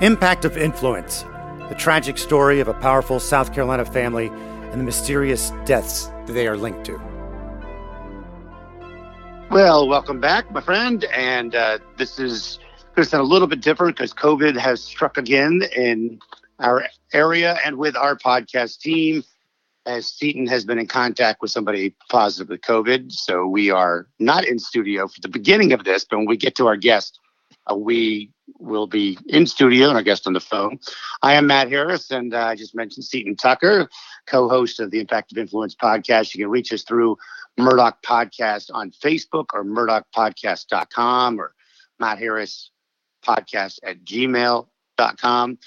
Impact 0.00 0.46
of 0.46 0.56
Influence 0.56 1.26
the 1.68 1.76
tragic 1.76 2.18
story 2.18 2.58
of 2.58 2.66
a 2.66 2.74
powerful 2.74 3.20
South 3.20 3.54
Carolina 3.54 3.84
family 3.84 4.26
and 4.26 4.80
the 4.80 4.84
mysterious 4.84 5.52
deaths 5.64 6.06
that 6.26 6.32
they 6.32 6.48
are 6.48 6.56
linked 6.56 6.84
to. 6.86 7.00
Well, 9.50 9.86
welcome 9.86 10.18
back, 10.18 10.50
my 10.50 10.62
friend. 10.62 11.04
And 11.14 11.54
uh, 11.54 11.78
this 11.96 12.18
is 12.18 12.58
going 12.96 13.04
to 13.04 13.10
sound 13.10 13.20
a 13.20 13.26
little 13.26 13.46
bit 13.46 13.60
different 13.60 13.96
because 13.96 14.12
COVID 14.12 14.56
has 14.56 14.82
struck 14.82 15.16
again 15.16 15.62
in 15.76 16.18
our 16.58 16.86
area 17.12 17.58
and 17.64 17.76
with 17.76 17.94
our 17.94 18.16
podcast 18.16 18.80
team, 18.80 19.22
as 19.86 20.08
Seton 20.08 20.48
has 20.48 20.64
been 20.64 20.78
in 20.78 20.88
contact 20.88 21.40
with 21.40 21.52
somebody 21.52 21.94
positive 22.08 22.48
with 22.48 22.62
COVID. 22.62 23.12
So 23.12 23.46
we 23.46 23.70
are 23.70 24.08
not 24.18 24.44
in 24.44 24.58
studio 24.58 25.06
for 25.06 25.20
the 25.20 25.28
beginning 25.28 25.72
of 25.72 25.84
this, 25.84 26.04
but 26.04 26.16
when 26.16 26.26
we 26.26 26.36
get 26.36 26.56
to 26.56 26.66
our 26.66 26.76
guest, 26.76 27.19
we 27.76 28.30
will 28.58 28.86
be 28.86 29.18
in 29.26 29.46
studio 29.46 29.88
and 29.88 29.96
our 29.96 30.02
guest 30.02 30.26
on 30.26 30.32
the 30.32 30.40
phone. 30.40 30.78
I 31.22 31.34
am 31.34 31.46
Matt 31.46 31.68
Harris, 31.68 32.10
and 32.10 32.34
uh, 32.34 32.46
I 32.46 32.56
just 32.56 32.74
mentioned 32.74 33.04
Seton 33.04 33.36
Tucker, 33.36 33.88
co-host 34.26 34.80
of 34.80 34.90
the 34.90 35.00
Impact 35.00 35.32
of 35.32 35.38
Influence 35.38 35.74
podcast. 35.74 36.34
You 36.34 36.44
can 36.44 36.50
reach 36.50 36.72
us 36.72 36.82
through 36.82 37.16
Murdaugh 37.58 37.94
Podcast 38.04 38.70
on 38.72 38.90
Facebook 38.90 39.46
or 39.52 39.64
murdaughpodcast.com 39.64 41.40
or 41.40 41.54
Matt 41.98 42.18
Harris 42.18 42.70
podcast 43.24 43.78
at 43.82 44.04
gmail.com. 44.04 45.58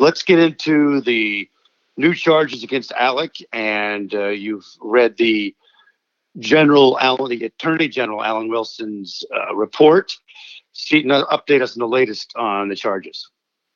Let's 0.00 0.22
get 0.22 0.38
into 0.38 1.00
the 1.00 1.48
new 1.96 2.14
charges 2.14 2.62
against 2.62 2.92
Alec, 2.92 3.36
and 3.52 4.14
uh, 4.14 4.28
you've 4.28 4.66
read 4.80 5.16
the 5.16 5.54
General 6.38 6.98
Allen, 7.00 7.30
the 7.30 7.46
Attorney 7.46 7.88
General 7.88 8.24
Alan 8.24 8.48
Wilson's 8.48 9.24
uh, 9.34 9.54
report. 9.54 10.12
Seton, 10.78 11.10
update 11.10 11.60
us 11.60 11.76
on 11.76 11.80
the 11.80 11.88
latest 11.88 12.32
on 12.36 12.68
the 12.68 12.76
charges. 12.76 13.28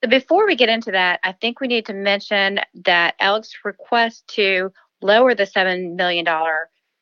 Before 0.08 0.46
we 0.46 0.56
get 0.56 0.68
into 0.68 0.92
that, 0.92 1.20
I 1.22 1.32
think 1.32 1.60
we 1.60 1.68
need 1.68 1.86
to 1.86 1.94
mention 1.94 2.60
that 2.86 3.14
Alec's 3.20 3.52
request 3.64 4.26
to 4.34 4.72
lower 5.00 5.34
the 5.34 5.44
$7 5.44 5.94
million 5.94 6.26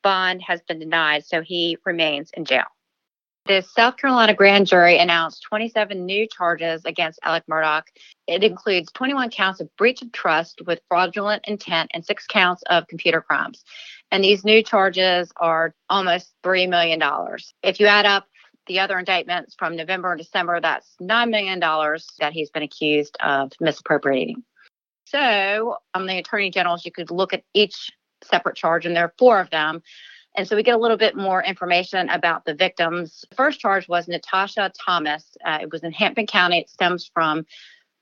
bond 0.02 0.42
has 0.42 0.60
been 0.62 0.78
denied, 0.78 1.24
so 1.24 1.42
he 1.42 1.76
remains 1.84 2.30
in 2.34 2.44
jail. 2.44 2.64
The 3.46 3.62
South 3.62 3.96
Carolina 3.96 4.34
grand 4.34 4.66
jury 4.66 4.98
announced 4.98 5.42
27 5.48 6.04
new 6.04 6.26
charges 6.28 6.84
against 6.84 7.18
Alex 7.22 7.46
Murdaugh. 7.50 7.82
It 8.26 8.44
includes 8.44 8.92
21 8.92 9.30
counts 9.30 9.60
of 9.60 9.74
breach 9.76 10.02
of 10.02 10.12
trust 10.12 10.60
with 10.66 10.80
fraudulent 10.88 11.44
intent 11.48 11.90
and 11.94 12.04
six 12.04 12.26
counts 12.26 12.62
of 12.68 12.86
computer 12.86 13.20
crimes. 13.20 13.64
And 14.10 14.22
these 14.22 14.44
new 14.44 14.62
charges 14.62 15.32
are 15.36 15.74
almost 15.88 16.32
$3 16.44 16.68
million. 16.68 17.02
If 17.62 17.80
you 17.80 17.86
add 17.86 18.06
up 18.06 18.26
the 18.70 18.78
other 18.78 19.00
indictments 19.00 19.56
from 19.58 19.74
November 19.74 20.12
and 20.12 20.20
December, 20.20 20.60
that's 20.60 20.94
$9 21.02 21.28
million 21.28 21.58
that 21.58 22.32
he's 22.32 22.50
been 22.50 22.62
accused 22.62 23.16
of 23.18 23.50
misappropriating. 23.60 24.44
So, 25.06 25.78
on 25.92 26.02
um, 26.02 26.06
the 26.06 26.18
attorney 26.18 26.52
generals, 26.52 26.84
you 26.84 26.92
could 26.92 27.10
look 27.10 27.32
at 27.32 27.42
each 27.52 27.90
separate 28.22 28.54
charge, 28.54 28.86
and 28.86 28.94
there 28.94 29.06
are 29.06 29.14
four 29.18 29.40
of 29.40 29.50
them. 29.50 29.82
And 30.36 30.46
so 30.46 30.54
we 30.54 30.62
get 30.62 30.76
a 30.76 30.78
little 30.78 30.96
bit 30.96 31.16
more 31.16 31.42
information 31.42 32.08
about 32.10 32.44
the 32.44 32.54
victims. 32.54 33.24
The 33.30 33.34
first 33.34 33.58
charge 33.58 33.88
was 33.88 34.06
Natasha 34.06 34.70
Thomas. 34.78 35.36
Uh, 35.44 35.58
it 35.62 35.72
was 35.72 35.82
in 35.82 35.90
Hampton 35.90 36.28
County. 36.28 36.58
It 36.58 36.70
stems 36.70 37.10
from 37.12 37.44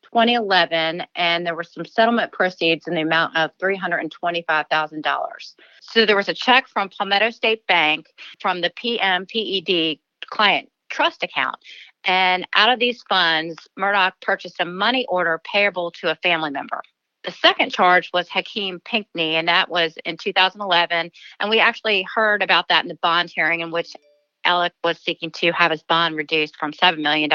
2011, 0.03 1.05
and 1.15 1.47
there 1.47 1.55
were 1.55 1.65
some 1.65 1.87
settlement 1.87 2.33
proceeds 2.33 2.87
in 2.87 2.95
the 2.95 3.01
amount 3.01 3.35
of 3.39 3.57
$325,000. 3.57 5.55
So 5.81 6.05
there 6.05 6.15
was 6.15 6.29
a 6.29 6.35
check 6.35 6.69
from 6.69 6.91
Palmetto 6.91 7.31
State 7.31 7.67
Bank 7.67 8.09
from 8.39 8.61
the 8.61 8.69
PMPED 8.69 10.01
client 10.31 10.71
trust 10.91 11.23
account. 11.23 11.57
And 12.05 12.47
out 12.55 12.71
of 12.71 12.79
these 12.79 13.03
funds, 13.09 13.57
Murdaugh 13.79 14.13
purchased 14.23 14.61
a 14.61 14.65
money 14.65 15.05
order 15.09 15.41
payable 15.45 15.91
to 15.93 16.11
a 16.11 16.17
family 16.17 16.51
member. 16.51 16.83
The 17.25 17.33
second 17.33 17.73
charge 17.73 18.11
was 18.15 18.29
Hakeem 18.29 18.81
Pinkney, 18.81 19.35
and 19.35 19.49
that 19.49 19.69
was 19.69 19.99
in 20.05 20.17
2011. 20.17 21.11
And 21.41 21.51
we 21.51 21.59
actually 21.59 22.07
heard 22.15 22.43
about 22.43 22.69
that 22.69 22.85
in 22.85 22.89
the 22.89 22.99
bond 23.03 23.31
hearing 23.35 23.61
in 23.61 23.71
which 23.71 23.95
Alec 24.45 24.73
was 24.85 24.99
seeking 24.99 25.31
to 25.33 25.53
have 25.53 25.71
his 25.71 25.83
bond 25.83 26.17
reduced 26.17 26.57
from 26.57 26.73
$7 26.73 27.03
million. 27.03 27.31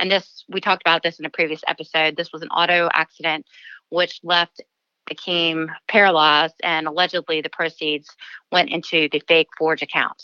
And 0.00 0.10
this, 0.10 0.44
we 0.48 0.60
talked 0.60 0.82
about 0.82 1.02
this 1.02 1.18
in 1.18 1.24
a 1.24 1.30
previous 1.30 1.62
episode. 1.66 2.16
This 2.16 2.32
was 2.32 2.42
an 2.42 2.48
auto 2.48 2.88
accident 2.92 3.46
which 3.88 4.20
left 4.24 4.60
Hakeem 5.08 5.70
paralyzed, 5.88 6.56
and 6.64 6.86
allegedly 6.86 7.40
the 7.40 7.48
proceeds 7.48 8.10
went 8.50 8.70
into 8.70 9.08
the 9.10 9.22
fake 9.28 9.48
Forge 9.56 9.82
account. 9.82 10.20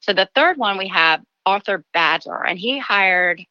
So 0.00 0.12
the 0.12 0.28
third 0.34 0.56
one 0.56 0.78
we 0.78 0.88
have 0.88 1.20
Arthur 1.46 1.84
Badger, 1.92 2.44
and 2.44 2.58
he 2.58 2.78
hired 2.78 3.42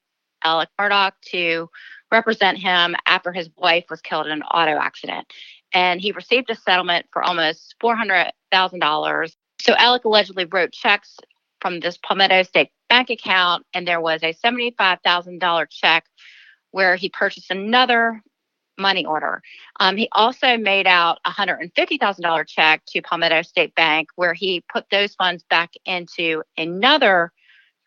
Alex 0.43 0.71
Murdaugh 0.79 1.11
to 1.27 1.69
represent 2.11 2.57
him 2.57 2.95
after 3.05 3.31
his 3.31 3.49
wife 3.57 3.85
was 3.89 4.01
killed 4.01 4.25
in 4.25 4.33
an 4.33 4.43
auto 4.43 4.77
accident. 4.77 5.31
And 5.73 6.01
he 6.01 6.11
received 6.11 6.49
a 6.49 6.55
settlement 6.55 7.05
for 7.13 7.23
almost 7.23 7.75
$400,000. 7.81 9.35
So 9.61 9.75
Alec 9.77 10.05
allegedly 10.05 10.45
wrote 10.45 10.73
checks 10.73 11.17
from 11.61 11.79
this 11.79 11.97
Palmetto 11.97 12.43
State 12.43 12.71
bank 12.89 13.09
account, 13.09 13.65
and 13.73 13.87
there 13.87 14.01
was 14.01 14.21
a 14.23 14.33
$75,000 14.33 15.67
check 15.69 16.05
where 16.71 16.95
he 16.95 17.09
purchased 17.09 17.51
another 17.51 18.21
money 18.77 19.05
order. 19.05 19.41
Um, 19.79 19.95
he 19.95 20.09
also 20.11 20.57
made 20.57 20.87
out 20.87 21.19
a 21.23 21.29
$150,000 21.29 22.47
check 22.47 22.81
to 22.87 23.01
Palmetto 23.01 23.43
State 23.43 23.75
Bank 23.75 24.09
where 24.15 24.33
he 24.33 24.63
put 24.73 24.85
those 24.89 25.13
funds 25.15 25.43
back 25.49 25.71
into 25.85 26.41
another 26.57 27.31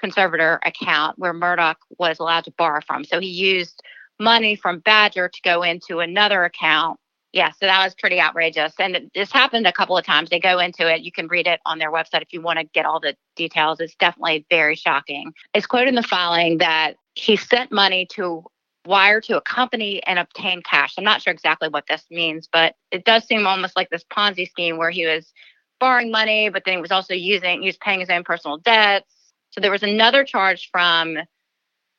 conservator 0.05 0.61
account 0.67 1.19
where 1.19 1.33
Murdaugh 1.33 1.77
was 1.99 2.19
allowed 2.19 2.45
to 2.45 2.53
borrow 2.59 2.81
from. 2.87 3.05
So 3.05 3.21
he 3.21 3.29
used 3.29 3.83
money 4.21 4.55
from 4.55 4.81
Badger 4.81 5.31
to 5.31 5.41
go 5.43 5.63
into 5.63 6.01
another 6.01 6.45
account. 6.45 7.01
Yeah, 7.33 7.51
so 7.51 7.67
that 7.67 7.83
was 7.83 7.95
pretty 7.95 8.21
outrageous. 8.21 8.75
And 8.79 9.11
this 9.15 9.33
happened 9.33 9.67
a 9.67 9.73
couple 9.73 9.97
of 9.97 10.05
times. 10.05 10.29
They 10.29 10.39
go 10.39 10.59
into 10.59 10.93
it. 10.93 11.01
You 11.01 11.11
can 11.11 11.27
read 11.27 11.47
it 11.47 11.61
on 11.65 11.79
their 11.79 11.91
website 11.91 12.21
if 12.23 12.33
you 12.33 12.43
want 12.43 12.59
to 12.59 12.65
get 12.67 12.85
all 12.85 13.01
the 13.01 13.17
details. 13.35 13.81
It's 13.81 13.97
definitely 13.97 14.47
very 14.51 14.77
shocking. 14.77 15.33
It's 15.55 15.67
quoted 15.67 15.89
in 15.89 15.95
the 15.95 16.03
filing 16.03 16.59
that 16.59 16.97
he 17.15 17.37
sent 17.37 17.73
money 17.73 18.07
to 18.13 18.45
wire 18.87 19.23
to 19.23 19.39
a 19.39 19.41
company 19.41 20.03
and 20.07 20.19
obtain 20.19 20.63
cash. 20.63 20.95
I'm 20.99 21.05
not 21.05 21.23
sure 21.23 21.33
exactly 21.33 21.69
what 21.71 21.87
this 21.89 22.05
means, 22.11 22.47
but 22.53 22.75
it 22.91 23.07
does 23.07 23.27
seem 23.27 23.47
almost 23.47 23.75
like 23.75 23.89
this 23.89 24.05
Ponzi 24.13 24.49
scheme 24.49 24.77
where 24.77 24.91
he 24.91 25.07
was 25.07 25.33
borrowing 25.81 26.11
money, 26.11 26.51
but 26.51 26.63
then 26.65 26.77
he 26.77 26.81
was 26.81 26.93
also 26.93 27.15
using, 27.15 27.63
he 27.63 27.69
was 27.69 27.79
paying 27.79 28.01
his 28.01 28.11
own 28.11 28.23
personal 28.23 28.59
debts. 28.59 29.14
So 29.55 29.61
there 29.61 29.71
was 29.71 29.85
another 29.85 30.25
charge 30.25 30.69
from 30.73 31.17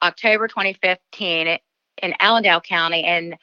October 0.03 0.49
2015 0.49 1.57
in 2.01 2.13
Allendale 2.19 2.59
County, 2.59 3.05
and 3.05 3.37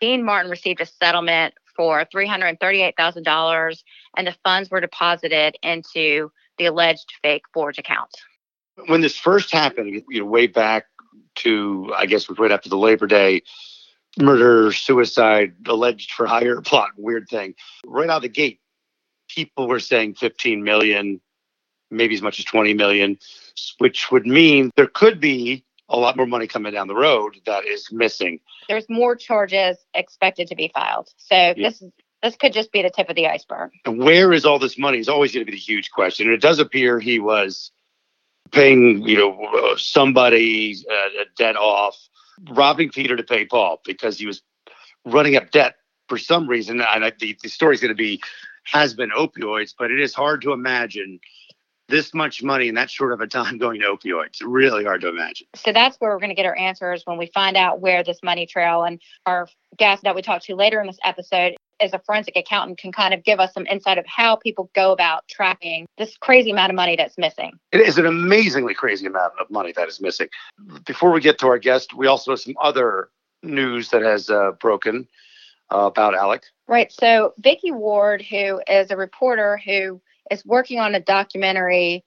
Dean 0.00 0.24
Martin 0.24 0.48
received 0.48 0.80
a 0.80 0.86
settlement 0.86 1.54
for 1.74 2.04
$338,000, 2.04 3.82
and 4.16 4.26
the 4.28 4.36
funds 4.44 4.70
were 4.70 4.80
deposited 4.80 5.56
into 5.64 6.30
the 6.58 6.66
alleged 6.66 7.14
fake 7.20 7.42
Forge 7.52 7.78
account. 7.78 8.10
When 8.86 9.00
this 9.00 9.18
first 9.18 9.52
happened, 9.52 10.04
you 10.08 10.20
know, 10.20 10.26
way 10.26 10.46
back 10.46 10.84
to, 11.36 11.92
I 11.96 12.06
guess, 12.06 12.28
was 12.28 12.38
right 12.38 12.52
after 12.52 12.68
the 12.68 12.78
Labor 12.78 13.08
Day 13.08 13.42
murder, 14.20 14.72
suicide, 14.72 15.54
alleged 15.66 16.12
for 16.12 16.26
hire 16.26 16.60
plot, 16.62 16.90
weird 16.96 17.28
thing. 17.28 17.54
Right 17.84 18.08
out 18.08 18.18
of 18.18 18.22
the 18.22 18.28
gate, 18.28 18.60
people 19.28 19.66
were 19.66 19.80
saying 19.80 20.14
15 20.14 20.62
million, 20.62 21.20
maybe 21.90 22.14
as 22.14 22.22
much 22.22 22.38
as 22.38 22.44
20 22.44 22.74
million, 22.74 23.18
which 23.78 24.10
would 24.10 24.26
mean 24.26 24.70
there 24.76 24.86
could 24.86 25.20
be 25.20 25.64
a 25.88 25.98
lot 25.98 26.16
more 26.16 26.26
money 26.26 26.46
coming 26.46 26.72
down 26.72 26.86
the 26.86 26.94
road 26.94 27.40
that 27.46 27.64
is 27.64 27.90
missing. 27.90 28.40
There's 28.68 28.88
more 28.88 29.16
charges 29.16 29.78
expected 29.94 30.48
to 30.48 30.54
be 30.54 30.70
filed. 30.74 31.12
So 31.16 31.34
yeah. 31.34 31.54
this 31.56 31.82
this 32.22 32.36
could 32.36 32.52
just 32.52 32.72
be 32.72 32.82
the 32.82 32.90
tip 32.90 33.08
of 33.08 33.16
the 33.16 33.28
iceberg. 33.28 33.70
And 33.84 33.98
where 33.98 34.32
is 34.32 34.44
all 34.44 34.58
this 34.58 34.76
money 34.76 34.98
is 34.98 35.08
always 35.08 35.32
going 35.32 35.46
to 35.46 35.50
be 35.50 35.56
the 35.56 35.62
huge 35.62 35.90
question. 35.92 36.26
And 36.26 36.34
it 36.34 36.40
does 36.40 36.58
appear 36.58 36.98
he 36.98 37.20
was 37.20 37.70
paying, 38.50 39.02
you 39.02 39.16
know, 39.16 39.74
somebody 39.76 40.74
uh, 40.90 41.22
a 41.22 41.24
debt 41.36 41.56
off, 41.56 41.96
robbing 42.50 42.90
Peter 42.90 43.16
to 43.16 43.22
pay 43.22 43.44
Paul 43.44 43.80
because 43.84 44.18
he 44.18 44.26
was 44.26 44.42
running 45.04 45.36
up 45.36 45.52
debt 45.52 45.76
for 46.08 46.18
some 46.18 46.48
reason. 46.48 46.80
And 46.80 47.04
I, 47.04 47.12
the, 47.18 47.36
the 47.40 47.48
story 47.48 47.74
is 47.74 47.80
going 47.80 47.90
to 47.90 47.94
be 47.94 48.20
has 48.64 48.94
been 48.94 49.10
opioids, 49.10 49.74
but 49.78 49.90
it 49.90 50.00
is 50.00 50.12
hard 50.12 50.42
to 50.42 50.52
imagine 50.52 51.20
this 51.88 52.12
much 52.14 52.42
money 52.42 52.68
in 52.68 52.74
that 52.74 52.90
short 52.90 53.12
of 53.12 53.20
a 53.20 53.26
time 53.26 53.58
going 53.58 53.80
to 53.80 53.86
opioids. 53.86 54.38
Really 54.44 54.84
hard 54.84 55.00
to 55.02 55.08
imagine. 55.08 55.46
So 55.56 55.72
that's 55.72 55.96
where 55.96 56.10
we're 56.10 56.20
going 56.20 56.30
to 56.30 56.34
get 56.34 56.46
our 56.46 56.56
answers 56.56 57.02
when 57.04 57.18
we 57.18 57.26
find 57.34 57.56
out 57.56 57.80
where 57.80 58.04
this 58.04 58.18
money 58.22 58.46
trail 58.46 58.84
and 58.84 59.00
our 59.26 59.48
guest 59.76 60.02
that 60.04 60.14
we 60.14 60.22
talked 60.22 60.44
to 60.46 60.54
later 60.54 60.80
in 60.80 60.86
this 60.86 60.98
episode 61.04 61.54
as 61.80 61.92
a 61.92 61.98
forensic 62.00 62.36
accountant 62.36 62.78
can 62.78 62.90
kind 62.90 63.14
of 63.14 63.22
give 63.22 63.38
us 63.38 63.54
some 63.54 63.66
insight 63.66 63.98
of 63.98 64.06
how 64.06 64.34
people 64.36 64.70
go 64.74 64.92
about 64.92 65.26
tracking 65.28 65.86
this 65.96 66.16
crazy 66.20 66.50
amount 66.50 66.70
of 66.70 66.76
money 66.76 66.96
that's 66.96 67.16
missing. 67.16 67.52
It 67.72 67.80
is 67.80 67.98
an 67.98 68.06
amazingly 68.06 68.74
crazy 68.74 69.06
amount 69.06 69.34
of 69.40 69.48
money 69.50 69.72
that 69.72 69.88
is 69.88 70.00
missing. 70.00 70.28
Before 70.84 71.12
we 71.12 71.20
get 71.20 71.38
to 71.38 71.46
our 71.46 71.58
guest, 71.58 71.94
we 71.94 72.06
also 72.06 72.32
have 72.32 72.40
some 72.40 72.56
other 72.60 73.10
news 73.44 73.90
that 73.90 74.02
has 74.02 74.28
uh, 74.28 74.52
broken 74.60 75.06
uh, 75.72 75.78
about 75.86 76.14
Alec. 76.14 76.42
Right. 76.66 76.92
So 76.92 77.34
Vicky 77.38 77.70
Ward, 77.70 78.22
who 78.22 78.60
is 78.66 78.90
a 78.90 78.96
reporter 78.96 79.60
who 79.64 80.00
is 80.30 80.44
working 80.44 80.78
on 80.78 80.94
a 80.94 81.00
documentary 81.00 82.04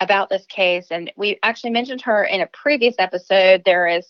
about 0.00 0.28
this 0.28 0.46
case. 0.46 0.86
And 0.90 1.12
we 1.16 1.38
actually 1.42 1.70
mentioned 1.70 2.02
her 2.02 2.24
in 2.24 2.40
a 2.40 2.46
previous 2.46 2.94
episode. 2.98 3.62
There 3.64 3.86
is 3.86 4.06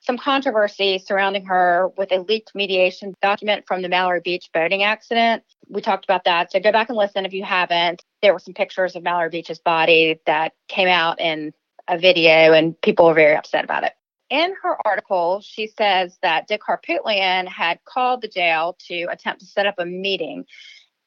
some 0.00 0.18
controversy 0.18 0.98
surrounding 0.98 1.46
her 1.46 1.88
with 1.96 2.12
a 2.12 2.18
leaked 2.18 2.54
mediation 2.54 3.14
document 3.22 3.64
from 3.66 3.82
the 3.82 3.88
Mallory 3.88 4.20
Beach 4.20 4.50
boating 4.52 4.82
accident. 4.82 5.42
We 5.68 5.80
talked 5.80 6.04
about 6.04 6.24
that. 6.24 6.52
So 6.52 6.60
go 6.60 6.70
back 6.72 6.88
and 6.88 6.98
listen 6.98 7.26
if 7.26 7.32
you 7.32 7.44
haven't. 7.44 8.04
There 8.22 8.32
were 8.32 8.38
some 8.38 8.54
pictures 8.54 8.94
of 8.94 9.02
Mallory 9.02 9.30
Beach's 9.30 9.58
body 9.58 10.20
that 10.26 10.52
came 10.68 10.88
out 10.88 11.20
in 11.20 11.52
a 11.88 11.98
video, 11.98 12.52
and 12.52 12.80
people 12.80 13.06
were 13.06 13.14
very 13.14 13.36
upset 13.36 13.64
about 13.64 13.84
it. 13.84 13.92
In 14.28 14.54
her 14.62 14.76
article, 14.84 15.40
she 15.40 15.68
says 15.68 16.18
that 16.22 16.48
Dick 16.48 16.62
Harpootlian 16.68 17.46
had 17.46 17.78
called 17.84 18.22
the 18.22 18.28
jail 18.28 18.76
to 18.88 19.04
attempt 19.04 19.40
to 19.40 19.46
set 19.46 19.66
up 19.66 19.76
a 19.78 19.86
meeting. 19.86 20.44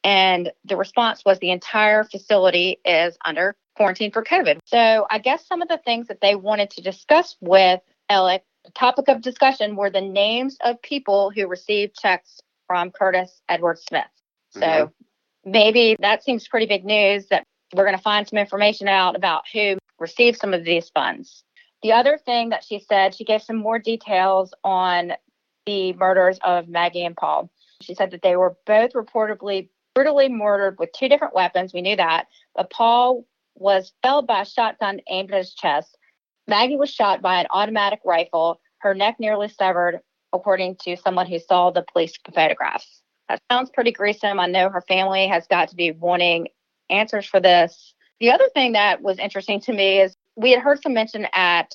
And 0.03 0.51
the 0.65 0.77
response 0.77 1.23
was 1.25 1.39
the 1.39 1.51
entire 1.51 2.03
facility 2.03 2.79
is 2.85 3.17
under 3.25 3.55
quarantine 3.75 4.11
for 4.11 4.23
COVID. 4.23 4.59
So 4.65 5.07
I 5.09 5.19
guess 5.19 5.45
some 5.47 5.61
of 5.61 5.67
the 5.67 5.79
things 5.83 6.07
that 6.07 6.21
they 6.21 6.35
wanted 6.35 6.69
to 6.71 6.81
discuss 6.81 7.35
with 7.41 7.81
Alec, 8.09 8.43
the 8.65 8.71
topic 8.71 9.07
of 9.07 9.21
discussion 9.21 9.75
were 9.75 9.89
the 9.89 10.01
names 10.01 10.57
of 10.63 10.81
people 10.81 11.31
who 11.31 11.47
received 11.47 11.95
checks 11.95 12.39
from 12.67 12.91
Curtis 12.91 13.41
Edward 13.47 13.79
Smith. 13.79 14.03
So 14.51 14.61
mm-hmm. 14.61 15.51
maybe 15.51 15.95
that 15.99 16.23
seems 16.23 16.47
pretty 16.47 16.65
big 16.65 16.85
news 16.85 17.27
that 17.27 17.43
we're 17.73 17.85
going 17.85 17.97
to 17.97 18.01
find 18.01 18.27
some 18.27 18.39
information 18.39 18.87
out 18.87 19.15
about 19.15 19.43
who 19.51 19.77
received 19.99 20.39
some 20.39 20.53
of 20.53 20.63
these 20.63 20.89
funds. 20.89 21.43
The 21.83 21.93
other 21.93 22.17
thing 22.17 22.49
that 22.49 22.63
she 22.63 22.79
said, 22.79 23.15
she 23.15 23.23
gave 23.23 23.41
some 23.41 23.57
more 23.57 23.79
details 23.79 24.53
on 24.63 25.13
the 25.65 25.93
murders 25.93 26.39
of 26.43 26.67
Maggie 26.67 27.05
and 27.05 27.15
Paul. 27.15 27.49
She 27.81 27.93
said 27.93 28.11
that 28.11 28.21
they 28.21 28.35
were 28.35 28.57
both 28.65 28.93
reportedly 28.93 29.69
brutally 29.99 30.29
murdered 30.29 30.79
with 30.79 30.89
two 30.93 31.09
different 31.09 31.35
weapons. 31.35 31.73
We 31.73 31.81
knew 31.81 31.97
that. 31.97 32.27
But 32.55 32.69
Paul 32.69 33.25
was 33.55 33.91
felled 34.01 34.27
by 34.27 34.43
a 34.43 34.45
shotgun 34.45 35.01
aimed 35.09 35.29
at 35.31 35.39
his 35.39 35.53
chest. 35.53 35.97
Maggie 36.47 36.77
was 36.77 36.89
shot 36.89 37.21
by 37.21 37.41
an 37.41 37.47
automatic 37.51 37.99
rifle, 38.05 38.61
her 38.77 38.95
neck 38.95 39.17
nearly 39.19 39.49
severed, 39.49 39.99
according 40.31 40.77
to 40.83 40.95
someone 40.95 41.27
who 41.27 41.37
saw 41.37 41.69
the 41.69 41.83
police 41.91 42.17
photographs. 42.33 43.01
That 43.27 43.41
sounds 43.51 43.71
pretty 43.71 43.91
gruesome. 43.91 44.39
I 44.39 44.45
know 44.45 44.69
her 44.69 44.85
family 44.87 45.27
has 45.27 45.45
got 45.47 45.67
to 45.67 45.75
be 45.75 45.91
wanting 45.91 46.47
answers 46.89 47.25
for 47.25 47.41
this. 47.41 47.93
The 48.21 48.31
other 48.31 48.47
thing 48.53 48.71
that 48.71 49.01
was 49.01 49.19
interesting 49.19 49.59
to 49.61 49.73
me 49.73 49.99
is 49.99 50.15
we 50.37 50.51
had 50.51 50.61
heard 50.61 50.81
some 50.81 50.93
mention 50.93 51.27
at 51.33 51.73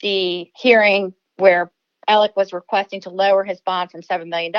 the 0.00 0.48
hearing 0.54 1.12
where 1.38 1.72
Alec 2.08 2.34
was 2.36 2.52
requesting 2.52 3.00
to 3.02 3.10
lower 3.10 3.44
his 3.44 3.60
bond 3.60 3.90
from 3.90 4.00
$7 4.00 4.28
million 4.28 4.52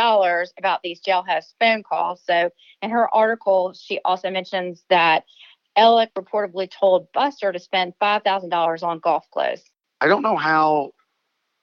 about 0.57 0.81
these 0.84 1.01
jailhouse 1.01 1.54
phone 1.60 1.84
calls. 1.84 2.22
So 2.24 2.51
in 2.81 2.92
her 2.92 3.13
article, 3.13 3.74
she 3.74 4.00
also 4.06 4.30
mentions 4.30 4.84
that 4.90 5.25
Alec 5.75 6.13
reportedly 6.13 6.69
told 6.69 7.12
Buster 7.12 7.51
to 7.51 7.60
spend 7.60 7.94
$5,000 8.01 8.84
on 8.84 9.00
golf 9.00 9.30
clothes. 9.31 9.63
I 10.00 10.07
don't 10.07 10.22
know 10.22 10.38
how 10.38 10.92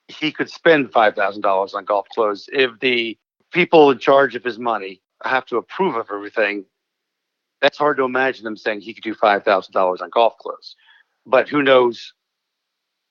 he 0.09 0.33
could 0.33 0.51
spend 0.51 0.93
$5,000 0.93 1.75
on 1.75 1.85
golf 1.85 2.09
clothes 2.09 2.49
if 2.53 2.73
the 2.81 3.17
people 3.53 3.91
in 3.91 3.99
charge 3.99 4.35
of 4.35 4.45
his 4.45 4.59
money 4.59 5.01
have 5.25 5.47
to 5.47 5.57
approve 5.57 5.95
of 5.95 6.09
everything. 6.13 6.65
That's 7.63 7.79
hard 7.79 7.97
to 7.97 8.05
imagine 8.05 8.45
them 8.45 8.57
saying 8.57 8.81
he 8.81 8.93
could 8.93 9.05
do 9.05 9.15
$5,000 9.15 10.03
on 10.03 10.11
golf 10.11 10.37
clothes 10.39 10.77
but 11.27 11.49
who 11.49 11.63
knows 11.63 12.15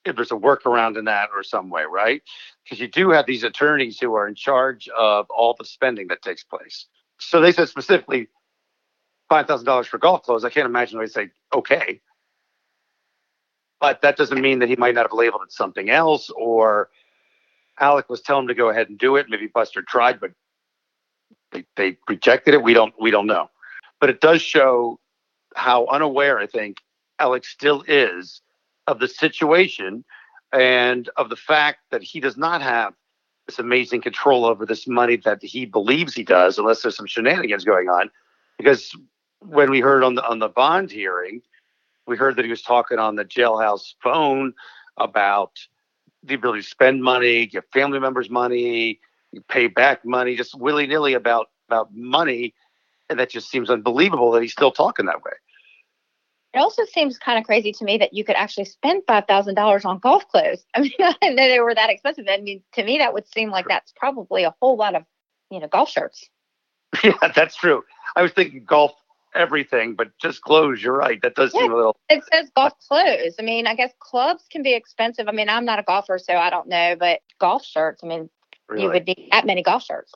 if 0.06 0.16
there's 0.16 0.32
a 0.32 0.36
workaround 0.36 0.98
in 0.98 1.04
that 1.06 1.30
or 1.34 1.42
some 1.42 1.68
way, 1.70 1.84
right? 1.90 2.22
Because 2.64 2.80
you 2.80 2.88
do 2.88 3.10
have 3.10 3.26
these 3.26 3.44
attorneys 3.44 3.98
who 3.98 4.14
are 4.14 4.26
in 4.28 4.34
charge 4.34 4.88
of 4.96 5.26
all 5.30 5.54
the 5.58 5.64
spending 5.64 6.08
that 6.08 6.22
takes 6.22 6.44
place. 6.44 6.86
So 7.18 7.40
they 7.40 7.52
said 7.52 7.68
specifically 7.68 8.28
five 9.28 9.46
thousand 9.46 9.66
dollars 9.66 9.86
for 9.86 9.98
golf 9.98 10.22
clothes. 10.22 10.44
I 10.44 10.50
can't 10.50 10.66
imagine 10.66 10.98
they'd 10.98 11.10
say 11.10 11.30
okay, 11.52 12.00
but 13.80 14.02
that 14.02 14.16
doesn't 14.16 14.40
mean 14.40 14.60
that 14.60 14.68
he 14.68 14.76
might 14.76 14.94
not 14.94 15.04
have 15.04 15.12
labeled 15.12 15.42
it 15.44 15.52
something 15.52 15.90
else, 15.90 16.30
or 16.30 16.90
Alec 17.80 18.08
was 18.08 18.20
telling 18.20 18.44
him 18.44 18.48
to 18.48 18.54
go 18.54 18.68
ahead 18.68 18.88
and 18.88 18.98
do 18.98 19.16
it. 19.16 19.26
Maybe 19.28 19.48
Buster 19.48 19.82
tried, 19.82 20.20
but 20.20 20.32
they, 21.52 21.64
they 21.76 21.96
rejected 22.08 22.54
it. 22.54 22.62
We 22.62 22.74
don't 22.74 22.94
we 23.00 23.10
don't 23.10 23.26
know, 23.26 23.50
but 24.00 24.10
it 24.10 24.20
does 24.20 24.42
show 24.42 25.00
how 25.54 25.86
unaware 25.86 26.38
I 26.38 26.46
think 26.46 26.78
Alex 27.18 27.48
still 27.48 27.82
is 27.88 28.42
of 28.86 28.98
the 28.98 29.08
situation 29.08 30.04
and 30.52 31.08
of 31.16 31.28
the 31.28 31.36
fact 31.36 31.80
that 31.90 32.02
he 32.02 32.20
does 32.20 32.36
not 32.36 32.62
have 32.62 32.94
this 33.46 33.58
amazing 33.58 34.00
control 34.00 34.44
over 34.44 34.66
this 34.66 34.86
money 34.86 35.16
that 35.16 35.42
he 35.42 35.64
believes 35.64 36.14
he 36.14 36.24
does, 36.24 36.58
unless 36.58 36.82
there's 36.82 36.96
some 36.96 37.06
shenanigans 37.06 37.64
going 37.64 37.88
on. 37.88 38.10
Because 38.58 38.92
when 39.40 39.70
we 39.70 39.80
heard 39.80 40.02
on 40.02 40.14
the 40.14 40.26
on 40.26 40.38
the 40.38 40.48
bond 40.48 40.90
hearing, 40.90 41.42
we 42.06 42.16
heard 42.16 42.36
that 42.36 42.44
he 42.44 42.50
was 42.50 42.62
talking 42.62 42.98
on 42.98 43.16
the 43.16 43.24
jailhouse 43.24 43.94
phone 44.02 44.54
about 44.96 45.52
the 46.22 46.34
ability 46.34 46.62
to 46.62 46.68
spend 46.68 47.02
money, 47.02 47.46
give 47.46 47.64
family 47.72 48.00
members 48.00 48.30
money, 48.30 48.98
pay 49.48 49.68
back 49.68 50.04
money, 50.04 50.34
just 50.36 50.58
willy 50.58 50.86
nilly 50.86 51.14
about 51.14 51.50
about 51.68 51.94
money, 51.94 52.54
and 53.08 53.18
that 53.18 53.30
just 53.30 53.50
seems 53.50 53.70
unbelievable 53.70 54.30
that 54.32 54.42
he's 54.42 54.52
still 54.52 54.72
talking 54.72 55.06
that 55.06 55.22
way. 55.22 55.32
It 56.56 56.60
also 56.60 56.86
seems 56.86 57.18
kind 57.18 57.38
of 57.38 57.44
crazy 57.44 57.70
to 57.70 57.84
me 57.84 57.98
that 57.98 58.14
you 58.14 58.24
could 58.24 58.34
actually 58.34 58.64
spend 58.64 59.02
five 59.06 59.26
thousand 59.26 59.56
dollars 59.56 59.84
on 59.84 59.98
golf 59.98 60.26
clothes. 60.28 60.64
I 60.74 60.80
mean, 60.80 60.92
I 61.00 61.14
didn't 61.20 61.36
know 61.36 61.48
they 61.48 61.60
were 61.60 61.74
that 61.74 61.90
expensive. 61.90 62.24
I 62.30 62.38
mean, 62.38 62.62
to 62.72 62.82
me, 62.82 62.96
that 62.96 63.12
would 63.12 63.28
seem 63.28 63.50
like 63.50 63.68
that's 63.68 63.92
probably 63.94 64.44
a 64.44 64.54
whole 64.62 64.76
lot 64.76 64.94
of, 64.94 65.02
you 65.50 65.60
know, 65.60 65.68
golf 65.68 65.90
shirts. 65.90 66.28
Yeah, 67.04 67.12
that's 67.34 67.56
true. 67.56 67.84
I 68.14 68.22
was 68.22 68.32
thinking 68.32 68.64
golf 68.64 68.92
everything, 69.34 69.96
but 69.96 70.16
just 70.18 70.40
clothes. 70.40 70.82
You're 70.82 70.96
right. 70.96 71.20
That 71.20 71.34
does 71.34 71.52
yeah, 71.52 71.60
seem 71.60 71.72
a 71.72 71.76
little. 71.76 71.96
It 72.08 72.24
says 72.32 72.50
golf 72.56 72.72
clothes. 72.88 73.34
I 73.38 73.42
mean, 73.42 73.66
I 73.66 73.74
guess 73.74 73.92
clubs 73.98 74.44
can 74.50 74.62
be 74.62 74.72
expensive. 74.72 75.28
I 75.28 75.32
mean, 75.32 75.50
I'm 75.50 75.66
not 75.66 75.78
a 75.78 75.82
golfer, 75.82 76.18
so 76.18 76.34
I 76.34 76.48
don't 76.48 76.68
know, 76.68 76.96
but 76.98 77.20
golf 77.38 77.66
shirts. 77.66 78.00
I 78.02 78.06
mean, 78.06 78.30
really? 78.68 78.84
you 78.84 78.88
would 78.88 79.06
need 79.06 79.28
that 79.30 79.44
many 79.44 79.62
golf 79.62 79.82
shirts 79.84 80.14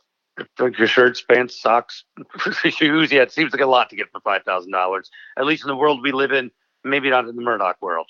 like 0.58 0.78
your 0.78 0.88
shirts, 0.88 1.22
pants, 1.22 1.60
socks, 1.60 2.04
shoes. 2.70 3.12
Yeah, 3.12 3.22
it 3.22 3.32
seems 3.32 3.52
like 3.52 3.62
a 3.62 3.66
lot 3.66 3.90
to 3.90 3.96
get 3.96 4.10
for 4.12 4.20
five 4.20 4.42
thousand 4.44 4.72
dollars. 4.72 5.10
At 5.36 5.46
least 5.46 5.64
in 5.64 5.68
the 5.68 5.76
world 5.76 6.02
we 6.02 6.12
live 6.12 6.32
in, 6.32 6.50
maybe 6.84 7.10
not 7.10 7.28
in 7.28 7.36
the 7.36 7.42
Murdaugh 7.42 7.74
world. 7.80 8.06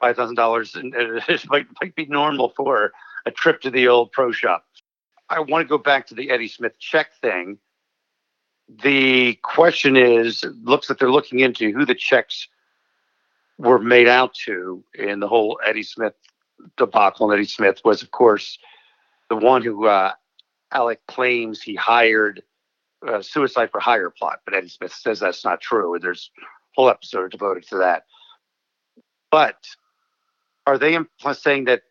Five 0.00 0.16
thousand 0.16 0.36
dollars 0.36 0.76
might 1.48 1.66
might 1.80 1.94
be 1.94 2.06
normal 2.06 2.52
for 2.56 2.92
a 3.26 3.30
trip 3.30 3.60
to 3.62 3.70
the 3.70 3.88
old 3.88 4.12
pro 4.12 4.32
shop. 4.32 4.64
I 5.30 5.40
want 5.40 5.64
to 5.64 5.68
go 5.68 5.78
back 5.78 6.06
to 6.08 6.14
the 6.14 6.30
Eddie 6.30 6.48
Smith 6.48 6.78
check 6.78 7.08
thing. 7.20 7.58
The 8.82 9.34
question 9.42 9.96
is, 9.96 10.44
looks 10.62 10.88
like 10.88 10.98
they're 10.98 11.10
looking 11.10 11.40
into 11.40 11.72
who 11.72 11.84
the 11.84 11.94
checks 11.94 12.48
were 13.58 13.78
made 13.78 14.08
out 14.08 14.34
to 14.46 14.82
in 14.94 15.20
the 15.20 15.28
whole 15.28 15.60
Eddie 15.64 15.82
Smith 15.82 16.14
debacle. 16.76 17.30
And 17.30 17.38
Eddie 17.38 17.48
Smith 17.48 17.80
was, 17.84 18.02
of 18.02 18.10
course, 18.10 18.58
the 19.28 19.36
one 19.36 19.62
who 19.62 19.86
uh, 19.86 20.12
Alec 20.74 21.00
claims 21.06 21.62
he 21.62 21.74
hired 21.74 22.42
a 23.06 23.22
suicide 23.22 23.70
for 23.70 23.80
hire 23.80 24.10
plot, 24.10 24.40
but 24.44 24.54
Eddie 24.54 24.68
Smith 24.68 24.92
says 24.92 25.20
that's 25.20 25.44
not 25.44 25.60
true. 25.60 25.94
And 25.94 26.02
there's 26.02 26.30
a 26.38 26.44
whole 26.74 26.90
episode 26.90 27.30
devoted 27.30 27.66
to 27.68 27.78
that. 27.78 28.04
But 29.30 29.58
are 30.66 30.78
they 30.78 30.98
saying 31.32 31.64
that 31.64 31.82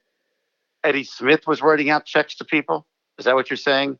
Eddie 0.83 1.03
Smith 1.03 1.47
was 1.47 1.61
writing 1.61 1.89
out 1.89 2.05
checks 2.05 2.35
to 2.35 2.45
people? 2.45 2.85
Is 3.17 3.25
that 3.25 3.35
what 3.35 3.49
you're 3.49 3.57
saying? 3.57 3.97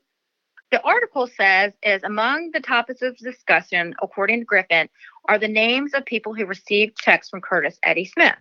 The 0.72 0.82
article 0.82 1.28
says 1.28 1.72
is 1.84 2.02
among 2.04 2.50
the 2.52 2.60
topics 2.60 3.04
of 3.04 3.16
discussion, 3.18 3.94
according 4.02 4.40
to 4.40 4.46
Griffin, 4.46 4.90
are 5.30 5.38
the 5.38 5.48
names 5.48 5.94
of 5.94 6.04
people 6.04 6.34
who 6.34 6.48
received 6.48 6.98
checks 6.98 7.30
from 7.30 7.42
Curtis 7.42 7.78
Eddie 7.84 8.06
Smith. 8.06 8.36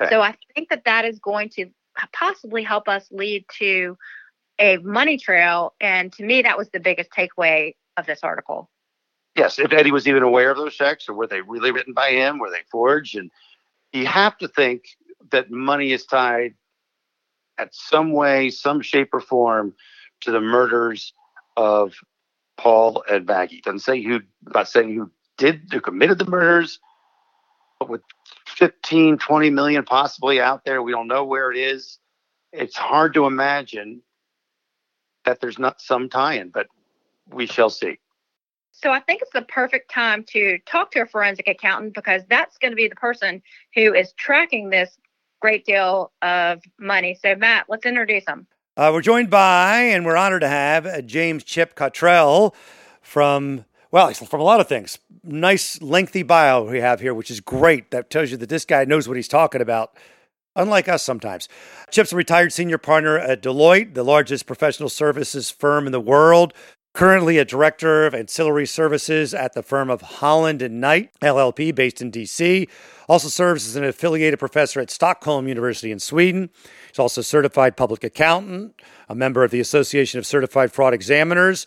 Okay. 0.00 0.08
So 0.10 0.22
I 0.22 0.34
think 0.54 0.70
that 0.70 0.86
that 0.86 1.04
is 1.04 1.18
going 1.18 1.50
to 1.50 1.66
possibly 2.12 2.62
help 2.62 2.88
us 2.88 3.06
lead 3.10 3.44
to 3.58 3.98
a 4.58 4.78
money 4.78 5.18
trail. 5.18 5.74
And 5.80 6.12
to 6.14 6.24
me, 6.24 6.42
that 6.42 6.58
was 6.58 6.68
the 6.70 6.80
biggest 6.80 7.10
takeaway 7.10 7.74
of 7.96 8.06
this 8.06 8.20
article. 8.22 8.70
Yes, 9.36 9.58
if 9.58 9.72
Eddie 9.72 9.90
was 9.90 10.06
even 10.06 10.22
aware 10.22 10.50
of 10.50 10.56
those 10.56 10.74
checks, 10.74 11.08
or 11.08 11.14
were 11.14 11.26
they 11.26 11.40
really 11.40 11.72
written 11.72 11.92
by 11.92 12.10
him? 12.10 12.38
Were 12.38 12.50
they 12.50 12.62
forged? 12.70 13.16
And 13.16 13.30
you 13.92 14.06
have 14.06 14.38
to 14.38 14.48
think 14.48 14.84
that 15.30 15.50
money 15.50 15.92
is 15.92 16.04
tied 16.06 16.54
at 17.58 17.74
some 17.74 18.12
way, 18.12 18.50
some 18.50 18.80
shape 18.80 19.10
or 19.12 19.20
form 19.20 19.74
to 20.20 20.30
the 20.30 20.40
murders 20.40 21.12
of 21.56 21.94
Paul 22.56 23.04
and 23.10 23.26
Maggie. 23.26 23.60
Doesn't 23.60 23.80
say 23.80 24.02
who, 24.02 24.20
not 24.54 24.68
saying 24.68 24.94
who 24.94 25.10
did, 25.36 25.62
who 25.72 25.80
committed 25.80 26.18
the 26.18 26.26
murders, 26.26 26.78
but 27.80 27.88
with 27.88 28.02
15, 28.46 29.18
20 29.18 29.50
million 29.50 29.84
possibly 29.84 30.40
out 30.40 30.64
there, 30.64 30.82
we 30.82 30.92
don't 30.92 31.08
know 31.08 31.24
where 31.24 31.50
it 31.50 31.58
is. 31.58 31.98
It's 32.52 32.76
hard 32.76 33.14
to 33.14 33.26
imagine 33.26 34.02
that 35.24 35.40
there's 35.40 35.58
not 35.58 35.80
some 35.80 36.08
tie-in, 36.08 36.50
but 36.50 36.66
we 37.30 37.46
shall 37.46 37.70
see. 37.70 37.98
So 38.72 38.90
I 38.90 39.00
think 39.00 39.22
it's 39.22 39.32
the 39.32 39.42
perfect 39.42 39.90
time 39.90 40.24
to 40.30 40.58
talk 40.66 40.90
to 40.92 41.00
a 41.00 41.06
forensic 41.06 41.48
accountant 41.48 41.94
because 41.94 42.22
that's 42.28 42.58
going 42.58 42.72
to 42.72 42.76
be 42.76 42.88
the 42.88 42.96
person 42.96 43.40
who 43.74 43.94
is 43.94 44.12
tracking 44.12 44.70
this 44.70 44.98
great 45.40 45.64
deal 45.64 46.10
of 46.22 46.60
money. 46.78 47.16
So 47.22 47.36
Matt, 47.36 47.66
let's 47.68 47.86
introduce 47.86 48.24
him. 48.26 48.46
Uh, 48.76 48.90
we're 48.92 49.02
joined 49.02 49.30
by, 49.30 49.76
and 49.76 50.04
we're 50.04 50.16
honored 50.16 50.40
to 50.40 50.48
have 50.48 50.84
uh, 50.84 51.00
James 51.02 51.44
Chip 51.44 51.76
Cottrell 51.76 52.54
from 53.00 53.64
well, 53.92 54.12
from 54.12 54.40
a 54.40 54.44
lot 54.44 54.58
of 54.58 54.66
things. 54.66 54.98
Nice 55.22 55.80
lengthy 55.80 56.24
bio 56.24 56.64
we 56.68 56.80
have 56.80 56.98
here, 56.98 57.14
which 57.14 57.30
is 57.30 57.38
great. 57.38 57.92
That 57.92 58.10
tells 58.10 58.32
you 58.32 58.36
that 58.38 58.48
this 58.48 58.64
guy 58.64 58.84
knows 58.84 59.06
what 59.06 59.16
he's 59.16 59.28
talking 59.28 59.60
about. 59.60 59.96
Unlike 60.56 60.88
us 60.88 61.02
sometimes. 61.02 61.48
Chip's 61.90 62.12
a 62.12 62.16
retired 62.16 62.52
senior 62.52 62.78
partner 62.78 63.18
at 63.18 63.42
Deloitte, 63.42 63.94
the 63.94 64.04
largest 64.04 64.46
professional 64.46 64.88
services 64.88 65.50
firm 65.50 65.86
in 65.86 65.92
the 65.92 66.00
world. 66.00 66.52
Currently 66.94 67.38
a 67.38 67.44
director 67.44 68.06
of 68.06 68.14
ancillary 68.14 68.66
services 68.66 69.34
at 69.34 69.54
the 69.54 69.64
firm 69.64 69.90
of 69.90 70.00
Holland 70.00 70.62
and 70.62 70.80
Knight, 70.80 71.10
LLP, 71.20 71.74
based 71.74 72.00
in 72.00 72.12
DC. 72.12 72.68
Also 73.08 73.26
serves 73.26 73.66
as 73.66 73.74
an 73.74 73.82
affiliated 73.82 74.38
professor 74.38 74.80
at 74.80 74.92
Stockholm 74.92 75.48
University 75.48 75.90
in 75.90 75.98
Sweden. 75.98 76.50
He's 76.88 77.00
also 77.00 77.20
a 77.20 77.24
certified 77.24 77.76
public 77.76 78.04
accountant, 78.04 78.80
a 79.08 79.14
member 79.16 79.42
of 79.42 79.50
the 79.50 79.58
Association 79.58 80.20
of 80.20 80.26
Certified 80.26 80.70
Fraud 80.70 80.94
Examiners. 80.94 81.66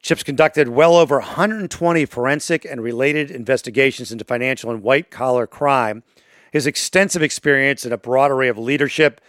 Chips 0.00 0.22
conducted 0.22 0.68
well 0.68 0.96
over 0.96 1.18
120 1.18 2.06
forensic 2.06 2.64
and 2.64 2.82
related 2.82 3.30
investigations 3.30 4.10
into 4.10 4.24
financial 4.24 4.70
and 4.70 4.82
white 4.82 5.10
collar 5.10 5.46
crime. 5.46 6.02
His 6.52 6.66
extensive 6.66 7.22
experience 7.22 7.84
in 7.84 7.92
a 7.92 7.98
broad 7.98 8.30
array 8.30 8.48
of 8.48 8.58
leadership, 8.58 9.20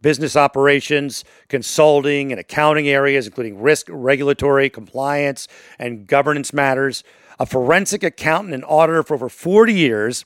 business 0.00 0.34
operations, 0.34 1.24
consulting, 1.48 2.32
and 2.32 2.40
accounting 2.40 2.88
areas, 2.88 3.26
including 3.26 3.60
risk, 3.60 3.86
regulatory, 3.90 4.70
compliance, 4.70 5.46
and 5.78 6.06
governance 6.06 6.52
matters. 6.52 7.04
A 7.38 7.44
forensic 7.44 8.02
accountant 8.02 8.54
and 8.54 8.64
auditor 8.64 9.02
for 9.02 9.14
over 9.14 9.28
40 9.28 9.74
years, 9.74 10.24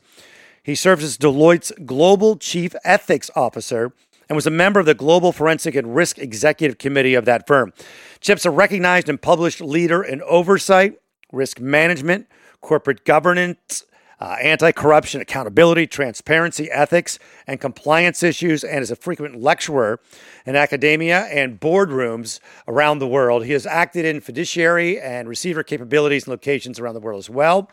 he 0.62 0.76
serves 0.76 1.02
as 1.02 1.18
Deloitte's 1.18 1.73
Global 1.84 2.37
Chief 2.37 2.75
Ethics 2.84 3.30
Officer 3.34 3.92
and 4.28 4.37
was 4.37 4.46
a 4.46 4.50
member 4.50 4.80
of 4.80 4.87
the 4.87 4.94
Global 4.94 5.32
Forensic 5.32 5.75
and 5.75 5.94
Risk 5.94 6.18
Executive 6.18 6.78
Committee 6.78 7.14
of 7.14 7.25
that 7.25 7.46
firm. 7.46 7.73
Chip's 8.20 8.46
a 8.46 8.50
recognized 8.50 9.08
and 9.08 9.20
published 9.20 9.61
leader 9.61 10.02
in 10.02 10.23
oversight, 10.23 10.94
risk 11.32 11.61
management, 11.61 12.26
corporate 12.61 13.04
governance, 13.04 13.84
uh, 14.21 14.37
anti 14.42 14.73
corruption, 14.73 15.21
accountability, 15.21 15.87
transparency, 15.87 16.71
ethics, 16.71 17.18
and 17.47 17.61
compliance 17.61 18.23
issues, 18.23 18.64
and 18.64 18.83
is 18.83 18.90
a 18.90 18.97
frequent 18.97 19.40
lecturer 19.40 20.00
in 20.47 20.56
academia 20.56 21.23
and 21.26 21.61
boardrooms 21.61 22.40
around 22.68 22.99
the 22.99 23.06
world. 23.06 23.44
He 23.44 23.52
has 23.52 23.66
acted 23.66 24.04
in 24.04 24.21
fiduciary 24.21 25.00
and 25.00 25.28
receiver 25.28 25.62
capabilities 25.62 26.26
in 26.26 26.30
locations 26.30 26.78
around 26.78 26.94
the 26.94 27.00
world 27.00 27.18
as 27.18 27.30
well, 27.30 27.71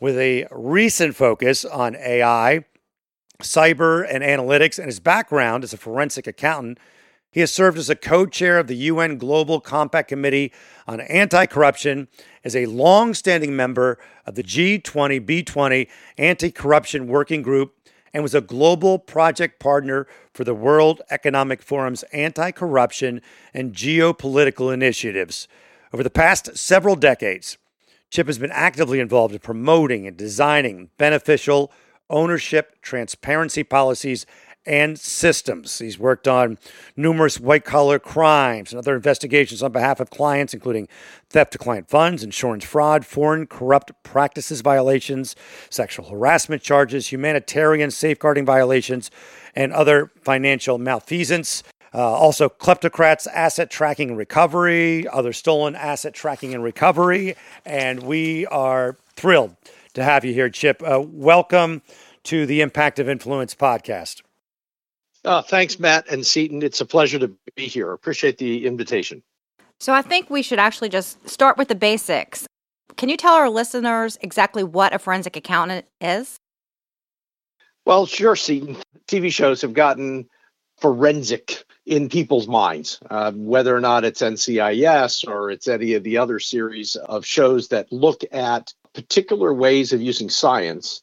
with 0.00 0.16
a 0.18 0.46
recent 0.50 1.16
focus 1.16 1.64
on 1.64 1.96
AI, 1.96 2.64
cyber, 3.40 4.06
and 4.08 4.22
analytics, 4.22 4.78
and 4.78 4.86
his 4.86 5.00
background 5.00 5.64
as 5.64 5.72
a 5.72 5.76
forensic 5.76 6.26
accountant. 6.26 6.78
He 7.32 7.40
has 7.40 7.52
served 7.52 7.78
as 7.78 7.88
a 7.88 7.94
co 7.94 8.26
chair 8.26 8.58
of 8.58 8.66
the 8.66 8.74
UN 8.74 9.16
Global 9.16 9.60
Compact 9.60 10.08
Committee 10.08 10.52
on 10.86 11.00
Anti 11.00 11.46
Corruption 11.46 12.08
is 12.42 12.56
a 12.56 12.66
long 12.66 13.14
standing 13.14 13.54
member 13.54 13.98
of 14.26 14.34
the 14.34 14.42
G20 14.42 15.20
B20 15.24 15.88
Anti 16.18 16.50
Corruption 16.50 17.06
Working 17.06 17.42
Group 17.42 17.74
and 18.12 18.22
was 18.22 18.34
a 18.34 18.40
global 18.40 18.98
project 18.98 19.60
partner 19.60 20.06
for 20.34 20.42
the 20.42 20.54
World 20.54 21.02
Economic 21.10 21.62
Forum's 21.62 22.02
anti 22.12 22.50
corruption 22.50 23.22
and 23.54 23.72
geopolitical 23.72 24.72
initiatives. 24.72 25.46
Over 25.92 26.02
the 26.02 26.10
past 26.10 26.56
several 26.56 26.96
decades, 26.96 27.58
Chip 28.10 28.26
has 28.26 28.38
been 28.38 28.50
actively 28.50 28.98
involved 28.98 29.34
in 29.34 29.40
promoting 29.40 30.06
and 30.06 30.16
designing 30.16 30.90
beneficial 30.98 31.72
ownership 32.08 32.82
transparency 32.82 33.62
policies 33.62 34.26
and 34.66 34.98
systems. 34.98 35.78
He's 35.78 35.98
worked 35.98 36.28
on 36.28 36.58
numerous 36.96 37.40
white 37.40 37.64
collar 37.64 37.98
crimes 37.98 38.72
and 38.72 38.78
other 38.78 38.94
investigations 38.94 39.62
on 39.62 39.72
behalf 39.72 40.00
of 40.00 40.10
clients, 40.10 40.52
including 40.54 40.88
theft 41.28 41.54
of 41.54 41.60
client 41.60 41.88
funds, 41.88 42.22
insurance 42.22 42.64
fraud, 42.64 43.06
foreign 43.06 43.46
corrupt 43.46 43.92
practices 44.02 44.60
violations, 44.60 45.34
sexual 45.70 46.08
harassment 46.08 46.62
charges, 46.62 47.10
humanitarian 47.10 47.90
safeguarding 47.90 48.44
violations, 48.44 49.10
and 49.54 49.72
other 49.72 50.10
financial 50.22 50.78
malfeasance. 50.78 51.62
Uh, 51.92 51.98
also, 51.98 52.48
kleptocrats, 52.48 53.26
asset 53.34 53.68
tracking 53.68 54.10
and 54.10 54.18
recovery, 54.18 55.08
other 55.08 55.32
stolen 55.32 55.74
asset 55.74 56.14
tracking 56.14 56.54
and 56.54 56.62
recovery. 56.62 57.34
And 57.64 58.02
we 58.04 58.46
are 58.46 58.96
thrilled 59.16 59.56
to 59.94 60.04
have 60.04 60.24
you 60.24 60.32
here, 60.32 60.48
Chip. 60.48 60.82
Uh, 60.84 61.02
welcome 61.04 61.82
to 62.24 62.46
the 62.46 62.60
Impact 62.60 63.00
of 63.00 63.08
Influence 63.08 63.56
podcast. 63.56 64.22
Uh, 65.24 65.42
thanks, 65.42 65.78
Matt 65.78 66.08
and 66.10 66.26
Seaton. 66.26 66.62
It's 66.62 66.80
a 66.80 66.86
pleasure 66.86 67.18
to 67.18 67.30
be 67.54 67.66
here. 67.66 67.92
Appreciate 67.92 68.38
the 68.38 68.66
invitation. 68.66 69.22
So, 69.78 69.92
I 69.92 70.02
think 70.02 70.30
we 70.30 70.42
should 70.42 70.58
actually 70.58 70.88
just 70.88 71.28
start 71.28 71.56
with 71.56 71.68
the 71.68 71.74
basics. 71.74 72.46
Can 72.96 73.08
you 73.08 73.16
tell 73.16 73.34
our 73.34 73.48
listeners 73.48 74.18
exactly 74.20 74.64
what 74.64 74.94
a 74.94 74.98
forensic 74.98 75.36
accountant 75.36 75.86
is? 76.00 76.38
Well, 77.86 78.06
sure, 78.06 78.36
Seaton. 78.36 78.76
TV 79.08 79.32
shows 79.32 79.62
have 79.62 79.74
gotten 79.74 80.28
forensic 80.80 81.64
in 81.86 82.08
people's 82.08 82.46
minds, 82.46 82.98
uh, 83.10 83.32
whether 83.32 83.74
or 83.76 83.80
not 83.80 84.04
it's 84.04 84.22
NCIS 84.22 85.26
or 85.26 85.50
it's 85.50 85.68
any 85.68 85.94
of 85.94 86.02
the 86.02 86.18
other 86.18 86.38
series 86.38 86.96
of 86.96 87.26
shows 87.26 87.68
that 87.68 87.90
look 87.92 88.22
at 88.32 88.72
particular 88.94 89.52
ways 89.52 89.92
of 89.92 90.00
using 90.00 90.30
science 90.30 91.02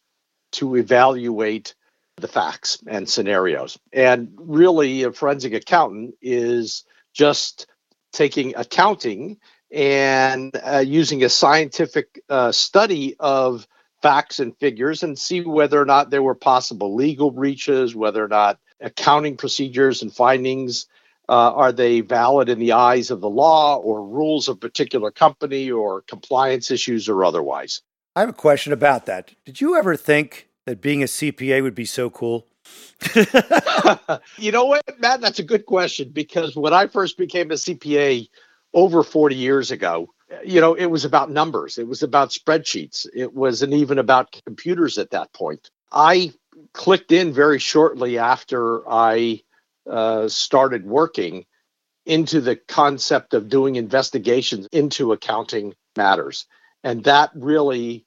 to 0.53 0.75
evaluate 0.75 1.75
the 2.17 2.27
facts 2.27 2.79
and 2.87 3.07
scenarios. 3.07 3.77
And 3.93 4.29
really, 4.37 5.03
a 5.03 5.11
forensic 5.11 5.53
accountant 5.53 6.15
is 6.21 6.83
just 7.13 7.67
taking 8.11 8.55
accounting 8.55 9.37
and 9.71 10.55
uh, 10.63 10.83
using 10.85 11.23
a 11.23 11.29
scientific 11.29 12.21
uh, 12.29 12.51
study 12.51 13.15
of 13.19 13.67
facts 14.01 14.39
and 14.39 14.57
figures 14.57 15.03
and 15.03 15.17
see 15.17 15.41
whether 15.41 15.81
or 15.81 15.85
not 15.85 16.09
there 16.09 16.23
were 16.23 16.35
possible 16.35 16.95
legal 16.95 17.31
breaches, 17.31 17.95
whether 17.95 18.23
or 18.23 18.27
not 18.27 18.59
accounting 18.79 19.37
procedures 19.37 20.01
and 20.01 20.13
findings 20.13 20.85
uh, 21.29 21.53
are 21.53 21.71
they 21.71 22.01
valid 22.01 22.47
in 22.47 22.59
the 22.59 22.71
eyes 22.71 23.11
of 23.11 23.21
the 23.21 23.29
law 23.29 23.75
or 23.77 24.07
rules 24.07 24.47
of 24.47 24.59
particular 24.59 25.11
company 25.11 25.69
or 25.69 26.01
compliance 26.03 26.71
issues 26.71 27.09
or 27.09 27.25
otherwise. 27.25 27.81
I 28.15 28.21
have 28.21 28.29
a 28.29 28.33
question 28.33 28.71
about 28.71 29.05
that. 29.07 29.31
Did 29.45 29.59
you 29.59 29.75
ever 29.75 29.95
think 29.95 30.46
that 30.67 30.81
being 30.81 31.01
a 31.01 31.05
CPA 31.05 31.63
would 31.63 31.73
be 31.73 31.85
so 31.85 32.09
cool? 32.09 32.45
you 34.37 34.51
know 34.51 34.65
what, 34.65 34.83
Matt? 34.99 35.21
That's 35.21 35.39
a 35.39 35.43
good 35.43 35.65
question 35.65 36.09
because 36.09 36.57
when 36.57 36.73
I 36.73 36.87
first 36.87 37.17
became 37.17 37.51
a 37.51 37.55
CPA 37.55 38.27
over 38.73 39.01
40 39.01 39.35
years 39.35 39.71
ago, 39.71 40.09
you 40.43 40.59
know, 40.59 40.73
it 40.73 40.87
was 40.87 41.05
about 41.05 41.31
numbers, 41.31 41.77
it 41.77 41.87
was 41.87 42.03
about 42.03 42.31
spreadsheets, 42.31 43.07
it 43.15 43.33
wasn't 43.33 43.73
even 43.73 43.97
about 43.97 44.41
computers 44.45 44.97
at 44.97 45.11
that 45.11 45.31
point. 45.31 45.71
I 45.89 46.33
clicked 46.73 47.13
in 47.13 47.31
very 47.31 47.59
shortly 47.59 48.17
after 48.17 48.87
I 48.89 49.41
uh, 49.89 50.27
started 50.27 50.85
working 50.85 51.45
into 52.05 52.41
the 52.41 52.57
concept 52.57 53.33
of 53.33 53.47
doing 53.47 53.77
investigations 53.77 54.67
into 54.73 55.13
accounting 55.13 55.75
matters. 55.95 56.45
And 56.83 57.05
that 57.05 57.31
really 57.35 58.05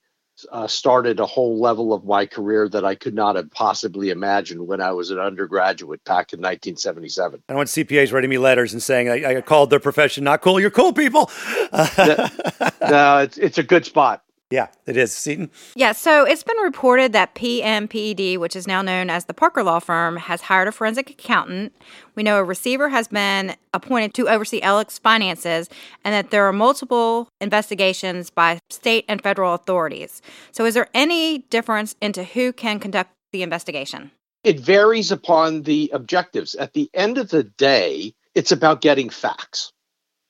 uh, 0.50 0.66
started 0.66 1.20
a 1.20 1.26
whole 1.26 1.60
level 1.60 1.92
of 1.92 2.04
my 2.04 2.26
career 2.26 2.68
that 2.68 2.84
I 2.84 2.94
could 2.94 3.14
not 3.14 3.36
have 3.36 3.50
possibly 3.50 4.10
imagined 4.10 4.66
when 4.66 4.80
I 4.80 4.92
was 4.92 5.10
an 5.10 5.18
undergraduate 5.18 6.04
back 6.04 6.32
in 6.32 6.40
1977. 6.40 7.42
I 7.48 7.54
want 7.54 7.68
CPAs 7.68 8.12
writing 8.12 8.30
me 8.30 8.38
letters 8.38 8.72
and 8.72 8.82
saying 8.82 9.08
I, 9.08 9.36
I 9.36 9.40
called 9.40 9.70
their 9.70 9.80
profession 9.80 10.24
not 10.24 10.42
cool. 10.42 10.60
You're 10.60 10.70
cool, 10.70 10.92
people. 10.92 11.30
no, 11.72 13.18
it's 13.18 13.38
it's 13.38 13.58
a 13.58 13.62
good 13.62 13.84
spot. 13.84 14.22
Yeah, 14.50 14.66
it 14.84 14.96
is. 14.96 15.16
Seaton? 15.16 15.48
Yeah, 15.76 15.92
so 15.92 16.24
it's 16.24 16.42
been 16.42 16.56
reported 16.58 17.12
that 17.12 17.36
PMPED, 17.36 18.36
which 18.38 18.56
is 18.56 18.66
now 18.66 18.82
known 18.82 19.08
as 19.08 19.26
the 19.26 19.34
Parker 19.34 19.62
Law 19.62 19.78
Firm, 19.78 20.16
has 20.16 20.42
hired 20.42 20.66
a 20.66 20.72
forensic 20.72 21.08
accountant. 21.10 21.72
We 22.16 22.24
know 22.24 22.36
a 22.36 22.44
receiver 22.44 22.88
has 22.88 23.06
been 23.06 23.54
appointed 23.72 24.12
to 24.14 24.28
oversee 24.28 24.60
Alex 24.60 24.98
finances, 24.98 25.70
and 26.04 26.12
that 26.12 26.32
there 26.32 26.46
are 26.46 26.52
multiple 26.52 27.28
investigations 27.40 28.30
by 28.30 28.58
state 28.70 29.04
and 29.08 29.22
federal 29.22 29.54
authorities. 29.54 30.20
So, 30.50 30.64
is 30.64 30.74
there 30.74 30.88
any 30.94 31.38
difference 31.38 31.94
into 32.00 32.24
who 32.24 32.52
can 32.52 32.80
conduct 32.80 33.12
the 33.32 33.44
investigation? 33.44 34.10
It 34.42 34.58
varies 34.58 35.12
upon 35.12 35.62
the 35.62 35.90
objectives. 35.92 36.56
At 36.56 36.72
the 36.72 36.90
end 36.92 37.18
of 37.18 37.30
the 37.30 37.44
day, 37.44 38.14
it's 38.34 38.50
about 38.50 38.80
getting 38.80 39.10
facts. 39.10 39.72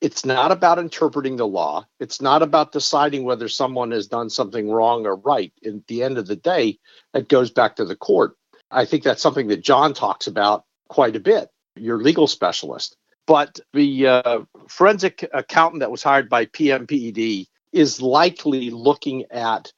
It's 0.00 0.24
not 0.24 0.50
about 0.50 0.78
interpreting 0.78 1.36
the 1.36 1.46
law. 1.46 1.86
It's 1.98 2.22
not 2.22 2.42
about 2.42 2.72
deciding 2.72 3.24
whether 3.24 3.48
someone 3.48 3.90
has 3.90 4.06
done 4.06 4.30
something 4.30 4.70
wrong 4.70 5.06
or 5.06 5.16
right. 5.16 5.52
At 5.64 5.86
the 5.86 6.02
end 6.02 6.16
of 6.16 6.26
the 6.26 6.36
day, 6.36 6.78
it 7.12 7.28
goes 7.28 7.50
back 7.50 7.76
to 7.76 7.84
the 7.84 7.96
court. 7.96 8.36
I 8.70 8.86
think 8.86 9.02
that's 9.02 9.22
something 9.22 9.48
that 9.48 9.62
John 9.62 9.92
talks 9.92 10.26
about 10.26 10.64
quite 10.88 11.16
a 11.16 11.20
bit, 11.20 11.48
your 11.76 11.98
legal 11.98 12.26
specialist. 12.26 12.96
But 13.26 13.60
the 13.74 14.06
uh, 14.06 14.40
forensic 14.68 15.28
accountant 15.32 15.80
that 15.80 15.90
was 15.90 16.02
hired 16.02 16.28
by 16.28 16.46
PMPED 16.46 17.46
is 17.72 18.00
likely 18.00 18.70
looking 18.70 19.26
at 19.30 19.72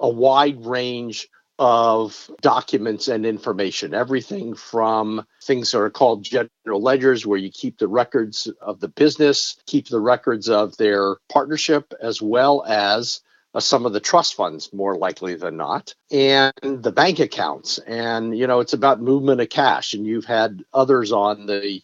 a 0.00 0.08
wide 0.08 0.64
range 0.64 1.28
of 1.58 2.30
documents 2.40 3.08
and 3.08 3.24
information, 3.24 3.94
everything 3.94 4.54
from 4.54 5.26
things 5.42 5.70
that 5.70 5.78
are 5.78 5.90
called 5.90 6.22
general 6.22 6.80
ledgers, 6.80 7.26
where 7.26 7.38
you 7.38 7.50
keep 7.50 7.78
the 7.78 7.88
records 7.88 8.48
of 8.60 8.80
the 8.80 8.88
business, 8.88 9.56
keep 9.66 9.88
the 9.88 10.00
records 10.00 10.48
of 10.48 10.76
their 10.76 11.16
partnership, 11.30 11.94
as 12.00 12.20
well 12.20 12.64
as 12.66 13.20
uh, 13.54 13.60
some 13.60 13.86
of 13.86 13.94
the 13.94 14.00
trust 14.00 14.34
funds 14.34 14.70
more 14.72 14.96
likely 14.96 15.34
than 15.34 15.56
not 15.56 15.94
and 16.10 16.52
the 16.62 16.92
bank 16.92 17.20
accounts. 17.20 17.78
And 17.78 18.36
you 18.36 18.46
know 18.46 18.60
it's 18.60 18.74
about 18.74 19.00
movement 19.00 19.40
of 19.40 19.48
cash. 19.48 19.94
And 19.94 20.06
you've 20.06 20.26
had 20.26 20.62
others 20.74 21.10
on 21.10 21.46
the 21.46 21.80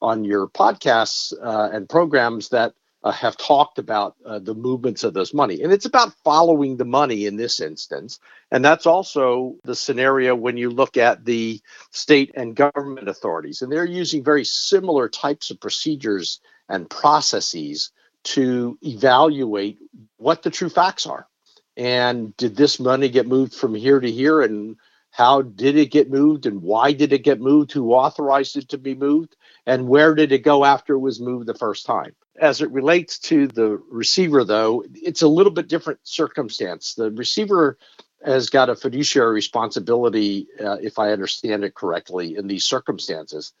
on 0.00 0.24
your 0.24 0.46
podcasts 0.46 1.32
uh, 1.42 1.70
and 1.72 1.88
programs 1.88 2.50
that 2.50 2.74
uh, 3.06 3.12
have 3.12 3.36
talked 3.36 3.78
about 3.78 4.16
uh, 4.26 4.38
the 4.38 4.54
movements 4.54 5.04
of 5.04 5.14
those 5.14 5.32
money 5.32 5.62
and 5.62 5.72
it's 5.72 5.86
about 5.86 6.12
following 6.24 6.76
the 6.76 6.84
money 6.84 7.26
in 7.26 7.36
this 7.36 7.60
instance 7.60 8.18
and 8.50 8.64
that's 8.64 8.86
also 8.86 9.56
the 9.64 9.76
scenario 9.76 10.34
when 10.34 10.56
you 10.56 10.70
look 10.70 10.96
at 10.96 11.24
the 11.24 11.60
state 11.92 12.32
and 12.34 12.56
government 12.56 13.08
authorities 13.08 13.62
and 13.62 13.70
they're 13.70 13.84
using 13.84 14.24
very 14.24 14.44
similar 14.44 15.08
types 15.08 15.50
of 15.50 15.60
procedures 15.60 16.40
and 16.68 16.90
processes 16.90 17.90
to 18.24 18.78
evaluate 18.82 19.78
what 20.16 20.42
the 20.42 20.50
true 20.50 20.68
facts 20.68 21.06
are. 21.06 21.28
And 21.76 22.36
did 22.36 22.56
this 22.56 22.80
money 22.80 23.08
get 23.08 23.28
moved 23.28 23.54
from 23.54 23.74
here 23.74 24.00
to 24.00 24.10
here? 24.10 24.40
And 24.40 24.76
how 25.10 25.42
did 25.42 25.76
it 25.76 25.92
get 25.92 26.10
moved? 26.10 26.46
And 26.46 26.62
why 26.62 26.92
did 26.92 27.12
it 27.12 27.22
get 27.24 27.40
moved? 27.40 27.72
Who 27.72 27.92
authorized 27.92 28.56
it 28.56 28.70
to 28.70 28.78
be 28.78 28.94
moved? 28.94 29.36
And 29.66 29.88
where 29.88 30.14
did 30.14 30.32
it 30.32 30.40
go 30.40 30.64
after 30.64 30.94
it 30.94 31.00
was 31.00 31.20
moved 31.20 31.46
the 31.46 31.54
first 31.54 31.86
time? 31.86 32.14
As 32.40 32.60
it 32.60 32.70
relates 32.70 33.18
to 33.20 33.46
the 33.48 33.80
receiver, 33.90 34.44
though, 34.44 34.84
it's 34.94 35.22
a 35.22 35.28
little 35.28 35.52
bit 35.52 35.68
different 35.68 36.00
circumstance. 36.02 36.94
The 36.94 37.10
receiver 37.10 37.78
has 38.24 38.50
got 38.50 38.70
a 38.70 38.76
fiduciary 38.76 39.34
responsibility, 39.34 40.48
uh, 40.60 40.78
if 40.80 40.98
I 40.98 41.12
understand 41.12 41.64
it 41.64 41.74
correctly, 41.74 42.36
in 42.36 42.46
these 42.46 42.64
circumstances, 42.64 43.52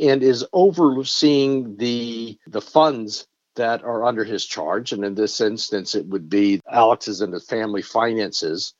and 0.00 0.22
is 0.22 0.44
overseeing 0.52 1.76
the 1.76 2.38
the 2.46 2.60
funds 2.60 3.26
that 3.56 3.82
are 3.82 4.04
under 4.04 4.24
his 4.24 4.46
charge. 4.46 4.92
And 4.92 5.04
in 5.04 5.14
this 5.14 5.40
instance, 5.40 5.94
it 5.94 6.06
would 6.06 6.30
be 6.30 6.60
Alex's 6.70 7.20
and 7.20 7.32
his 7.32 7.44
family 7.44 7.82
finances. 7.82 8.72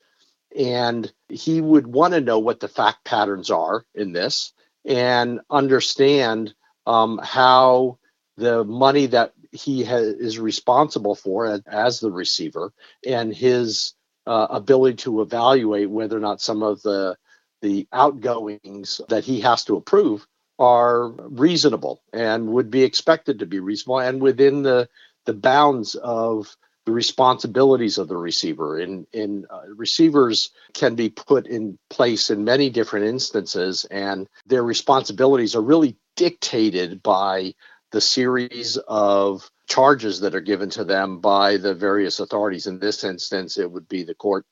And 0.57 1.13
he 1.29 1.61
would 1.61 1.87
want 1.87 2.15
to 2.15 2.21
know 2.21 2.39
what 2.39 2.61
the 2.61 2.69
fact 2.69 3.05
patterns 3.05 3.51
are 3.51 3.85
in 3.95 4.13
this 4.13 4.53
and 4.85 5.41
understand 5.51 6.55
um, 6.87 7.21
how 7.23 7.99
the 8.39 8.65
money 8.65 9.07
that 9.07 9.33
he 9.53 9.83
is 9.83 10.39
responsible 10.39 11.15
for 11.15 11.61
as 11.67 12.01
the 12.01 12.11
receiver 12.11 12.73
and 13.07 13.35
his 13.35 13.95
uh, 14.27 14.47
ability 14.51 14.97
to 14.97 15.23
evaluate 15.23 15.91
whether 15.91 16.17
or 16.17 16.21
not 16.21 16.41
some 16.41 16.63
of 16.63 16.83
the 16.83 17.17
the 17.61 17.89
outgoings 17.93 19.01
that 19.09 19.25
he 19.25 19.41
has 19.41 19.65
to 19.65 19.77
approve 19.77 20.25
are 20.61 21.09
reasonable 21.09 22.01
and 22.13 22.49
would 22.49 22.71
be 22.71 22.85
expected 22.85 23.41
to 23.41 23.47
be 23.47 23.59
reasonable 23.59 23.99
and 23.99 24.21
within 24.21 24.63
the 24.63 24.89
the 25.25 25.35
bounds 25.35 25.95
of 25.97 26.57
the 26.87 26.93
responsibilities 26.93 27.99
of 27.99 28.09
the 28.09 28.17
receiver. 28.17 28.79
In 28.79 29.07
in 29.13 29.47
uh, 29.51 29.63
receivers 29.77 30.51
can 30.73 30.95
be 30.95 31.11
put 31.11 31.47
in 31.47 31.79
place 31.91 32.31
in 32.31 32.45
many 32.45 32.71
different 32.71 33.07
instances, 33.07 33.85
and 33.91 34.29
their 34.47 34.63
responsibilities 34.63 35.55
are 35.55 35.61
really 35.61 35.97
dictated 36.17 37.03
by 37.03 37.55
the 37.91 38.01
series 38.01 38.77
of 38.89 39.51
charges 39.69 40.21
that 40.21 40.35
are 40.35 40.41
given 40.41 40.71
to 40.71 40.85
them 40.85 41.21
by 41.21 41.57
the 41.57 41.75
various 41.75 42.21
authorities. 42.21 42.67
In 42.67 42.79
this 42.79 43.05
instance, 43.05 43.59
it 43.59 43.71
would 43.71 43.89
be 43.89 44.03
the 44.03 44.15
court 44.15 44.45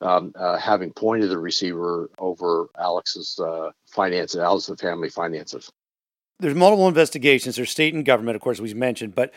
um, 0.00 0.32
uh, 0.34 0.58
having 0.58 0.92
pointed 0.92 1.30
the 1.30 1.38
receiver 1.38 2.10
over 2.18 2.68
Alex's 2.78 3.38
uh, 3.38 3.70
finances, 3.86 4.40
Alex's 4.40 4.80
family 4.80 5.08
finances. 5.08 5.70
There's 6.40 6.54
multiple 6.54 6.88
investigations. 6.88 7.56
There's 7.56 7.70
state 7.70 7.94
and 7.94 8.04
government, 8.04 8.34
of 8.34 8.42
course, 8.42 8.60
we 8.60 8.74
mentioned, 8.74 9.14
but 9.14 9.32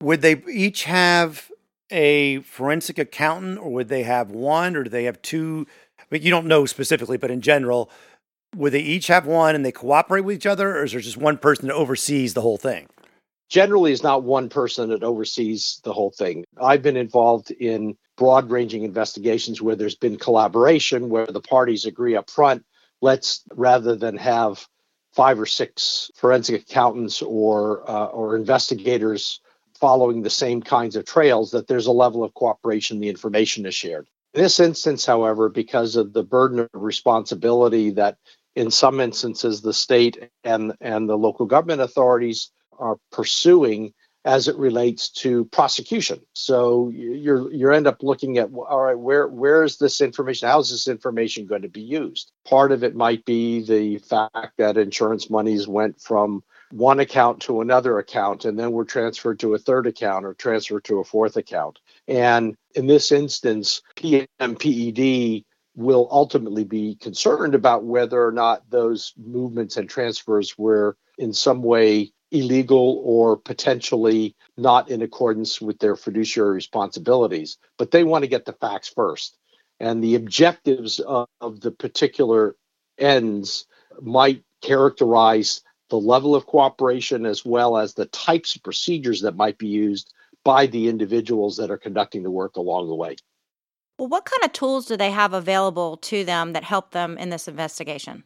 would 0.00 0.22
they 0.22 0.42
each 0.50 0.84
have 0.84 1.50
a 1.90 2.40
forensic 2.40 2.98
accountant, 2.98 3.58
or 3.58 3.70
would 3.70 3.88
they 3.88 4.02
have 4.04 4.30
one, 4.30 4.76
or 4.76 4.84
do 4.84 4.90
they 4.90 5.04
have 5.04 5.20
two? 5.22 5.66
I 5.98 6.04
mean, 6.10 6.22
you 6.22 6.30
don't 6.30 6.46
know 6.46 6.64
specifically, 6.66 7.18
but 7.18 7.30
in 7.30 7.40
general, 7.40 7.90
would 8.56 8.72
they 8.72 8.80
each 8.80 9.06
have 9.06 9.26
one 9.26 9.54
and 9.54 9.64
they 9.64 9.72
cooperate 9.72 10.22
with 10.22 10.36
each 10.36 10.46
other, 10.46 10.76
or 10.76 10.84
is 10.84 10.92
there 10.92 11.00
just 11.00 11.16
one 11.16 11.38
person 11.38 11.68
that 11.68 11.74
oversees 11.74 12.34
the 12.34 12.40
whole 12.40 12.56
thing? 12.56 12.86
Generally, 13.48 13.92
is 13.92 14.02
not 14.02 14.24
one 14.24 14.48
person 14.48 14.90
that 14.90 15.02
oversees 15.02 15.80
the 15.84 15.92
whole 15.92 16.10
thing. 16.10 16.44
I've 16.60 16.82
been 16.82 16.96
involved 16.96 17.50
in 17.50 17.96
broad 18.16 18.50
ranging 18.50 18.82
investigations 18.82 19.62
where 19.62 19.76
there's 19.76 19.94
been 19.94 20.18
collaboration, 20.18 21.08
where 21.08 21.26
the 21.26 21.40
parties 21.40 21.86
agree 21.86 22.14
up 22.14 22.28
front. 22.28 22.64
Let's 23.00 23.42
rather 23.54 23.96
than 23.96 24.18
have 24.18 24.66
five 25.12 25.40
or 25.40 25.46
six 25.46 26.10
forensic 26.16 26.62
accountants 26.62 27.22
or 27.22 27.88
uh, 27.88 28.06
or 28.06 28.36
investigators 28.36 29.40
following 29.78 30.22
the 30.22 30.30
same 30.30 30.60
kinds 30.60 30.96
of 30.96 31.04
trails, 31.04 31.52
that 31.52 31.68
there's 31.68 31.86
a 31.86 31.92
level 31.92 32.24
of 32.24 32.34
cooperation, 32.34 32.98
the 32.98 33.08
information 33.08 33.64
is 33.64 33.74
shared. 33.74 34.08
In 34.34 34.42
this 34.42 34.60
instance, 34.60 35.06
however, 35.06 35.48
because 35.48 35.96
of 35.96 36.12
the 36.12 36.24
burden 36.24 36.58
of 36.58 36.68
responsibility 36.74 37.90
that 37.90 38.18
in 38.58 38.72
some 38.72 38.98
instances 38.98 39.60
the 39.60 39.72
state 39.72 40.30
and, 40.42 40.74
and 40.80 41.08
the 41.08 41.16
local 41.16 41.46
government 41.46 41.80
authorities 41.80 42.50
are 42.76 42.98
pursuing, 43.12 43.94
as 44.24 44.48
it 44.48 44.56
relates 44.56 45.08
to 45.10 45.44
prosecution. 45.46 46.20
So 46.32 46.90
you're 46.90 47.52
you 47.52 47.70
end 47.70 47.86
up 47.86 48.02
looking 48.02 48.36
at 48.38 48.50
all 48.52 48.82
right, 48.82 48.98
where 48.98 49.28
where 49.28 49.62
is 49.62 49.78
this 49.78 50.00
information? 50.00 50.48
How 50.48 50.58
is 50.58 50.70
this 50.70 50.88
information 50.88 51.46
going 51.46 51.62
to 51.62 51.68
be 51.68 51.80
used? 51.80 52.32
Part 52.44 52.72
of 52.72 52.82
it 52.82 52.94
might 52.94 53.24
be 53.24 53.64
the 53.64 53.98
fact 53.98 54.58
that 54.58 54.76
insurance 54.76 55.30
monies 55.30 55.68
went 55.68 56.00
from 56.00 56.42
one 56.70 57.00
account 57.00 57.40
to 57.42 57.60
another 57.60 57.98
account 57.98 58.44
and 58.44 58.58
then 58.58 58.72
were 58.72 58.84
transferred 58.84 59.40
to 59.40 59.54
a 59.54 59.58
third 59.58 59.86
account 59.86 60.26
or 60.26 60.34
transferred 60.34 60.84
to 60.84 60.98
a 60.98 61.04
fourth 61.04 61.36
account. 61.36 61.78
And 62.06 62.56
in 62.74 62.86
this 62.86 63.12
instance, 63.12 63.82
PMPED 63.96 65.44
will 65.78 66.08
ultimately 66.10 66.64
be 66.64 66.96
concerned 66.96 67.54
about 67.54 67.84
whether 67.84 68.26
or 68.26 68.32
not 68.32 68.68
those 68.68 69.12
movements 69.16 69.76
and 69.76 69.88
transfers 69.88 70.58
were 70.58 70.96
in 71.18 71.32
some 71.32 71.62
way 71.62 72.12
illegal 72.32 73.00
or 73.04 73.36
potentially 73.36 74.34
not 74.56 74.90
in 74.90 75.02
accordance 75.02 75.60
with 75.60 75.78
their 75.78 75.94
fiduciary 75.94 76.54
responsibilities, 76.54 77.58
but 77.76 77.92
they 77.92 78.02
want 78.02 78.24
to 78.24 78.28
get 78.28 78.44
the 78.44 78.52
facts 78.54 78.88
first. 78.88 79.38
And 79.78 80.02
the 80.02 80.16
objectives 80.16 80.98
of, 80.98 81.28
of 81.40 81.60
the 81.60 81.70
particular 81.70 82.56
ends 82.98 83.64
might 84.00 84.42
characterize 84.62 85.62
the 85.90 86.00
level 86.00 86.34
of 86.34 86.44
cooperation 86.44 87.24
as 87.24 87.44
well 87.44 87.78
as 87.78 87.94
the 87.94 88.06
types 88.06 88.56
of 88.56 88.64
procedures 88.64 89.20
that 89.20 89.36
might 89.36 89.58
be 89.58 89.68
used 89.68 90.12
by 90.44 90.66
the 90.66 90.88
individuals 90.88 91.56
that 91.58 91.70
are 91.70 91.78
conducting 91.78 92.24
the 92.24 92.32
work 92.32 92.56
along 92.56 92.88
the 92.88 92.96
way. 92.96 93.14
Well, 93.98 94.08
what 94.08 94.24
kind 94.24 94.44
of 94.44 94.52
tools 94.52 94.86
do 94.86 94.96
they 94.96 95.10
have 95.10 95.32
available 95.32 95.96
to 95.98 96.24
them 96.24 96.52
that 96.52 96.64
help 96.64 96.92
them 96.92 97.18
in 97.18 97.30
this 97.30 97.48
investigation? 97.48 98.24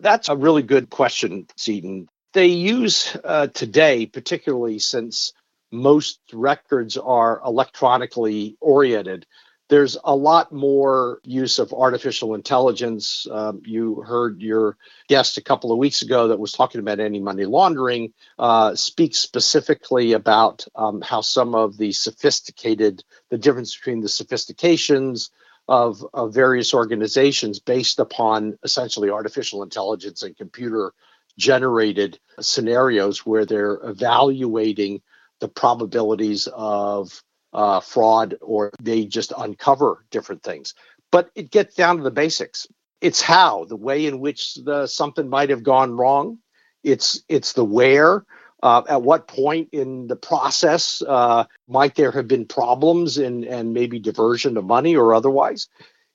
That's 0.00 0.28
a 0.28 0.36
really 0.36 0.62
good 0.62 0.90
question, 0.90 1.46
Seaton 1.56 2.08
they 2.34 2.46
use 2.46 3.16
uh, 3.24 3.46
today, 3.46 4.06
particularly 4.06 4.78
since 4.80 5.32
most 5.72 6.20
records 6.32 6.96
are 6.96 7.40
electronically 7.44 8.56
oriented, 8.60 9.24
there's 9.70 9.96
a 10.04 10.14
lot 10.14 10.52
more 10.52 11.20
use 11.24 11.58
of 11.58 11.72
artificial 11.72 12.34
intelligence. 12.34 13.26
Um, 13.30 13.62
you 13.64 14.02
heard 14.02 14.42
your 14.42 14.76
guest 15.08 15.38
a 15.38 15.42
couple 15.42 15.72
of 15.72 15.78
weeks 15.78 16.02
ago 16.02 16.28
that 16.28 16.38
was 16.38 16.52
talking 16.52 16.80
about 16.80 17.00
anti 17.00 17.20
money 17.20 17.46
laundering 17.46 18.12
uh, 18.38 18.74
speak 18.74 19.14
specifically 19.14 20.12
about 20.12 20.66
um, 20.74 21.00
how 21.00 21.22
some 21.22 21.54
of 21.54 21.78
the 21.78 21.92
sophisticated, 21.92 23.02
the 23.30 23.38
difference 23.38 23.76
between 23.76 24.00
the 24.00 24.08
sophistications 24.08 25.30
of, 25.68 26.04
of 26.12 26.34
various 26.34 26.74
organizations 26.74 27.58
based 27.58 27.98
upon 27.98 28.58
essentially 28.62 29.10
artificial 29.10 29.62
intelligence 29.62 30.22
and 30.22 30.36
computer 30.36 30.92
generated 31.38 32.18
scenarios 32.40 33.26
where 33.26 33.44
they're 33.44 33.80
evaluating 33.82 35.00
the 35.40 35.48
probabilities 35.48 36.48
of 36.54 37.22
uh, 37.52 37.80
fraud 37.80 38.36
or 38.40 38.70
they 38.82 39.04
just 39.04 39.32
uncover 39.36 40.04
different 40.10 40.42
things. 40.42 40.74
But 41.10 41.30
it 41.34 41.50
gets 41.50 41.74
down 41.74 41.96
to 41.96 42.02
the 42.02 42.10
basics. 42.10 42.66
It's 43.00 43.20
how, 43.20 43.64
the 43.64 43.76
way 43.76 44.06
in 44.06 44.20
which 44.20 44.54
the, 44.56 44.86
something 44.86 45.28
might 45.28 45.50
have 45.50 45.62
gone 45.62 45.96
wrong. 45.96 46.38
It's 46.82 47.22
it's 47.28 47.52
the 47.52 47.64
where. 47.64 48.24
Uh, 48.64 48.82
at 48.88 49.02
what 49.02 49.28
point 49.28 49.68
in 49.72 50.08
the 50.08 50.16
process 50.16 51.02
uh, 51.06 51.44
might 51.68 51.94
there 51.96 52.12
have 52.12 52.26
been 52.26 52.46
problems 52.46 53.18
and 53.18 53.44
and 53.44 53.74
maybe 53.74 54.00
diversion 54.00 54.56
of 54.56 54.64
money 54.64 54.96
or 54.96 55.14
otherwise? 55.14 55.68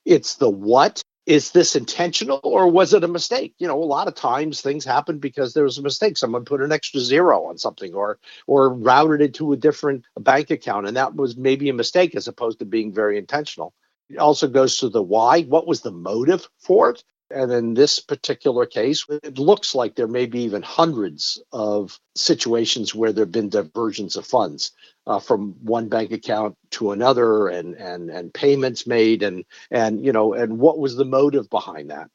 It's 0.06 0.36
the 0.38 0.50
what. 0.50 1.04
Is 1.28 1.52
this 1.52 1.76
intentional 1.76 2.40
or 2.44 2.72
was 2.72 2.96
it 2.96 3.04
a 3.04 3.08
mistake? 3.08 3.54
You 3.60 3.68
know 3.68 3.78
a 3.84 3.86
lot 3.86 4.08
of 4.08 4.16
times 4.16 4.62
things 4.62 4.84
happen 4.84 5.20
because 5.20 5.54
there 5.54 5.64
was 5.64 5.78
a 5.78 5.84
mistake. 5.84 6.18
Someone 6.18 6.44
put 6.44 6.64
an 6.64 6.72
extra 6.72 7.02
zero 7.02 7.46
on 7.46 7.60
something 7.60 7.94
or 7.94 8.18
or 8.48 8.74
routed 8.74 9.22
it 9.22 9.36
to 9.36 9.54
a 9.54 9.58
different 9.58 10.06
bank 10.20 10.50
account 10.50 10.88
and 10.88 10.98
that 10.98 11.16
was 11.16 11.38
maybe 11.38 11.70
a 11.70 11.74
mistake 11.74 12.16
as 12.16 12.28
opposed 12.28 12.60
to 12.60 12.66
being 12.66 12.92
very 12.94 13.20
intentional. 13.20 13.76
It 14.10 14.18
also 14.18 14.48
goes 14.48 14.80
to 14.80 14.90
the 14.90 15.04
why. 15.04 15.44
What 15.44 15.68
was 15.68 15.82
the 15.82 15.92
motive 15.92 16.50
for 16.58 16.90
it 16.90 17.04
And 17.32 17.52
in 17.52 17.74
this 17.76 18.00
particular 18.00 18.66
case, 18.66 19.06
it 19.10 19.38
looks 19.38 19.76
like 19.76 19.96
there 19.96 20.08
may 20.08 20.26
be 20.26 20.42
even 20.42 20.64
hundreds 20.64 21.42
of 21.52 22.00
situations 22.16 22.96
where 22.96 23.14
there 23.14 23.26
have 23.26 23.32
been 23.32 23.50
diversions 23.50 24.16
of 24.16 24.26
funds 24.26 24.72
uh, 25.06 25.20
from 25.20 25.56
one 25.62 25.90
bank 25.90 26.12
account 26.12 26.58
to 26.72 26.92
another 26.92 27.48
and, 27.48 27.76
and, 27.76 28.10
and 28.10 28.34
payments 28.34 28.88
made 28.88 29.22
and, 29.22 29.46
and, 29.70 30.04
you 30.04 30.12
know, 30.12 30.34
and 30.34 30.58
what 30.58 30.80
was 30.80 30.96
the 30.96 31.06
motive 31.06 31.50
behind 31.50 31.92
that? 31.92 32.10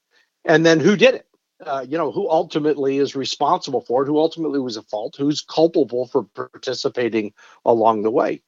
And 0.45 0.67
then 0.67 0.81
who 0.81 0.97
did 0.97 1.15
it? 1.15 1.27
Uh, 1.65 1.87
you 1.89 1.97
know, 1.97 2.11
who 2.11 2.29
ultimately 2.29 2.99
is 2.99 3.15
responsible 3.15 3.81
for 3.81 4.03
it, 4.03 4.07
who 4.07 4.19
ultimately 4.19 4.59
was 4.59 4.77
at 4.77 4.89
fault, 4.91 5.15
who's 5.17 5.41
culpable 5.41 6.07
for 6.07 6.25
participating 6.25 7.33
along 7.65 8.03
the 8.03 8.11
way. 8.11 8.43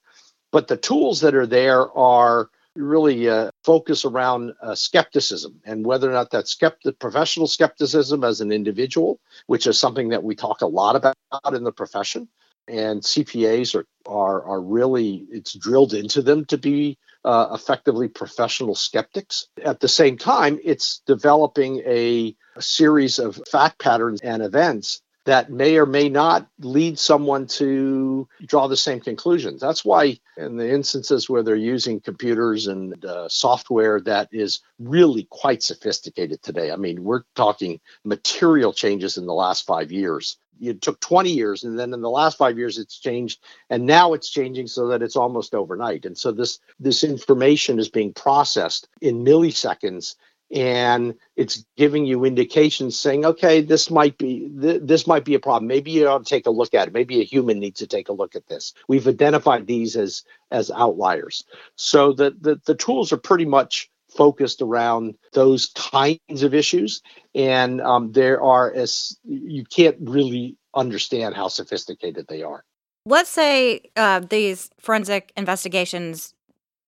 But 0.51 0.67
the 0.67 0.77
tools 0.77 1.21
that 1.21 1.35
are 1.35 1.47
there 1.47 1.91
are 1.97 2.51
really 2.77 3.29
uh, 3.29 3.51
focus 3.65 4.05
around 4.05 4.53
uh, 4.63 4.75
skepticism 4.75 5.61
and 5.65 5.85
whether 5.85 6.09
or 6.09 6.13
not 6.13 6.31
that 6.31 6.49
skeptic, 6.49 6.99
professional 6.99 7.47
skepticism 7.47 8.25
as 8.25 8.41
an 8.41 8.53
individual, 8.53 9.21
which 9.47 9.67
is 9.67 9.79
something 9.79 10.11
that 10.11 10.23
we 10.23 10.35
talk 10.35 10.61
a 10.61 10.67
lot 10.67 10.97
about 10.97 11.17
in 11.53 11.65
the 11.65 11.73
profession, 11.73 12.29
and 12.69 13.03
CPAs 13.03 13.75
are 13.75 13.87
are, 14.07 14.45
are 14.45 14.61
really 14.61 15.27
it's 15.31 15.53
drilled 15.53 15.95
into 15.95 16.23
them 16.23 16.45
to 16.47 16.59
be 16.59 16.99
uh, 17.25 17.49
effectively 17.53 18.09
professional 18.09 18.75
skeptics. 18.75 19.49
At 19.63 19.81
the 19.81 19.89
same 19.89 20.17
time, 20.17 20.61
it's 20.63 21.03
developing 21.07 21.83
a, 21.85 22.37
a 22.55 22.63
series 22.63 23.19
of 23.19 23.41
fact 23.51 23.81
patterns 23.81 24.21
and 24.21 24.43
events 24.43 25.03
that 25.27 25.51
may 25.51 25.77
or 25.77 25.87
may 25.87 26.09
not 26.09 26.47
lead 26.61 26.99
someone 26.99 27.47
to 27.49 28.29
draw 28.47 28.69
the 28.69 28.77
same 28.77 29.01
conclusions. 29.01 29.61
That's 29.61 29.85
why, 29.85 30.21
in 30.37 30.57
the 30.57 30.73
instances 30.73 31.29
where 31.29 31.43
they're 31.43 31.57
using 31.57 32.01
computers 32.01 32.69
and 32.69 33.05
uh, 33.05 33.29
software 33.29 34.01
that 34.03 34.29
is 34.33 34.61
really 34.79 35.27
quite 35.31 35.65
sophisticated 35.65 36.43
today, 36.43 36.71
I 36.71 36.77
mean, 36.77 37.03
we're 37.03 37.25
talking 37.35 37.81
material 38.05 38.73
changes 38.73 39.19
in 39.19 39.27
the 39.27 39.35
last 39.35 39.67
five 39.67 39.91
years. 39.91 40.39
It 40.61 40.81
took 40.81 41.01
20 41.01 41.31
years, 41.31 41.65
and 41.65 41.79
then 41.79 41.93
in 41.93 42.01
the 42.01 42.09
last 42.09 42.39
five 42.39 42.57
years, 42.57 42.79
it's 42.79 42.99
changed, 42.99 43.41
and 43.69 43.85
now 43.85 44.15
it's 44.15 44.31
changing 44.31 44.69
so 44.69 44.87
that 44.89 45.03
it's 45.03 45.17
almost 45.17 45.55
overnight. 45.55 46.07
And 46.07 46.17
so 46.17 46.31
this 46.31 46.61
this 46.79 47.03
information 47.03 47.79
is 47.79 47.89
being 47.89 48.13
processed 48.13 48.89
in 49.03 49.25
milliseconds 49.25 50.15
and 50.51 51.15
it's 51.35 51.65
giving 51.77 52.07
you 52.07 52.25
indications 52.25 52.99
saying 52.99 53.25
okay 53.25 53.61
this 53.61 53.91
might 53.91 54.17
be 54.17 54.49
th- 54.61 54.83
this 54.85 55.07
might 55.07 55.25
be 55.25 55.35
a 55.35 55.41
problem. 55.41 55.67
Maybe 55.67 55.91
you 55.91 56.07
ought 56.07 56.25
to 56.25 56.29
take 56.29 56.47
a 56.47 56.51
look 56.51 56.75
at 56.75 56.89
it. 56.89 56.95
Maybe 56.95 57.21
a 57.21 57.25
human 57.25 57.59
needs 57.59 57.81
to 57.81 57.87
take 57.87 58.09
a 58.09 58.13
look 58.13 58.37
at 58.37 58.47
this. 58.47 58.73
We've 58.89 59.09
identified 59.09 59.67
these 59.67 59.97
as 59.97 60.23
as 60.51 60.71
outliers. 60.71 61.45
So 61.75 62.13
the 62.13 62.37
the, 62.41 62.61
the 62.65 62.75
tools 62.75 63.13
are 63.13 63.19
pretty 63.19 63.45
much 63.45 63.91
focused 64.09 64.63
around 64.63 65.15
those 65.33 65.67
kinds 65.75 66.43
of 66.43 66.55
issues 66.55 67.03
and 67.35 67.81
um, 67.83 68.13
there 68.13 68.41
are 68.41 68.73
as 68.73 69.19
you 69.25 69.65
can't 69.65 69.97
really 70.01 70.57
understand 70.75 71.35
how 71.35 71.49
sophisticated 71.49 72.27
they 72.29 72.43
are. 72.43 72.65
Let's 73.05 73.31
say 73.31 73.81
uh, 73.97 74.21
these 74.21 74.71
forensic 74.81 75.33
investigations 75.37 76.35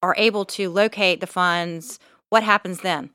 are 0.02 0.14
able 0.16 0.44
to 0.44 0.70
locate 0.70 1.20
the 1.20 1.26
funds. 1.26 1.98
What 2.30 2.42
happens 2.42 2.80
then 2.80 3.10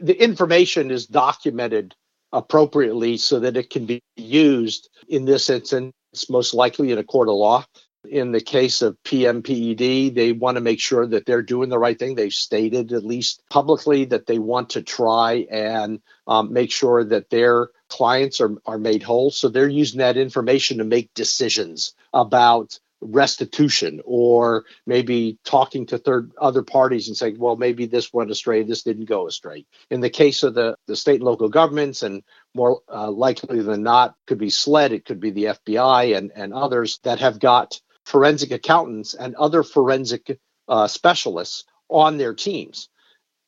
the 0.00 0.20
information 0.22 0.90
is 0.90 1.06
documented 1.06 1.94
appropriately 2.32 3.16
so 3.16 3.40
that 3.40 3.56
it 3.56 3.70
can 3.70 3.86
be 3.86 4.02
used 4.16 4.88
in 5.08 5.24
this 5.24 5.50
instance, 5.50 5.92
most 6.28 6.54
likely 6.54 6.92
in 6.92 6.98
a 6.98 7.04
court 7.04 7.28
of 7.28 7.34
law. 7.34 7.64
In 8.10 8.32
the 8.32 8.40
case 8.40 8.82
of 8.82 8.96
PMPED, 9.04 10.14
they 10.14 10.32
want 10.32 10.56
to 10.56 10.60
make 10.60 10.80
sure 10.80 11.06
that 11.06 11.24
they're 11.24 11.42
doing 11.42 11.68
the 11.68 11.78
right 11.78 11.96
thing. 11.96 12.16
They've 12.16 12.32
stated, 12.32 12.92
at 12.92 13.04
least 13.04 13.42
publicly, 13.48 14.06
that 14.06 14.26
they 14.26 14.40
want 14.40 14.70
to 14.70 14.82
try 14.82 15.46
and 15.50 16.00
um, 16.26 16.52
make 16.52 16.72
sure 16.72 17.04
that 17.04 17.30
their 17.30 17.68
clients 17.88 18.40
are, 18.40 18.56
are 18.66 18.78
made 18.78 19.04
whole. 19.04 19.30
So 19.30 19.48
they're 19.48 19.68
using 19.68 19.98
that 19.98 20.16
information 20.16 20.78
to 20.78 20.84
make 20.84 21.14
decisions 21.14 21.94
about 22.12 22.80
restitution 23.02 24.00
or 24.04 24.64
maybe 24.86 25.38
talking 25.44 25.86
to 25.86 25.98
third 25.98 26.32
other 26.40 26.62
parties 26.62 27.08
and 27.08 27.16
saying 27.16 27.38
well 27.38 27.56
maybe 27.56 27.86
this 27.86 28.12
went 28.12 28.30
astray 28.30 28.62
this 28.62 28.82
didn't 28.82 29.06
go 29.06 29.26
astray. 29.26 29.66
In 29.90 30.00
the 30.00 30.10
case 30.10 30.42
of 30.42 30.54
the, 30.54 30.76
the 30.86 30.96
state 30.96 31.16
and 31.16 31.24
local 31.24 31.48
governments 31.48 32.02
and 32.02 32.22
more 32.54 32.80
uh, 32.92 33.10
likely 33.10 33.60
than 33.60 33.82
not 33.82 34.14
could 34.26 34.38
be 34.38 34.50
SLED 34.50 34.92
it 34.92 35.04
could 35.04 35.20
be 35.20 35.30
the 35.30 35.44
fbi 35.44 36.16
and, 36.16 36.32
and 36.34 36.54
others 36.54 37.00
that 37.02 37.20
have 37.20 37.38
got 37.38 37.80
forensic 38.04 38.50
accountants 38.50 39.14
and 39.14 39.34
other 39.36 39.62
forensic 39.62 40.38
uh, 40.68 40.86
specialists 40.86 41.64
on 41.88 42.16
their 42.16 42.34
teams. 42.34 42.88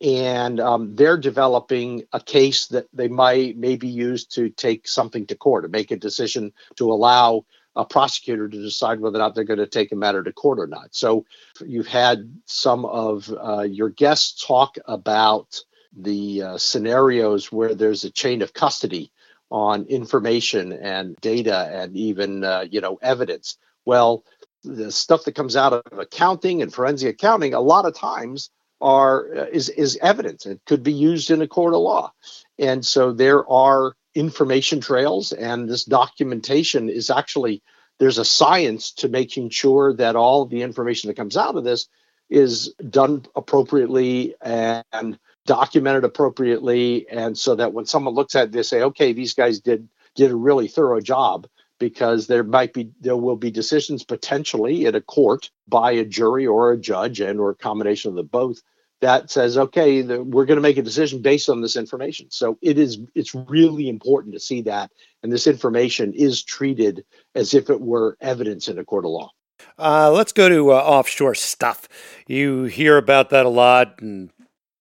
And 0.01 0.61
um, 0.61 0.97
they're 0.97 1.19
developing 1.19 2.03
a 2.13 2.21
case 2.21 2.67
that 2.69 2.87
they 2.93 3.09
might 3.09 3.57
maybe 3.57 3.89
use 3.89 4.27
to 4.29 4.51
take 4.51 4.87
something 4.87 5.27
to 5.27 5.35
court 5.35 5.65
or 5.65 5.69
make 5.69 5.91
a 5.91 5.97
decision 5.97 6.53
to 6.77 6.93
allow 6.93 7.47
a 7.77 7.85
prosecutor 7.85 8.49
to 8.49 8.63
decide 8.63 9.01
whether 9.01 9.17
or 9.17 9.21
not 9.21 9.35
they're 9.35 9.45
going 9.45 9.59
to 9.59 9.67
take 9.67 9.93
a 9.93 9.97
matter 9.97 10.23
to 10.23 10.33
court 10.33 10.61
or 10.61 10.67
not. 10.67 10.95
So 10.95 11.25
you've 11.65 11.89
had 11.89 12.41
some 12.47 12.85
of 12.85 13.33
uh, 13.33 13.63
your 13.63 13.89
guests 13.89 14.45
talk 14.47 14.77
about 14.87 15.61
the 15.97 16.43
uh, 16.43 16.59
scenarios 16.59 17.51
where 17.53 17.75
there's 17.75 18.05
a 18.05 18.11
chain 18.11 18.43
of 18.43 18.53
custody 18.53 19.11
on 19.51 19.85
information 19.85 20.73
and 20.73 21.17
data 21.21 21.71
and 21.73 21.97
even 21.97 22.45
uh, 22.45 22.65
you 22.71 22.81
know 22.81 22.99
evidence. 23.03 23.57
Well, 23.85 24.25
the 24.63 24.91
stuff 24.91 25.25
that 25.25 25.35
comes 25.35 25.57
out 25.57 25.73
of 25.73 25.99
accounting 25.99 26.63
and 26.63 26.73
forensic 26.73 27.15
accounting 27.15 27.55
a 27.55 27.61
lot 27.61 27.87
of 27.87 27.95
times 27.95 28.51
are 28.81 29.27
uh, 29.37 29.47
is 29.53 29.69
is 29.69 29.99
evidence. 30.01 30.47
It 30.47 30.61
could 30.67 30.83
be 30.83 30.93
used 30.93 31.31
in 31.31 31.43
a 31.43 31.49
court 31.49 31.75
of 31.75 31.81
law, 31.81 32.13
and 32.59 32.85
so 32.85 33.13
there 33.13 33.49
are 33.49 33.95
information 34.15 34.81
trails 34.81 35.33
and 35.33 35.69
this 35.69 35.85
documentation 35.85 36.89
is 36.89 37.11
actually 37.11 37.63
there's 37.99 38.19
a 38.19 38.25
science 38.25 38.93
to 38.93 39.09
making 39.09 39.51
sure 39.51 39.95
that 39.95 40.17
all 40.17 40.47
the 40.47 40.63
information 40.63 41.09
that 41.09 41.17
comes 41.17 41.37
out 41.37 41.57
of 41.57 41.65
this 41.65 41.89
is 42.31 42.75
done 42.91 43.25
appropriately 43.37 44.35
and 44.41 45.19
documented 45.47 46.05
appropriately. 46.05 47.07
And 47.09 47.37
so 47.37 47.55
that 47.55 47.73
when 47.73 47.87
someone 47.87 48.15
looks 48.15 48.35
at 48.35 48.49
it 48.49 48.53
they 48.53 48.63
say 48.63 48.83
okay 48.83 49.13
these 49.13 49.35
guys 49.35 49.61
did 49.61 49.89
did 50.15 50.31
a 50.31 50.37
really 50.37 50.69
thorough 50.69 51.01
job 51.01 51.47
because 51.79 52.27
there 52.27 52.45
might 52.45 52.73
be 52.73 52.91
there 53.01 53.17
will 53.17 53.37
be 53.37 53.51
decisions 53.51 54.05
potentially 54.05 54.87
in 54.87 54.95
a 54.95 55.01
court 55.01 55.51
by 55.69 55.93
a 55.93 56.05
jury 56.05 56.47
or 56.47 56.73
a 56.73 56.79
judge 56.79 57.21
and 57.21 57.41
or 57.41 57.51
a 57.51 57.57
combination 57.57 58.11
of 58.11 58.15
the 58.15 58.23
both 58.23 58.63
that 59.01 59.31
says, 59.31 59.59
okay, 59.59 60.03
the, 60.03 60.23
we're 60.23 60.47
going 60.47 60.57
to 60.57 60.63
make 60.63 60.79
a 60.79 60.83
decision 60.83 61.21
based 61.21 61.49
on 61.49 61.61
this 61.61 61.77
information. 61.77 62.31
So 62.31 62.59
it 62.63 62.79
is 62.79 62.99
it's 63.15 63.35
really 63.35 63.89
important 63.89 64.35
to 64.35 64.41
see 64.41 64.63
that, 64.63 64.91
and 65.23 65.33
this 65.33 65.47
information 65.47 66.13
is 66.15 66.43
treated 66.43 67.05
as 67.35 67.55
if 67.55 67.71
it 67.71 67.81
were 67.81 68.17
evidence 68.21 68.69
in 68.69 68.79
a 68.79 68.85
court 68.85 69.05
of 69.05 69.11
law. 69.11 69.31
Uh, 69.79 70.11
let's 70.11 70.33
go 70.33 70.49
to 70.49 70.73
uh, 70.73 70.77
offshore 70.77 71.35
stuff. 71.35 71.89
You 72.27 72.65
hear 72.65 72.97
about 72.97 73.31
that 73.31 73.47
a 73.47 73.51
lot 73.51 74.01
in 74.01 74.31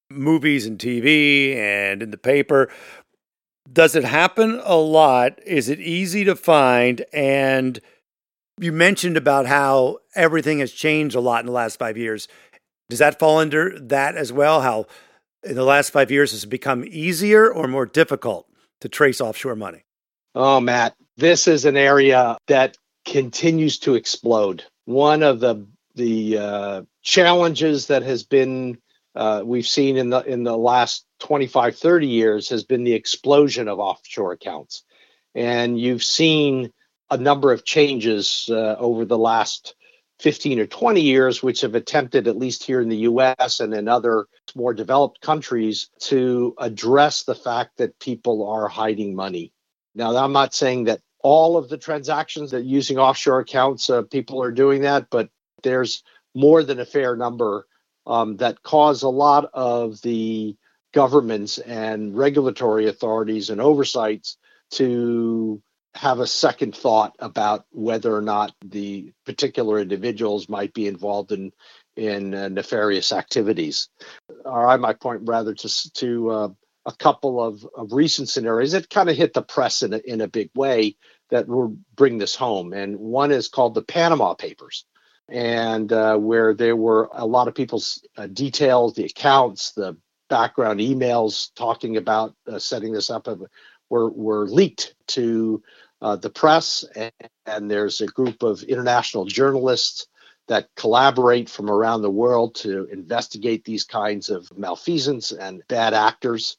movies 0.10 0.66
and 0.66 0.78
TV 0.78 1.56
and 1.56 2.04
in 2.04 2.12
the 2.12 2.18
paper. 2.18 2.72
Does 3.72 3.96
it 3.96 4.04
happen 4.04 4.62
a 4.64 4.76
lot? 4.76 5.40
Is 5.46 5.70
it 5.70 5.80
easy 5.80 6.24
to 6.26 6.36
find? 6.36 7.04
And 7.14 7.80
you 8.60 8.72
mentioned 8.72 9.18
about 9.18 9.48
how 9.48 10.00
everything 10.16 10.60
has 10.60 10.72
changed 10.72 11.16
a 11.16 11.20
lot 11.20 11.40
in 11.40 11.48
the 11.48 11.52
last 11.52 11.80
five 11.80 11.98
years. 11.98 12.28
Does 12.94 13.00
that 13.00 13.18
fall 13.18 13.40
under 13.40 13.76
that 13.80 14.16
as 14.16 14.32
well? 14.32 14.62
How 14.62 14.86
in 15.42 15.56
the 15.56 15.64
last 15.64 15.90
five 15.90 16.12
years 16.12 16.30
has 16.30 16.44
it 16.44 16.48
become 16.50 16.86
easier 16.86 17.52
or 17.52 17.68
more 17.68 17.88
difficult 17.88 18.48
to 18.82 18.88
trace 18.88 19.20
offshore 19.20 19.56
money? 19.56 19.84
Oh, 20.36 20.60
Matt, 20.60 20.94
this 21.18 21.48
is 21.48 21.66
an 21.66 21.76
area 21.76 22.38
that 22.46 22.78
continues 23.04 23.80
to 23.80 23.96
explode. 23.96 24.64
One 24.86 25.24
of 25.24 25.40
the 25.40 25.66
the 25.96 26.38
uh, 26.38 26.82
challenges 27.02 27.88
that 27.88 28.04
has 28.04 28.22
been 28.22 28.78
uh, 29.16 29.42
we've 29.44 29.66
seen 29.66 29.98
in 29.98 30.12
the 30.12 30.20
in 30.20 30.44
the 30.44 30.56
last 30.56 31.04
25 31.22 31.76
30 31.76 32.06
years 32.06 32.50
has 32.50 32.64
been 32.64 32.84
the 32.84 32.94
explosion 32.94 33.68
of 33.68 33.80
offshore 33.80 34.34
accounts 34.34 34.84
and 35.34 35.80
you've 35.80 36.04
seen 36.04 36.72
a 37.10 37.18
number 37.18 37.52
of 37.52 37.66
changes 37.66 38.48
uh, 38.52 38.76
over 38.78 39.04
the 39.04 39.18
last 39.18 39.74
15 40.20 40.60
or 40.60 40.68
20 40.68 41.02
years, 41.02 41.44
which 41.44 41.62
have 41.62 41.76
attempted, 41.76 42.28
at 42.28 42.38
least 42.38 42.64
here 42.64 42.82
in 42.82 42.90
the 42.90 42.98
US 42.98 43.60
and 43.60 43.74
in 43.74 43.88
other 43.88 44.28
more 44.56 44.74
developed 44.74 45.22
countries, 45.22 45.90
to 46.00 46.54
address 46.60 47.24
the 47.24 47.36
fact 47.36 47.78
that 47.78 48.00
people 48.00 48.48
are 48.48 48.68
hiding 48.68 49.16
money. 49.16 49.52
Now, 49.96 50.16
I'm 50.16 50.34
not 50.34 50.54
saying 50.54 50.86
that 50.86 51.02
all 51.20 51.58
of 51.58 51.70
the 51.70 51.78
transactions 51.78 52.52
that 52.52 52.66
using 52.66 52.98
offshore 52.98 53.40
accounts, 53.40 53.90
uh, 53.90 54.04
people 54.04 54.42
are 54.42 54.52
doing 54.52 54.82
that, 54.82 55.08
but 55.10 55.30
there's 55.64 56.04
more 56.36 56.64
than 56.64 56.80
a 56.80 56.86
fair 56.86 57.16
number 57.16 57.68
um, 58.06 58.38
that 58.38 58.64
cause 58.64 59.04
a 59.04 59.10
lot 59.10 59.50
of 59.54 60.02
the 60.02 60.58
governments 60.94 61.58
and 61.60 62.16
regulatory 62.16 62.88
authorities 62.88 63.50
and 63.50 63.62
oversights 63.62 64.38
to 64.72 65.62
have 65.96 66.20
a 66.20 66.28
second 66.28 66.76
thought 66.76 67.16
about 67.20 67.66
whether 67.72 68.16
or 68.16 68.22
not 68.22 68.54
the 68.66 69.14
particular 69.26 69.80
individuals 69.80 70.50
might 70.50 70.74
be 70.74 70.88
involved 70.88 71.32
in 71.32 71.52
in 71.96 72.34
uh, 72.34 72.48
nefarious 72.48 73.12
activities. 73.12 73.90
Or 74.46 74.68
I 74.68 74.78
might 74.78 75.00
point 75.00 75.22
rather 75.26 75.54
to 75.54 75.92
to 75.94 76.30
uh, 76.32 76.50
a 76.86 76.92
couple 76.94 77.42
of, 77.42 77.66
of 77.76 77.94
recent 77.94 78.30
scenarios 78.30 78.72
that 78.72 78.90
kind 78.90 79.10
of 79.10 79.16
hit 79.16 79.34
the 79.34 79.42
press 79.42 79.84
in 79.84 79.94
a, 79.94 79.98
in 79.98 80.22
a 80.22 80.28
big 80.28 80.50
way 80.56 80.96
that 81.30 81.48
will 81.48 81.78
bring 81.96 82.18
this 82.18 82.36
home. 82.36 82.74
And 82.74 82.98
one 82.98 83.32
is 83.32 83.48
called 83.48 83.74
the 83.74 83.82
Panama 83.82 84.34
Papers, 84.34 84.86
and 85.30 85.92
uh, 85.94 86.18
where 86.18 86.54
there 86.54 86.76
were 86.76 87.10
a 87.14 87.26
lot 87.26 87.48
of 87.48 87.56
people's 87.56 88.06
uh, 88.18 88.28
details, 88.28 88.96
the 88.96 89.06
accounts, 89.06 89.72
the 89.72 89.96
background 90.30 90.80
emails 90.80 91.52
talking 91.56 91.98
about 91.98 92.36
uh, 92.52 92.58
setting 92.58 92.92
this 92.92 93.10
up 93.10 93.28
were, 93.90 94.10
were 94.10 94.48
leaked 94.48 94.96
to 95.08 95.62
uh, 96.02 96.16
the 96.16 96.30
press. 96.30 96.86
And, 96.96 97.12
and 97.46 97.72
there's 97.72 98.02
a 98.02 98.08
group 98.08 98.44
of 98.44 98.64
international 98.64 99.26
journalists 99.26 100.08
that 100.48 100.70
collaborate 100.76 101.50
from 101.50 101.70
around 101.70 102.02
the 102.02 102.10
world 102.10 102.56
to 102.56 102.86
investigate 102.92 103.64
these 103.64 103.86
kinds 103.86 104.30
of 104.30 104.56
malfeasance 104.58 105.32
and 105.32 105.64
bad 105.68 105.94
actors. 105.94 106.58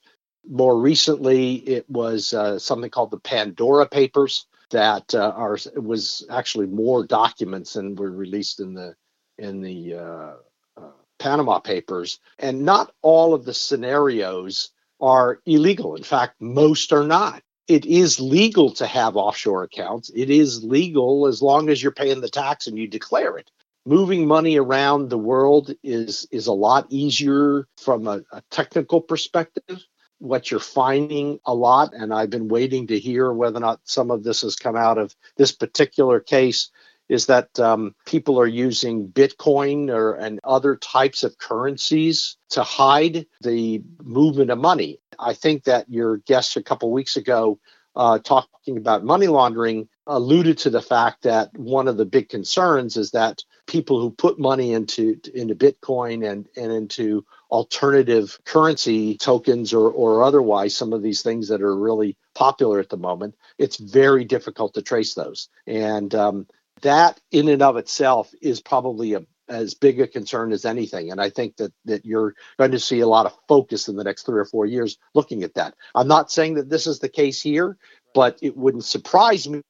More 0.49 0.79
recently, 0.79 1.55
it 1.55 1.89
was 1.89 2.33
uh, 2.33 2.59
something 2.59 2.91
called 2.91 3.11
the 3.11 3.19
Pandora 3.19 3.87
Papers 3.87 4.47
that 4.71 5.15
uh, 5.15 5.33
are 5.37 5.59
was 5.77 6.27
actually 6.31 6.67
more 6.67 7.07
documents 7.07 7.75
than 7.75 7.95
were 7.95 8.11
released 8.11 8.61
in 8.61 8.75
the 8.75 8.95
in 9.39 9.61
the 9.61 9.95
uh, 9.95 10.33
uh, 10.77 10.91
Panama 11.19 11.59
Papers, 11.59 12.19
and 12.39 12.65
not 12.65 12.93
all 13.03 13.35
of 13.35 13.45
the 13.45 13.55
scenarios 13.55 14.71
are 15.05 15.41
illegal. 15.45 15.97
In 15.97 16.03
fact, 16.03 16.41
most 16.41 16.93
are 16.93 17.07
not. 17.07 17.43
It 17.69 17.87
is 17.87 18.21
legal 18.21 18.71
to 18.75 18.87
have 18.87 19.17
offshore 19.17 19.63
accounts. 19.63 20.11
It 20.15 20.31
is 20.31 20.65
legal 20.65 21.27
as 21.27 21.43
long 21.43 21.69
as 21.69 21.83
you're 21.83 21.93
paying 21.93 22.21
the 22.21 22.29
tax 22.29 22.67
and 22.67 22.79
you 22.79 22.87
declare 22.87 23.37
it 23.39 23.51
moving 23.87 24.27
money 24.27 24.57
around 24.57 25.09
the 25.09 25.19
world 25.19 25.75
is 25.83 26.27
is 26.31 26.47
a 26.47 26.53
lot 26.53 26.87
easier 26.91 27.67
from 27.77 28.07
a, 28.07 28.23
a, 28.33 28.43
technical 28.51 29.01
perspective 29.01 29.85
what 30.19 30.51
you're 30.51 30.61
finding 30.61 31.39
a 31.45 31.55
lot 31.55 31.93
and 31.95 32.15
i've 32.15 32.31
been 32.31 32.49
waiting 32.49 32.87
to 32.87 32.99
hear 32.99 33.33
whether 33.33 33.59
or 33.59 33.61
not 33.61 33.81
some 33.85 34.11
of 34.11 34.23
this 34.23 34.41
has 34.41 34.57
come 34.57 34.77
out 34.77 34.97
of 34.97 35.15
this 35.37 35.53
particular 35.53 36.19
case 36.21 36.71
is 37.09 37.27
that 37.27 37.59
um, 37.61 37.95
people 38.07 38.41
are 38.41 38.47
using 38.47 39.09
bitcoin 39.09 39.91
or 39.91 40.15
and 40.15 40.41
other 40.45 40.77
types 40.77 41.23
of 41.23 41.39
currencies 41.39 42.37
to 42.51 42.63
hide 42.63 43.27
the 43.43 43.83
movement 44.03 44.51
of 44.51 44.59
money 44.59 44.99
i 45.19 45.35
think 45.35 45.65
that 45.65 45.89
your 45.89 46.19
guest 46.19 46.57
a 46.57 46.63
couple 46.63 46.91
weeks 46.91 47.17
ago 47.17 47.59
uh, 47.97 48.19
talking 48.19 48.77
about 48.77 49.05
money 49.05 49.29
laundering 49.29 49.89
alluded 50.07 50.59
to 50.59 50.71
the 50.71 50.83
fact 50.83 51.23
that 51.23 51.57
one 51.57 51.89
of 51.89 51.97
the 51.97 52.05
big 52.05 52.29
concerns 52.29 52.97
is 52.97 53.13
that 53.13 53.43
people 53.67 54.01
who 54.01 54.11
put 54.11 54.39
money 54.39 54.73
into 54.73 55.19
into 55.35 55.55
Bitcoin 55.55 56.29
and, 56.29 56.47
and 56.57 56.73
into 56.73 57.25
alternative 57.51 58.39
currency 58.45 59.17
tokens 59.17 59.73
or, 59.73 59.91
or 59.91 60.23
otherwise, 60.23 60.77
some 60.77 60.93
of 60.93 61.03
these 61.03 61.23
things 61.23 61.49
that 61.49 61.63
are 61.63 61.77
really 61.77 62.17
popular 62.35 62.81
at 62.81 62.91
the 62.91 62.97
moment, 62.97 63.35
it's 63.59 63.77
very 63.77 64.25
difficult 64.25 64.75
to 64.75 64.83
trace 64.83 65.15
those. 65.15 65.49
And 65.67 66.15
um, 66.15 66.47
that 66.85 67.21
in 67.33 67.49
and 67.49 67.63
of 67.63 67.77
itself 67.77 68.33
is 68.41 68.61
probably 68.61 69.15
a, 69.15 69.23
as 69.49 69.75
big 69.75 70.01
a 70.01 70.07
concern 70.07 70.53
as 70.53 70.65
anything. 70.65 71.11
And 71.11 71.21
I 71.21 71.31
think 71.31 71.57
that 71.57 71.73
that 71.87 72.07
you're 72.07 72.35
going 72.59 72.71
to 72.71 72.79
see 72.79 73.01
a 73.01 73.07
lot 73.07 73.27
of 73.27 73.37
focus 73.49 73.89
in 73.89 73.97
the 73.97 74.05
next 74.05 74.25
three 74.25 74.41
or 74.41 74.45
four 74.45 74.67
years 74.67 74.97
looking 75.15 75.43
at 75.43 75.55
that. 75.55 75.75
I'm 75.95 76.09
not 76.09 76.31
saying 76.31 76.55
that 76.55 76.71
this 76.71 76.87
is 76.87 77.01
the 77.01 77.09
case 77.09 77.43
here, 77.43 77.77
but 78.15 78.39
it 78.41 78.57
wouldn't 78.57 78.85
surprise 78.85 79.49
me 79.49 79.63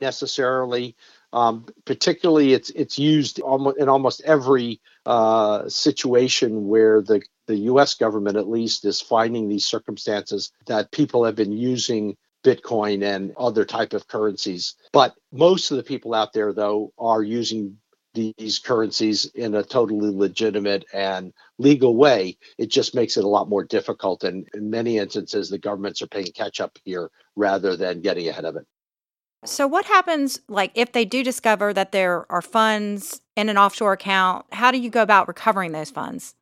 necessarily. 0.00 0.96
Um, 1.32 1.66
particularly, 1.86 2.52
it's 2.52 2.70
it's 2.70 2.98
used 2.98 3.38
in 3.38 3.88
almost 3.88 4.20
every 4.22 4.80
uh, 5.06 5.68
situation 5.68 6.68
where 6.68 7.00
the 7.00 7.22
the 7.46 7.56
U.S. 7.56 7.94
government, 7.94 8.36
at 8.36 8.48
least, 8.48 8.84
is 8.84 9.00
finding 9.00 9.48
these 9.48 9.66
circumstances 9.66 10.52
that 10.66 10.92
people 10.92 11.24
have 11.24 11.34
been 11.34 11.52
using 11.52 12.16
Bitcoin 12.44 13.02
and 13.02 13.32
other 13.36 13.64
type 13.64 13.92
of 13.92 14.08
currencies. 14.08 14.74
But 14.92 15.14
most 15.32 15.70
of 15.70 15.76
the 15.76 15.82
people 15.82 16.14
out 16.14 16.32
there, 16.32 16.52
though, 16.52 16.92
are 16.98 17.22
using 17.22 17.78
these 18.14 18.58
currencies 18.58 19.24
in 19.34 19.54
a 19.54 19.62
totally 19.62 20.14
legitimate 20.14 20.84
and 20.92 21.32
legal 21.58 21.96
way. 21.96 22.36
It 22.58 22.70
just 22.70 22.94
makes 22.94 23.16
it 23.16 23.24
a 23.24 23.28
lot 23.28 23.48
more 23.48 23.64
difficult. 23.64 24.24
And 24.24 24.46
in 24.54 24.70
many 24.70 24.98
instances, 24.98 25.48
the 25.48 25.58
governments 25.58 26.02
are 26.02 26.06
paying 26.06 26.26
catch 26.34 26.60
up 26.60 26.78
here 26.84 27.10
rather 27.36 27.76
than 27.76 28.02
getting 28.02 28.28
ahead 28.28 28.44
of 28.44 28.56
it. 28.56 28.66
So, 29.44 29.66
what 29.66 29.86
happens, 29.86 30.40
like, 30.48 30.70
if 30.74 30.92
they 30.92 31.04
do 31.04 31.24
discover 31.24 31.72
that 31.72 31.90
there 31.90 32.30
are 32.30 32.42
funds 32.42 33.22
in 33.36 33.48
an 33.48 33.58
offshore 33.58 33.92
account? 33.92 34.46
How 34.52 34.70
do 34.70 34.78
you 34.78 34.88
go 34.88 35.02
about 35.02 35.26
recovering 35.26 35.72
those 35.72 35.90
funds? 35.90 36.34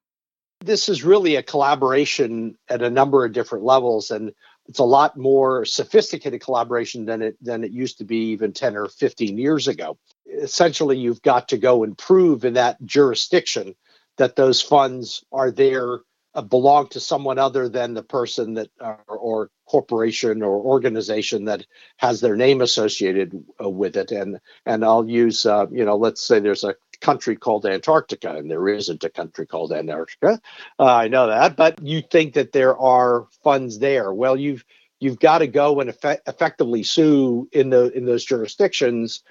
This 0.62 0.90
is 0.90 1.02
really 1.02 1.36
a 1.36 1.42
collaboration 1.42 2.58
at 2.68 2.82
a 2.82 2.90
number 2.90 3.24
of 3.24 3.32
different 3.32 3.64
levels, 3.64 4.10
and 4.10 4.32
it's 4.70 4.78
a 4.78 4.84
lot 4.84 5.16
more 5.16 5.64
sophisticated 5.64 6.40
collaboration 6.40 7.04
than 7.04 7.22
it 7.22 7.36
than 7.42 7.64
it 7.64 7.72
used 7.72 7.98
to 7.98 8.04
be 8.04 8.30
even 8.30 8.52
10 8.52 8.76
or 8.76 8.86
15 8.86 9.36
years 9.36 9.66
ago. 9.66 9.98
Essentially, 10.26 10.96
you've 10.96 11.22
got 11.22 11.48
to 11.48 11.58
go 11.58 11.82
and 11.82 11.98
prove 11.98 12.44
in 12.44 12.54
that 12.54 12.80
jurisdiction 12.84 13.74
that 14.16 14.36
those 14.36 14.62
funds 14.62 15.24
are 15.32 15.50
there 15.50 15.98
uh, 16.34 16.42
belong 16.42 16.86
to 16.90 17.00
someone 17.00 17.36
other 17.36 17.68
than 17.68 17.94
the 17.94 18.02
person 18.04 18.54
that 18.54 18.70
uh, 18.80 18.94
or 19.08 19.50
corporation 19.66 20.40
or 20.40 20.60
organization 20.60 21.46
that 21.46 21.66
has 21.96 22.20
their 22.20 22.36
name 22.36 22.60
associated 22.60 23.44
uh, 23.60 23.68
with 23.68 23.96
it 23.96 24.12
and 24.12 24.38
and 24.66 24.84
I'll 24.84 25.08
use 25.08 25.46
uh, 25.46 25.66
you 25.72 25.84
know 25.84 25.96
let's 25.96 26.22
say 26.22 26.38
there's 26.38 26.62
a 26.62 26.76
country 27.00 27.36
called 27.36 27.66
Antarctica 27.66 28.36
and 28.36 28.50
there 28.50 28.68
isn't 28.68 29.04
a 29.04 29.10
country 29.10 29.46
called 29.46 29.72
Antarctica 29.72 30.40
uh, 30.78 30.84
I 30.84 31.08
know 31.08 31.28
that 31.28 31.56
but 31.56 31.82
you 31.82 32.02
think 32.02 32.34
that 32.34 32.52
there 32.52 32.78
are 32.78 33.26
funds 33.42 33.78
there 33.78 34.12
well 34.12 34.36
you've 34.36 34.64
you've 35.00 35.18
got 35.18 35.38
to 35.38 35.46
go 35.46 35.80
and 35.80 35.90
effect- 35.90 36.28
effectively 36.28 36.82
sue 36.82 37.48
in 37.52 37.70
the 37.70 37.90
in 37.92 38.04
those 38.04 38.24
jurisdictions 38.24 39.22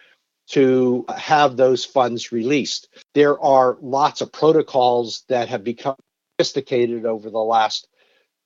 to 0.50 1.06
have 1.16 1.56
those 1.56 1.86
funds 1.86 2.32
released. 2.32 2.90
There 3.14 3.40
are 3.40 3.78
lots 3.82 4.22
of 4.22 4.32
protocols 4.32 5.24
that 5.30 5.48
have 5.50 5.64
become 5.64 5.96
sophisticated 6.40 7.06
over 7.06 7.30
the 7.30 7.38
last 7.38 7.88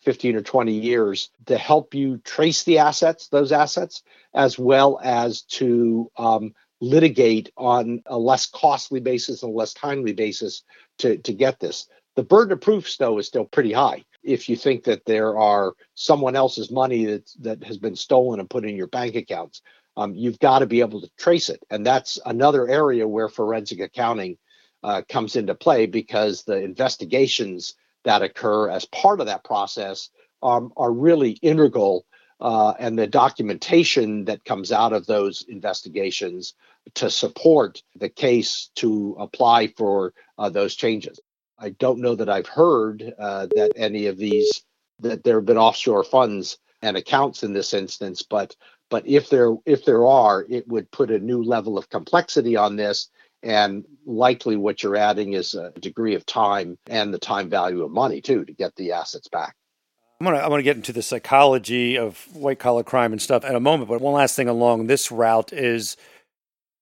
15 0.02 0.36
or 0.36 0.42
20 0.42 0.74
years 0.74 1.30
to 1.46 1.58
help 1.58 1.94
you 1.94 2.18
trace 2.18 2.66
the 2.66 2.80
assets, 2.80 3.30
those 3.30 3.54
assets, 3.54 4.04
as 4.34 4.60
well 4.60 5.00
as 5.02 5.44
to 5.44 6.12
um, 6.18 6.54
litigate 6.84 7.50
on 7.58 8.04
a 8.08 8.18
less 8.18 8.46
costly 8.46 9.00
basis 9.00 9.42
and 9.42 9.54
a 9.54 9.56
less 9.56 9.74
timely 9.74 10.14
basis 10.14 10.64
to, 10.98 11.18
to 11.20 11.34
get 11.34 11.60
this. 11.60 11.88
The 12.16 12.24
burden 12.24 12.54
of 12.54 12.62
proof, 12.62 12.98
though, 12.98 13.18
is 13.18 13.28
still 13.28 13.46
pretty 13.46 13.72
high. 13.72 14.04
If 14.22 14.50
you 14.50 14.56
think 14.56 14.84
that 14.84 15.06
there 15.06 15.38
are 15.38 15.74
someone 15.96 16.36
else's 16.36 16.70
money 16.70 17.06
that, 17.06 17.30
that 17.40 17.64
has 17.64 17.78
been 17.78 17.96
stolen 17.96 18.40
and 18.40 18.50
put 18.50 18.66
in 18.66 18.76
your 18.76 18.88
bank 18.88 19.16
accounts, 19.16 19.62
um, 19.96 20.14
you've 20.14 20.40
got 20.40 20.60
to 20.60 20.66
be 20.66 20.82
able 20.82 21.02
to 21.02 21.10
trace 21.18 21.50
it. 21.50 21.64
And 21.70 21.86
that's 21.86 22.20
another 22.26 22.68
area 22.68 23.08
where 23.08 23.30
forensic 23.30 23.80
accounting 23.80 24.38
uh, 24.84 25.02
comes 25.08 25.36
into 25.36 25.56
play 25.56 25.86
because 25.86 26.44
the 26.44 26.58
investigations 26.58 27.76
that 28.04 28.22
occur 28.22 28.70
as 28.70 28.86
part 28.86 29.22
of 29.22 29.28
that 29.28 29.44
process 29.44 30.10
um, 30.42 30.74
are 30.76 30.92
really 30.92 31.32
integral. 31.42 32.06
Uh, 32.40 32.74
and 32.80 32.98
the 32.98 33.08
documentation 33.08 34.26
that 34.26 34.44
comes 34.44 34.72
out 34.72 34.94
of 34.94 35.06
those 35.06 35.46
investigations 35.48 36.54
to 36.96 37.10
support 37.10 37.82
the 37.96 38.10
case 38.10 38.70
to 38.76 39.16
apply 39.20 39.68
for 39.68 40.14
uh, 40.38 40.50
those 40.50 40.76
changes. 40.76 41.20
I 41.58 41.70
don't 41.70 42.00
know 42.00 42.16
that 42.16 42.30
I've 42.30 42.48
heard 42.48 43.14
uh, 43.18 43.48
that 43.56 43.72
any 43.76 44.08
of 44.08 44.18
these 44.18 44.64
that 45.00 45.24
there 45.24 45.38
have 45.38 45.46
been 45.46 45.58
offshore 45.58 46.04
funds 46.04 46.58
and 46.82 46.98
accounts 46.98 47.44
in 47.44 47.54
this 47.54 47.74
instance, 47.74 48.24
but 48.24 48.56
but 48.90 49.08
if 49.08 49.30
there 49.30 49.56
if 49.66 49.86
there 49.86 50.06
are, 50.06 50.46
it 50.50 50.68
would 50.68 50.92
put 50.92 51.12
a 51.12 51.20
new 51.20 51.42
level 51.42 51.78
of 51.78 51.90
complexity 51.90 52.58
on 52.58 52.76
this 52.76 53.10
and 53.42 53.86
likely 54.06 54.56
what 54.56 54.82
you're 54.82 54.96
adding 54.96 55.34
is 55.34 55.54
a 55.54 55.72
degree 55.72 56.16
of 56.16 56.26
time 56.26 56.78
and 56.88 57.14
the 57.14 57.20
time 57.20 57.50
value 57.50 57.84
of 57.84 57.92
money 57.92 58.22
too 58.22 58.46
to 58.46 58.54
get 58.54 58.76
the 58.76 58.94
assets 58.94 59.28
back. 59.28 59.56
I'm 60.20 60.26
gonna 60.26 60.38
I 60.38 60.48
want 60.48 60.60
to 60.60 60.64
get 60.64 60.78
into 60.78 60.94
the 60.94 61.02
psychology 61.02 61.98
of 61.98 62.28
white 62.34 62.60
collar 62.60 62.84
crime 62.84 63.12
and 63.12 63.22
stuff 63.22 63.44
in 63.44 63.56
a 63.56 63.60
moment, 63.60 63.90
but 63.90 64.02
one 64.02 64.14
last 64.14 64.36
thing 64.36 64.48
along 64.48 64.88
this 64.88 65.12
route 65.12 65.52
is 65.52 65.98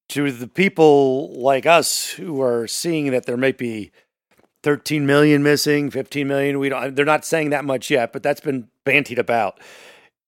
to 0.09 0.31
the 0.31 0.47
people 0.47 1.33
like 1.39 1.65
us 1.65 2.09
who 2.09 2.41
are 2.41 2.67
seeing 2.67 3.11
that 3.11 3.25
there 3.25 3.37
might 3.37 3.57
be 3.57 3.91
13 4.63 5.05
million 5.05 5.41
missing, 5.41 5.89
15 5.89 6.27
million. 6.27 6.59
We 6.59 6.69
don't. 6.69 6.95
They're 6.95 7.05
not 7.05 7.25
saying 7.25 7.49
that 7.51 7.65
much 7.65 7.89
yet, 7.89 8.13
but 8.13 8.21
that's 8.21 8.41
been 8.41 8.67
bantied 8.85 9.17
about. 9.17 9.59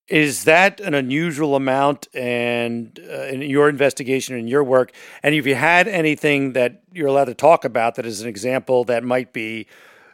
Is 0.08 0.44
that 0.46 0.80
an 0.80 0.94
unusual 0.94 1.56
amount? 1.56 2.08
And 2.14 3.00
uh, 3.10 3.24
in 3.24 3.42
your 3.42 3.70
investigation 3.70 4.36
and 4.36 4.50
your 4.50 4.64
work, 4.64 4.92
and 5.22 5.36
if 5.36 5.46
you 5.46 5.56
had 5.56 5.88
anything 5.88 6.54
that 6.54 6.84
you're 6.92 7.08
allowed 7.08 7.26
to 7.26 7.34
talk 7.34 7.64
about 7.66 7.96
that 7.96 8.06
is 8.06 8.22
an 8.22 8.28
example 8.28 8.84
that 8.86 9.04
might 9.04 9.34
be 9.34 9.68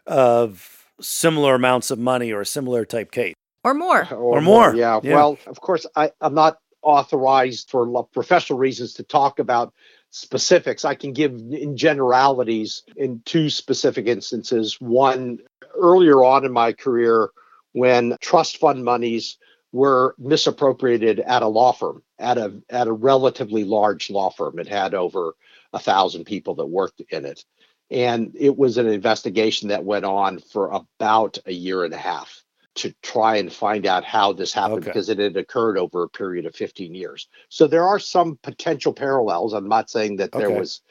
of 0.05 0.78
similar 1.01 1.55
amounts 1.55 1.91
of 1.91 1.99
money 1.99 2.31
or 2.31 2.41
a 2.41 2.45
similar 2.45 2.85
type 2.85 3.11
case, 3.11 3.35
or 3.63 3.73
more, 3.73 4.07
or, 4.11 4.37
or 4.37 4.41
more. 4.41 4.75
Yeah. 4.75 4.99
yeah. 5.03 5.15
Well, 5.15 5.37
of 5.47 5.61
course, 5.61 5.85
I, 5.95 6.11
I'm 6.21 6.33
not 6.33 6.59
authorized 6.81 7.69
for 7.69 8.03
professional 8.05 8.59
reasons 8.59 8.93
to 8.93 9.03
talk 9.03 9.39
about 9.39 9.73
specifics. 10.11 10.85
I 10.85 10.95
can 10.95 11.13
give 11.13 11.33
in 11.33 11.77
generalities 11.77 12.83
in 12.95 13.21
two 13.25 13.49
specific 13.49 14.07
instances. 14.07 14.79
One, 14.79 15.39
earlier 15.77 16.23
on 16.23 16.45
in 16.45 16.51
my 16.51 16.73
career, 16.73 17.29
when 17.73 18.17
trust 18.21 18.57
fund 18.57 18.83
monies 18.83 19.37
were 19.71 20.15
misappropriated 20.17 21.19
at 21.19 21.43
a 21.43 21.47
law 21.47 21.71
firm, 21.71 22.01
at 22.17 22.37
a 22.37 22.61
at 22.69 22.87
a 22.87 22.91
relatively 22.91 23.63
large 23.63 24.09
law 24.09 24.29
firm. 24.29 24.59
It 24.59 24.67
had 24.67 24.93
over 24.93 25.33
a 25.73 25.79
thousand 25.79 26.25
people 26.25 26.55
that 26.55 26.65
worked 26.65 27.01
in 27.09 27.25
it. 27.25 27.43
And 27.91 28.35
it 28.35 28.57
was 28.57 28.77
an 28.77 28.87
investigation 28.87 29.69
that 29.69 29.83
went 29.83 30.05
on 30.05 30.39
for 30.39 30.69
about 30.71 31.37
a 31.45 31.51
year 31.53 31.83
and 31.83 31.93
a 31.93 31.97
half 31.97 32.43
to 32.75 32.93
try 33.01 33.37
and 33.37 33.51
find 33.51 33.85
out 33.85 34.03
how 34.05 34.31
this 34.31 34.53
happened 34.53 34.79
Okay. 34.83 34.91
because 34.91 35.09
it 35.09 35.17
had 35.17 35.35
occurred 35.35 35.77
over 35.77 36.03
a 36.03 36.09
period 36.09 36.45
of 36.45 36.55
15 36.55 36.93
years. 36.93 37.27
So 37.49 37.67
there 37.67 37.85
are 37.87 37.99
some 37.99 38.37
potential 38.43 38.93
parallels. 38.93 39.53
I'm 39.53 39.67
not 39.67 39.89
saying 39.89 40.17
that 40.17 40.31
there 40.31 40.47
Okay. 40.47 40.59
was 40.59 40.81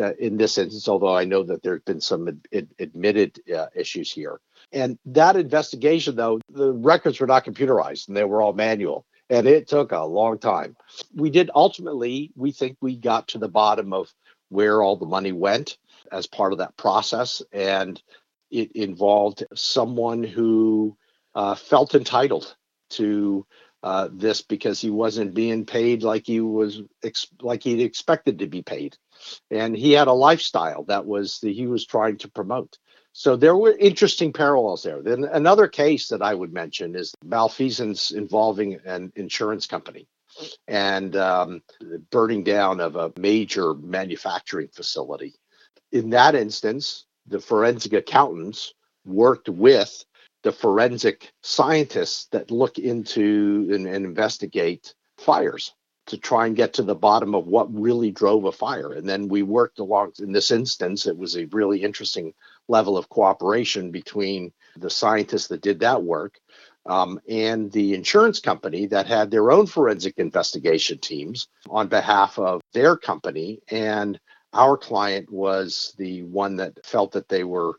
uh, 0.00 0.12
in 0.18 0.36
this 0.36 0.58
instance, 0.58 0.88
although 0.88 1.14
I 1.16 1.24
know 1.24 1.42
that 1.44 1.62
there 1.62 1.74
have 1.74 1.84
been 1.86 2.02
some 2.02 2.28
ad- 2.28 2.46
ad- 2.52 2.68
admitted 2.78 3.40
uh, 3.50 3.66
issues 3.74 4.12
here. 4.12 4.40
And 4.72 4.98
that 5.06 5.36
investigation, 5.36 6.16
though, 6.16 6.40
the 6.50 6.72
records 6.72 7.18
were 7.18 7.26
not 7.26 7.46
computerized 7.46 8.08
and 8.08 8.16
they 8.16 8.24
were 8.24 8.42
all 8.42 8.52
manual. 8.52 9.06
And 9.30 9.46
it 9.46 9.68
took 9.68 9.92
a 9.92 10.04
long 10.04 10.38
time. 10.38 10.76
We 11.14 11.30
did 11.30 11.50
ultimately, 11.54 12.30
we 12.36 12.52
think 12.52 12.76
we 12.82 12.96
got 12.96 13.28
to 13.28 13.38
the 13.38 13.48
bottom 13.48 13.92
of 13.94 14.12
where 14.50 14.82
all 14.82 14.96
the 14.96 15.06
money 15.06 15.32
went 15.32 15.78
as 16.12 16.26
part 16.26 16.52
of 16.52 16.58
that 16.58 16.76
process. 16.76 17.42
And 17.52 18.00
it 18.50 18.72
involved 18.72 19.44
someone 19.54 20.22
who 20.22 20.96
uh, 21.34 21.54
felt 21.54 21.94
entitled 21.94 22.56
to 22.90 23.46
uh, 23.82 24.08
this 24.12 24.42
because 24.42 24.80
he 24.80 24.90
wasn't 24.90 25.34
being 25.34 25.64
paid 25.64 26.02
like 26.02 26.26
he 26.26 26.40
was 26.40 26.82
ex- 27.04 27.28
like 27.40 27.62
he'd 27.62 27.80
expected 27.80 28.38
to 28.38 28.46
be 28.46 28.62
paid, 28.62 28.96
and 29.50 29.76
he 29.76 29.92
had 29.92 30.08
a 30.08 30.12
lifestyle 30.12 30.84
that 30.84 31.06
was 31.06 31.38
that 31.40 31.52
he 31.52 31.66
was 31.66 31.86
trying 31.86 32.16
to 32.18 32.28
promote. 32.28 32.78
So 33.12 33.36
there 33.36 33.56
were 33.56 33.76
interesting 33.78 34.32
parallels 34.32 34.82
there. 34.82 35.02
Then 35.02 35.24
another 35.24 35.68
case 35.68 36.08
that 36.08 36.20
I 36.20 36.34
would 36.34 36.52
mention 36.52 36.94
is 36.94 37.14
malfeasance 37.24 38.10
involving 38.10 38.78
an 38.84 39.12
insurance 39.14 39.66
company 39.66 40.08
and 40.68 41.16
um, 41.16 41.62
burning 42.10 42.44
down 42.44 42.80
of 42.80 42.96
a 42.96 43.12
major 43.18 43.74
manufacturing 43.74 44.68
facility. 44.68 45.34
In 45.96 46.10
that 46.10 46.34
instance, 46.34 47.06
the 47.26 47.40
forensic 47.40 47.94
accountants 47.94 48.74
worked 49.06 49.48
with 49.48 50.04
the 50.42 50.52
forensic 50.52 51.32
scientists 51.42 52.26
that 52.32 52.50
look 52.50 52.78
into 52.78 53.66
and, 53.72 53.86
and 53.86 54.04
investigate 54.04 54.94
fires 55.16 55.72
to 56.08 56.18
try 56.18 56.46
and 56.46 56.54
get 56.54 56.74
to 56.74 56.82
the 56.82 56.94
bottom 56.94 57.34
of 57.34 57.46
what 57.46 57.74
really 57.74 58.10
drove 58.10 58.44
a 58.44 58.52
fire. 58.52 58.92
And 58.92 59.08
then 59.08 59.28
we 59.28 59.42
worked 59.42 59.78
along, 59.78 60.12
in 60.18 60.32
this 60.32 60.50
instance, 60.50 61.06
it 61.06 61.16
was 61.16 61.34
a 61.34 61.46
really 61.46 61.82
interesting 61.82 62.34
level 62.68 62.98
of 62.98 63.08
cooperation 63.08 63.90
between 63.90 64.52
the 64.76 64.90
scientists 64.90 65.48
that 65.48 65.62
did 65.62 65.80
that 65.80 66.02
work 66.02 66.38
um, 66.84 67.18
and 67.26 67.72
the 67.72 67.94
insurance 67.94 68.38
company 68.40 68.84
that 68.88 69.06
had 69.06 69.30
their 69.30 69.50
own 69.50 69.66
forensic 69.66 70.18
investigation 70.18 70.98
teams 70.98 71.48
on 71.70 71.88
behalf 71.88 72.38
of 72.38 72.60
their 72.74 72.98
company. 72.98 73.60
And 73.70 74.20
our 74.56 74.78
client 74.78 75.32
was 75.32 75.94
the 75.98 76.24
one 76.24 76.56
that 76.58 76.84
felt 76.86 77.12
that 77.12 77.30
they 77.30 77.44
were 77.44 77.74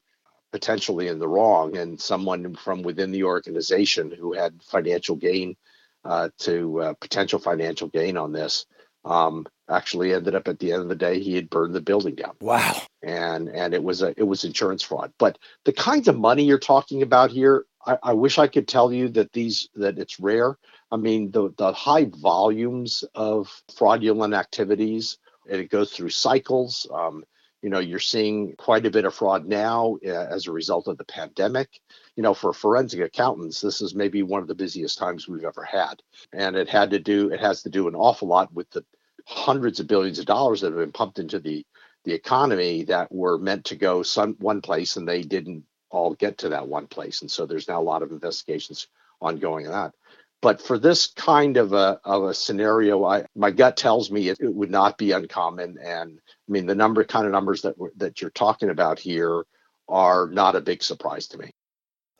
potentially 0.53 1.09
in 1.09 1.19
the 1.19 1.29
wrong, 1.29 1.77
and 1.77 2.01
someone 2.01 2.55
from 2.55 2.83
within 2.83 3.11
the 3.11 3.25
organization 3.25 4.11
who 4.11 4.33
had 4.33 4.61
financial 4.63 5.17
gain 5.17 5.57
uh, 6.05 6.29
to 6.39 6.81
uh, 6.81 6.95
potential 7.01 7.39
financial 7.39 7.89
gain 7.89 8.17
on 8.17 8.33
this 8.33 8.67
um, 9.05 9.47
actually 9.69 10.13
ended 10.13 10.35
up 10.35 10.47
at 10.49 10.59
the 10.59 10.73
end 10.73 10.83
of 10.83 10.89
the 10.89 10.95
day 10.95 11.19
he 11.21 11.35
had 11.35 11.49
burned 11.51 11.75
the 11.75 11.81
building 11.81 12.15
down 12.15 12.33
Wow. 12.41 12.81
and 13.03 13.49
and 13.49 13.73
it 13.73 13.83
was 13.83 14.01
a 14.01 14.13
it 14.17 14.23
was 14.23 14.43
insurance 14.45 14.83
fraud. 14.83 15.13
But 15.19 15.37
the 15.65 15.73
kinds 15.73 16.07
of 16.07 16.17
money 16.19 16.43
you're 16.43 16.59
talking 16.59 17.01
about 17.01 17.31
here, 17.31 17.65
I, 17.85 17.97
I 18.03 18.13
wish 18.13 18.37
I 18.39 18.47
could 18.47 18.67
tell 18.67 18.91
you 18.93 19.09
that 19.09 19.33
these 19.33 19.69
that 19.75 19.99
it's 19.99 20.19
rare. 20.19 20.57
I 20.91 20.97
mean, 20.97 21.31
the 21.31 21.53
the 21.57 21.73
high 21.73 22.05
volumes 22.05 23.05
of 23.15 23.49
fraudulent 23.77 24.33
activities, 24.33 25.17
and 25.49 25.61
it 25.61 25.69
goes 25.69 25.91
through 25.91 26.09
cycles. 26.09 26.87
Um, 26.93 27.23
you 27.61 27.69
know, 27.69 27.79
you're 27.79 27.99
seeing 27.99 28.55
quite 28.55 28.85
a 28.85 28.91
bit 28.91 29.05
of 29.05 29.15
fraud 29.15 29.45
now 29.45 29.97
uh, 30.05 30.09
as 30.09 30.47
a 30.47 30.51
result 30.51 30.87
of 30.87 30.97
the 30.97 31.05
pandemic. 31.05 31.69
You 32.15 32.23
know, 32.23 32.33
for 32.33 32.53
forensic 32.53 33.01
accountants, 33.01 33.61
this 33.61 33.81
is 33.81 33.95
maybe 33.95 34.21
one 34.23 34.41
of 34.41 34.47
the 34.47 34.55
busiest 34.55 34.97
times 34.97 35.27
we've 35.27 35.43
ever 35.43 35.63
had, 35.63 36.01
and 36.33 36.55
it 36.55 36.69
had 36.69 36.91
to 36.91 36.99
do 36.99 37.31
it 37.31 37.39
has 37.39 37.63
to 37.63 37.69
do 37.69 37.87
an 37.87 37.95
awful 37.95 38.27
lot 38.27 38.53
with 38.53 38.69
the 38.71 38.85
hundreds 39.25 39.79
of 39.79 39.87
billions 39.87 40.19
of 40.19 40.25
dollars 40.25 40.61
that 40.61 40.71
have 40.71 40.79
been 40.79 40.91
pumped 40.91 41.19
into 41.19 41.39
the 41.39 41.65
the 42.05 42.13
economy 42.13 42.85
that 42.85 43.11
were 43.11 43.37
meant 43.37 43.65
to 43.65 43.75
go 43.75 44.01
some 44.01 44.35
one 44.39 44.61
place 44.61 44.95
and 44.95 45.05
they 45.05 45.21
didn't 45.21 45.65
all 45.89 46.13
get 46.13 46.37
to 46.37 46.49
that 46.49 46.67
one 46.67 46.87
place 46.87 47.21
and 47.21 47.29
so 47.29 47.45
there's 47.45 47.67
now 47.67 47.81
a 47.81 47.83
lot 47.83 48.01
of 48.01 48.11
investigations 48.11 48.87
ongoing 49.19 49.67
on 49.67 49.73
that 49.73 49.93
but 50.41 50.61
for 50.61 50.77
this 50.77 51.07
kind 51.07 51.57
of 51.57 51.73
a 51.73 51.99
of 52.05 52.23
a 52.23 52.33
scenario 52.33 53.03
I, 53.05 53.25
my 53.35 53.51
gut 53.51 53.77
tells 53.77 54.11
me 54.11 54.29
it, 54.29 54.39
it 54.39 54.53
would 54.53 54.71
not 54.71 54.97
be 54.97 55.11
uncommon 55.11 55.77
and 55.83 56.19
i 56.19 56.51
mean 56.51 56.65
the 56.65 56.75
number 56.75 57.03
kind 57.03 57.25
of 57.25 57.31
numbers 57.31 57.61
that 57.63 57.75
that 57.97 58.21
you're 58.21 58.29
talking 58.31 58.69
about 58.69 58.99
here 58.99 59.43
are 59.89 60.27
not 60.31 60.55
a 60.55 60.61
big 60.61 60.83
surprise 60.83 61.27
to 61.29 61.37
me 61.37 61.51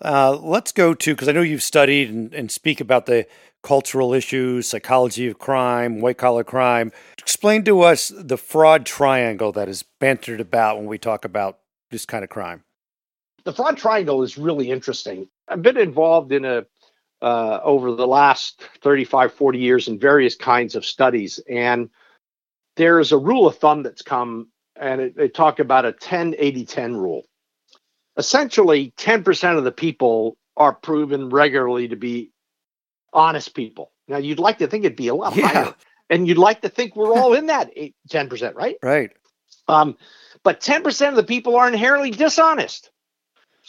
Uh, 0.03 0.37
let's 0.37 0.71
go 0.71 0.93
to 0.93 1.13
because 1.15 1.27
I 1.27 1.31
know 1.31 1.41
you've 1.41 1.63
studied 1.63 2.09
and, 2.11 2.33
and 2.33 2.51
speak 2.51 2.79
about 2.79 3.07
the 3.07 3.25
cultural 3.63 4.13
issues, 4.13 4.67
psychology 4.67 5.27
of 5.27 5.39
crime, 5.39 6.01
white 6.01 6.19
collar 6.19 6.43
crime. 6.43 6.91
Explain 7.17 7.63
to 7.65 7.81
us 7.81 8.11
the 8.15 8.37
fraud 8.37 8.85
triangle 8.85 9.51
that 9.53 9.67
is 9.67 9.83
bantered 9.99 10.39
about 10.39 10.77
when 10.77 10.85
we 10.85 10.99
talk 10.99 11.25
about 11.25 11.57
this 11.89 12.05
kind 12.05 12.23
of 12.23 12.29
crime. 12.29 12.63
the 13.43 13.53
fraud 13.53 13.77
triangle 13.77 14.21
is 14.23 14.37
really 14.37 14.69
interesting. 14.69 15.27
I've 15.47 15.61
been 15.63 15.77
involved 15.77 16.31
in 16.31 16.45
a 16.45 16.65
uh, 17.21 17.59
over 17.63 17.93
the 17.93 18.07
last 18.07 18.61
35, 18.81 19.33
40 19.33 19.59
years 19.59 19.87
in 19.87 19.99
various 19.99 20.35
kinds 20.35 20.75
of 20.75 20.85
studies, 20.85 21.39
and 21.49 21.89
there's 22.75 23.11
a 23.11 23.17
rule 23.17 23.47
of 23.47 23.57
thumb 23.57 23.83
that's 23.83 24.01
come, 24.03 24.49
and 24.75 25.01
it, 25.01 25.15
they 25.17 25.27
talk 25.29 25.59
about 25.59 25.85
a 25.85 25.91
10 25.91 26.35
80 26.37 26.65
10 26.65 26.91
rule. 26.97 27.23
Essentially, 28.17 28.93
10% 28.97 29.57
of 29.57 29.63
the 29.63 29.71
people 29.71 30.37
are 30.55 30.73
proven 30.73 31.29
regularly 31.29 31.87
to 31.87 31.95
be 31.95 32.31
honest 33.13 33.53
people. 33.55 33.91
Now, 34.07 34.17
you'd 34.17 34.39
like 34.39 34.59
to 34.59 34.67
think 34.67 34.85
it'd 34.85 34.97
be 34.97 35.07
a 35.09 35.15
lot 35.15 35.35
Yeah. 35.35 35.47
higher, 35.47 35.75
and 36.09 36.27
you'd 36.27 36.37
like 36.37 36.61
to 36.61 36.69
think 36.69 36.95
we're 36.95 37.13
all 37.13 37.33
in 37.33 37.47
that 37.47 37.71
eight, 37.75 37.95
10%, 38.09 38.55
right? 38.55 38.77
Right. 38.81 39.11
Um, 39.67 39.97
but 40.43 40.61
10% 40.61 41.09
of 41.09 41.15
the 41.15 41.23
people 41.23 41.55
are 41.57 41.67
inherently 41.67 42.11
dishonest. 42.11 42.89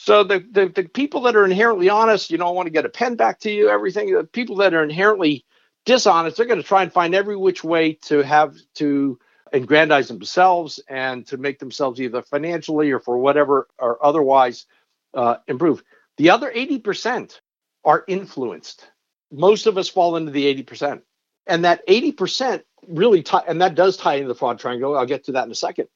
So 0.00 0.22
the, 0.22 0.38
the, 0.38 0.68
the 0.68 0.84
people 0.84 1.22
that 1.22 1.34
are 1.34 1.44
inherently 1.44 1.88
honest, 1.88 2.30
you 2.30 2.38
don't 2.38 2.54
want 2.54 2.66
to 2.66 2.72
get 2.72 2.86
a 2.86 2.88
pen 2.88 3.16
back 3.16 3.40
to 3.40 3.50
you, 3.50 3.68
everything. 3.68 4.14
The 4.14 4.22
people 4.22 4.54
that 4.56 4.72
are 4.72 4.84
inherently 4.84 5.44
dishonest, 5.86 6.36
they're 6.36 6.46
going 6.46 6.62
to 6.62 6.66
try 6.66 6.84
and 6.84 6.92
find 6.92 7.16
every 7.16 7.36
which 7.36 7.64
way 7.64 7.94
to 8.02 8.18
have 8.22 8.54
to 8.76 9.18
aggrandize 9.52 10.06
themselves 10.06 10.78
and 10.88 11.26
to 11.26 11.36
make 11.36 11.58
themselves 11.58 12.00
either 12.00 12.22
financially 12.22 12.92
or 12.92 13.00
for 13.00 13.18
whatever 13.18 13.66
or 13.76 14.02
otherwise 14.04 14.66
uh, 15.14 15.38
improve. 15.48 15.82
The 16.16 16.30
other 16.30 16.48
80% 16.48 17.40
are 17.84 18.04
influenced. 18.06 18.88
Most 19.32 19.66
of 19.66 19.76
us 19.76 19.88
fall 19.88 20.14
into 20.14 20.30
the 20.30 20.62
80%. 20.62 21.02
And 21.48 21.64
that 21.64 21.84
80% 21.88 22.62
really 22.86 23.24
tie, 23.24 23.42
and 23.48 23.60
that 23.62 23.74
does 23.74 23.96
tie 23.96 24.14
into 24.14 24.28
the 24.28 24.36
fraud 24.36 24.60
triangle. 24.60 24.96
I'll 24.96 25.06
get 25.06 25.24
to 25.24 25.32
that 25.32 25.46
in 25.46 25.50
a 25.50 25.56
second. 25.56 25.88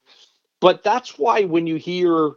But 0.61 0.83
that's 0.83 1.17
why 1.17 1.45
when 1.45 1.69
you 1.69 1.77
hear 1.77 2.33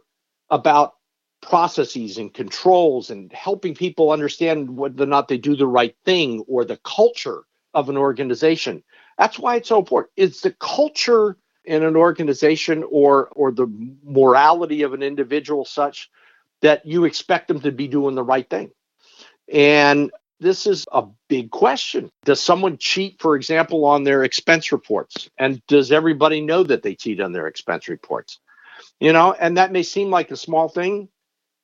about 0.48 0.92
processes 1.40 2.18
and 2.18 2.32
controls 2.32 3.10
and 3.10 3.32
helping 3.32 3.74
people 3.74 4.10
understand 4.10 4.76
whether 4.76 5.04
or 5.04 5.06
not 5.06 5.28
they 5.28 5.38
do 5.38 5.56
the 5.56 5.66
right 5.66 5.94
thing 6.04 6.44
or 6.48 6.64
the 6.64 6.78
culture 6.78 7.42
of 7.74 7.88
an 7.88 7.96
organization, 7.96 8.82
that's 9.18 9.38
why 9.38 9.56
it's 9.56 9.68
so 9.68 9.78
important. 9.78 10.12
It's 10.16 10.40
the 10.40 10.52
culture 10.52 11.36
in 11.64 11.82
an 11.82 11.96
organization 11.96 12.84
or 12.90 13.28
or 13.34 13.50
the 13.50 13.66
morality 14.04 14.82
of 14.82 14.94
an 14.94 15.02
individual 15.02 15.64
such 15.64 16.10
that 16.60 16.86
you 16.86 17.04
expect 17.04 17.48
them 17.48 17.60
to 17.60 17.72
be 17.72 17.88
doing 17.88 18.14
the 18.14 18.22
right 18.22 18.48
thing. 18.48 18.70
And 19.52 20.10
this 20.40 20.66
is 20.66 20.84
a 20.92 21.04
big 21.28 21.50
question. 21.50 22.10
Does 22.24 22.40
someone 22.40 22.78
cheat, 22.78 23.20
for 23.20 23.36
example, 23.36 23.84
on 23.84 24.04
their 24.04 24.22
expense 24.24 24.72
reports? 24.72 25.30
And 25.38 25.64
does 25.66 25.92
everybody 25.92 26.40
know 26.40 26.62
that 26.62 26.82
they 26.82 26.94
cheat 26.94 27.20
on 27.20 27.32
their 27.32 27.46
expense 27.46 27.88
reports? 27.88 28.38
You 29.00 29.12
know, 29.12 29.32
and 29.32 29.56
that 29.56 29.72
may 29.72 29.82
seem 29.82 30.10
like 30.10 30.30
a 30.30 30.36
small 30.36 30.68
thing, 30.68 31.08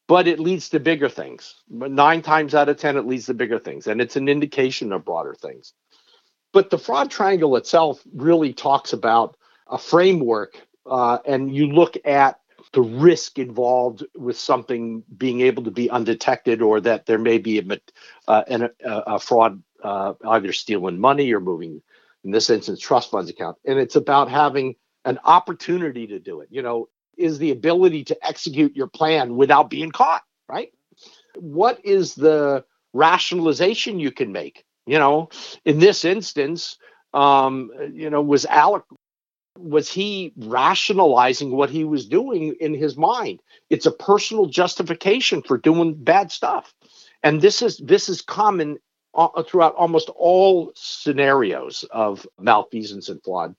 but 0.08 0.28
it 0.28 0.40
leads 0.40 0.68
to 0.70 0.80
bigger 0.80 1.08
things. 1.08 1.54
Nine 1.68 2.22
times 2.22 2.54
out 2.54 2.68
of 2.68 2.76
10, 2.76 2.96
it 2.96 3.06
leads 3.06 3.26
to 3.26 3.34
bigger 3.34 3.58
things. 3.58 3.86
And 3.86 4.00
it's 4.00 4.16
an 4.16 4.28
indication 4.28 4.92
of 4.92 5.04
broader 5.04 5.34
things. 5.34 5.72
But 6.52 6.70
the 6.70 6.78
fraud 6.78 7.10
triangle 7.10 7.56
itself 7.56 8.02
really 8.14 8.52
talks 8.52 8.92
about 8.92 9.36
a 9.68 9.78
framework, 9.78 10.60
uh, 10.84 11.18
and 11.24 11.54
you 11.54 11.68
look 11.68 11.96
at 12.04 12.38
the 12.72 12.82
risk 12.82 13.38
involved 13.38 14.04
with 14.16 14.38
something 14.38 15.02
being 15.16 15.40
able 15.42 15.64
to 15.64 15.70
be 15.70 15.90
undetected 15.90 16.62
or 16.62 16.80
that 16.80 17.06
there 17.06 17.18
may 17.18 17.38
be 17.38 17.58
a, 17.58 17.80
uh, 18.28 18.44
an, 18.48 18.62
a, 18.62 18.70
a 18.84 19.18
fraud 19.18 19.62
uh, 19.82 20.14
either 20.28 20.52
stealing 20.52 20.98
money 20.98 21.32
or 21.32 21.40
moving 21.40 21.82
in 22.24 22.30
this 22.30 22.50
instance 22.50 22.80
trust 22.80 23.10
funds 23.10 23.28
account 23.28 23.56
and 23.64 23.78
it's 23.78 23.96
about 23.96 24.30
having 24.30 24.76
an 25.04 25.18
opportunity 25.24 26.06
to 26.06 26.18
do 26.18 26.40
it 26.40 26.48
you 26.50 26.62
know 26.62 26.88
is 27.18 27.38
the 27.38 27.50
ability 27.52 28.04
to 28.04 28.26
execute 28.26 28.76
your 28.76 28.88
plan 28.88 29.36
without 29.36 29.70
being 29.70 29.90
caught 29.92 30.22
right 30.48 30.70
What 31.36 31.84
is 31.84 32.14
the 32.14 32.64
rationalization 32.94 34.00
you 34.00 34.12
can 34.12 34.32
make? 34.32 34.64
You 34.86 34.98
know, 34.98 35.30
in 35.64 35.78
this 35.80 36.04
instance, 36.04 36.78
um, 37.14 37.70
you 37.94 38.10
know, 38.10 38.22
was 38.22 38.46
Alex 38.46 38.86
was 39.58 39.90
he 39.92 40.32
rationalizing 40.36 41.52
what 41.52 41.70
he 41.70 41.84
was 41.84 42.06
doing 42.08 42.56
in 42.60 42.74
his 42.74 42.96
mind? 42.96 43.40
It's 43.70 43.86
a 43.86 43.92
personal 43.92 44.46
justification 44.46 45.42
for 45.42 45.58
doing 45.58 45.94
bad 45.94 46.32
stuff, 46.32 46.74
and 47.22 47.40
this 47.42 47.62
is 47.62 47.78
this 47.78 48.08
is 48.08 48.22
common 48.22 48.78
uh, 49.14 49.42
throughout 49.44 49.74
almost 49.76 50.10
all 50.16 50.72
scenarios 50.76 51.84
of 51.92 52.26
malfeasance 52.40 53.08
and 53.10 53.22
fraud. 53.24 53.54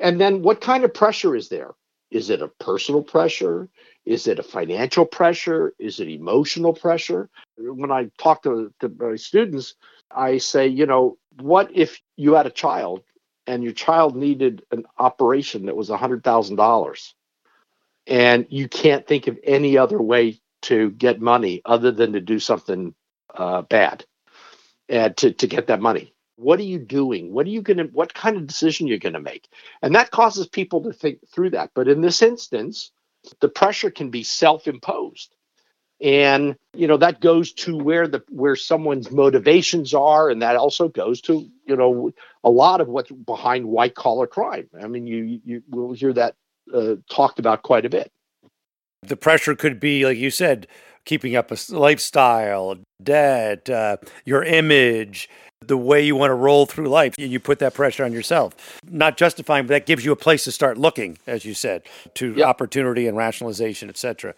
And 0.00 0.20
then, 0.20 0.42
what 0.42 0.60
kind 0.62 0.84
of 0.84 0.94
pressure 0.94 1.36
is 1.36 1.48
there? 1.50 1.72
Is 2.10 2.30
it 2.30 2.42
a 2.42 2.48
personal 2.48 3.02
pressure? 3.02 3.68
Is 4.06 4.26
it 4.26 4.38
a 4.38 4.42
financial 4.42 5.04
pressure? 5.04 5.74
Is 5.78 6.00
it 6.00 6.08
emotional 6.08 6.72
pressure? 6.72 7.28
When 7.58 7.90
I 7.90 8.10
talk 8.18 8.42
to, 8.44 8.72
to 8.80 8.88
my 8.98 9.16
students, 9.16 9.74
I 10.10 10.38
say, 10.38 10.68
you 10.68 10.86
know, 10.86 11.18
what 11.40 11.70
if 11.74 12.00
you 12.16 12.34
had 12.34 12.46
a 12.46 12.50
child 12.50 13.02
and 13.46 13.62
your 13.62 13.72
child 13.72 14.16
needed 14.16 14.62
an 14.70 14.84
operation 14.98 15.66
that 15.66 15.76
was 15.76 15.90
$100,000 15.90 17.12
and 18.06 18.46
you 18.48 18.68
can't 18.68 19.06
think 19.06 19.26
of 19.26 19.38
any 19.44 19.76
other 19.76 20.00
way 20.00 20.40
to 20.62 20.90
get 20.90 21.20
money 21.20 21.60
other 21.64 21.92
than 21.92 22.14
to 22.14 22.20
do 22.20 22.38
something 22.38 22.94
uh, 23.34 23.62
bad 23.62 24.04
and 24.88 25.16
to, 25.18 25.32
to 25.32 25.46
get 25.46 25.66
that 25.66 25.80
money? 25.80 26.14
What 26.38 26.60
are 26.60 26.64
you 26.64 26.78
doing? 26.78 27.32
What 27.32 27.46
are 27.46 27.50
you 27.50 27.62
going 27.62 27.78
to, 27.78 27.84
what 27.84 28.14
kind 28.14 28.36
of 28.36 28.46
decision 28.46 28.86
you're 28.86 28.98
going 28.98 29.14
to 29.14 29.20
make? 29.20 29.48
And 29.82 29.94
that 29.96 30.12
causes 30.12 30.46
people 30.46 30.82
to 30.84 30.92
think 30.92 31.18
through 31.28 31.50
that. 31.50 31.72
But 31.74 31.88
in 31.88 32.00
this 32.00 32.22
instance, 32.22 32.92
the 33.40 33.48
pressure 33.48 33.90
can 33.90 34.10
be 34.10 34.22
self-imposed. 34.22 35.34
And 36.00 36.54
you 36.74 36.86
know 36.86 36.96
that 36.98 37.20
goes 37.20 37.52
to 37.54 37.76
where 37.76 38.06
the 38.06 38.22
where 38.28 38.54
someone's 38.54 39.10
motivations 39.10 39.94
are, 39.94 40.30
and 40.30 40.42
that 40.42 40.54
also 40.54 40.86
goes 40.86 41.20
to 41.22 41.50
you 41.66 41.74
know 41.74 42.12
a 42.44 42.50
lot 42.50 42.80
of 42.80 42.86
what's 42.86 43.10
behind 43.10 43.66
white 43.66 43.96
collar 43.96 44.28
crime. 44.28 44.68
I 44.80 44.86
mean, 44.86 45.08
you 45.08 45.40
you 45.44 45.62
will 45.68 45.92
hear 45.94 46.12
that 46.12 46.36
uh, 46.72 46.94
talked 47.10 47.40
about 47.40 47.64
quite 47.64 47.84
a 47.84 47.90
bit. 47.90 48.12
The 49.02 49.16
pressure 49.16 49.56
could 49.56 49.80
be, 49.80 50.04
like 50.04 50.18
you 50.18 50.30
said, 50.30 50.68
keeping 51.08 51.34
up 51.34 51.50
a 51.50 51.56
lifestyle, 51.70 52.76
debt, 53.02 53.70
uh, 53.70 53.96
your 54.26 54.44
image, 54.44 55.28
the 55.66 55.76
way 55.76 56.04
you 56.04 56.14
want 56.14 56.30
to 56.30 56.34
roll 56.34 56.66
through 56.66 56.86
life. 56.86 57.14
You 57.16 57.40
put 57.40 57.60
that 57.60 57.72
pressure 57.72 58.04
on 58.04 58.12
yourself. 58.12 58.54
Not 58.88 59.16
justifying, 59.16 59.64
but 59.64 59.70
that 59.70 59.86
gives 59.86 60.04
you 60.04 60.12
a 60.12 60.16
place 60.16 60.44
to 60.44 60.52
start 60.52 60.76
looking, 60.76 61.16
as 61.26 61.46
you 61.46 61.54
said, 61.54 61.82
to 62.14 62.34
yep. 62.34 62.46
opportunity 62.46 63.06
and 63.06 63.16
rationalization, 63.16 63.88
etc. 63.88 64.34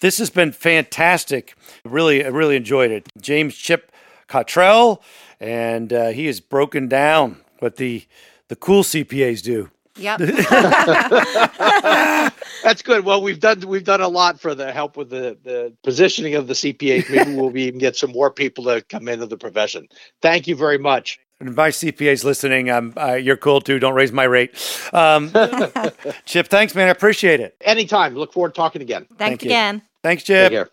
This 0.00 0.16
has 0.18 0.30
been 0.30 0.52
fantastic. 0.52 1.54
Really, 1.84 2.24
I 2.24 2.28
really 2.28 2.56
enjoyed 2.56 2.90
it. 2.90 3.06
James 3.20 3.54
Chip 3.54 3.92
Cottrell, 4.26 5.02
and 5.38 5.92
uh, 5.92 6.08
he 6.08 6.24
has 6.26 6.40
broken 6.40 6.88
down 6.88 7.36
what 7.58 7.76
the 7.76 8.06
the 8.48 8.56
cool 8.56 8.82
CPAs 8.82 9.42
do. 9.42 9.70
Yep. 9.96 10.18
That's 12.64 12.82
good. 12.82 13.04
Well, 13.04 13.22
we've 13.22 13.40
done 13.40 13.60
we've 13.60 13.84
done 13.84 14.00
a 14.00 14.08
lot 14.08 14.40
for 14.40 14.54
the 14.54 14.72
help 14.72 14.96
with 14.96 15.10
the, 15.10 15.36
the 15.42 15.72
positioning 15.82 16.34
of 16.34 16.46
the 16.46 16.54
CPAs. 16.54 17.10
Maybe 17.10 17.34
we'll 17.34 17.56
even 17.56 17.78
get 17.78 17.96
some 17.96 18.10
more 18.10 18.30
people 18.30 18.64
to 18.64 18.82
come 18.82 19.08
into 19.08 19.26
the 19.26 19.36
profession. 19.36 19.88
Thank 20.22 20.46
you 20.46 20.56
very 20.56 20.78
much. 20.78 21.20
And 21.40 21.54
my 21.54 21.70
CPA's 21.70 22.24
listening. 22.24 22.70
Um, 22.70 22.94
uh, 22.96 23.14
you're 23.14 23.36
cool 23.36 23.60
too. 23.60 23.78
Don't 23.78 23.94
raise 23.94 24.12
my 24.12 24.24
rate. 24.24 24.54
Um, 24.92 25.32
Chip, 26.24 26.48
thanks, 26.48 26.74
man. 26.74 26.88
I 26.88 26.90
appreciate 26.90 27.40
it. 27.40 27.56
Anytime. 27.60 28.14
Look 28.14 28.32
forward 28.32 28.50
to 28.50 28.54
talking 28.54 28.82
again. 28.82 29.02
Thanks 29.02 29.18
Thank 29.18 29.42
again. 29.42 29.82
Thanks, 30.02 30.22
Chip. 30.22 30.70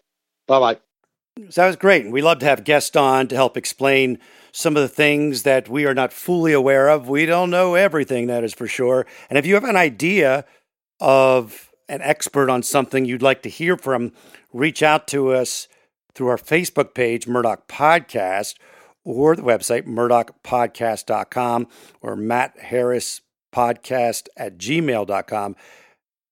Bye 0.48 0.60
bye. 0.60 0.78
So 1.50 1.62
that 1.62 1.68
was 1.68 1.76
great. 1.76 2.04
And 2.04 2.14
we 2.14 2.22
love 2.22 2.40
to 2.40 2.46
have 2.46 2.64
guests 2.64 2.96
on 2.96 3.28
to 3.30 3.36
help 3.36 3.58
explain 3.58 4.20
some 4.52 4.76
of 4.76 4.82
the 4.82 4.88
things 4.88 5.44
that 5.44 5.70
we 5.70 5.86
are 5.86 5.94
not 5.94 6.14
fully 6.14 6.54
aware 6.54 6.90
of. 6.90 7.08
We 7.08 7.26
don't 7.26 7.50
know 7.50 7.76
everything, 7.76 8.28
that 8.28 8.44
is 8.44 8.54
for 8.54 8.68
sure. 8.68 9.06
And 9.30 9.38
if 9.38 9.46
you 9.46 9.54
have 9.56 9.64
an 9.64 9.78
idea 9.78 10.46
of 11.00 11.72
an 11.90 12.02
expert 12.02 12.50
on 12.50 12.64
something 12.64 13.06
you'd 13.06 13.22
like 13.22 13.42
to 13.44 13.50
hear 13.50 13.78
from, 13.78 14.14
reach 14.54 14.84
out 14.84 15.08
to 15.08 15.34
us 15.34 15.68
through 16.14 16.28
our 16.28 16.38
Facebook 16.38 16.94
page, 16.94 17.26
Murdaugh 17.26 17.62
Podcast, 17.68 18.56
or 19.04 19.36
the 19.36 19.42
website, 19.42 19.88
murdaughpodcast.com 19.88 21.68
or 22.02 22.16
Matt 22.16 22.60
Harris 22.60 23.22
podcast 23.54 24.28
at 24.38 24.58
gmail.com 24.58 25.56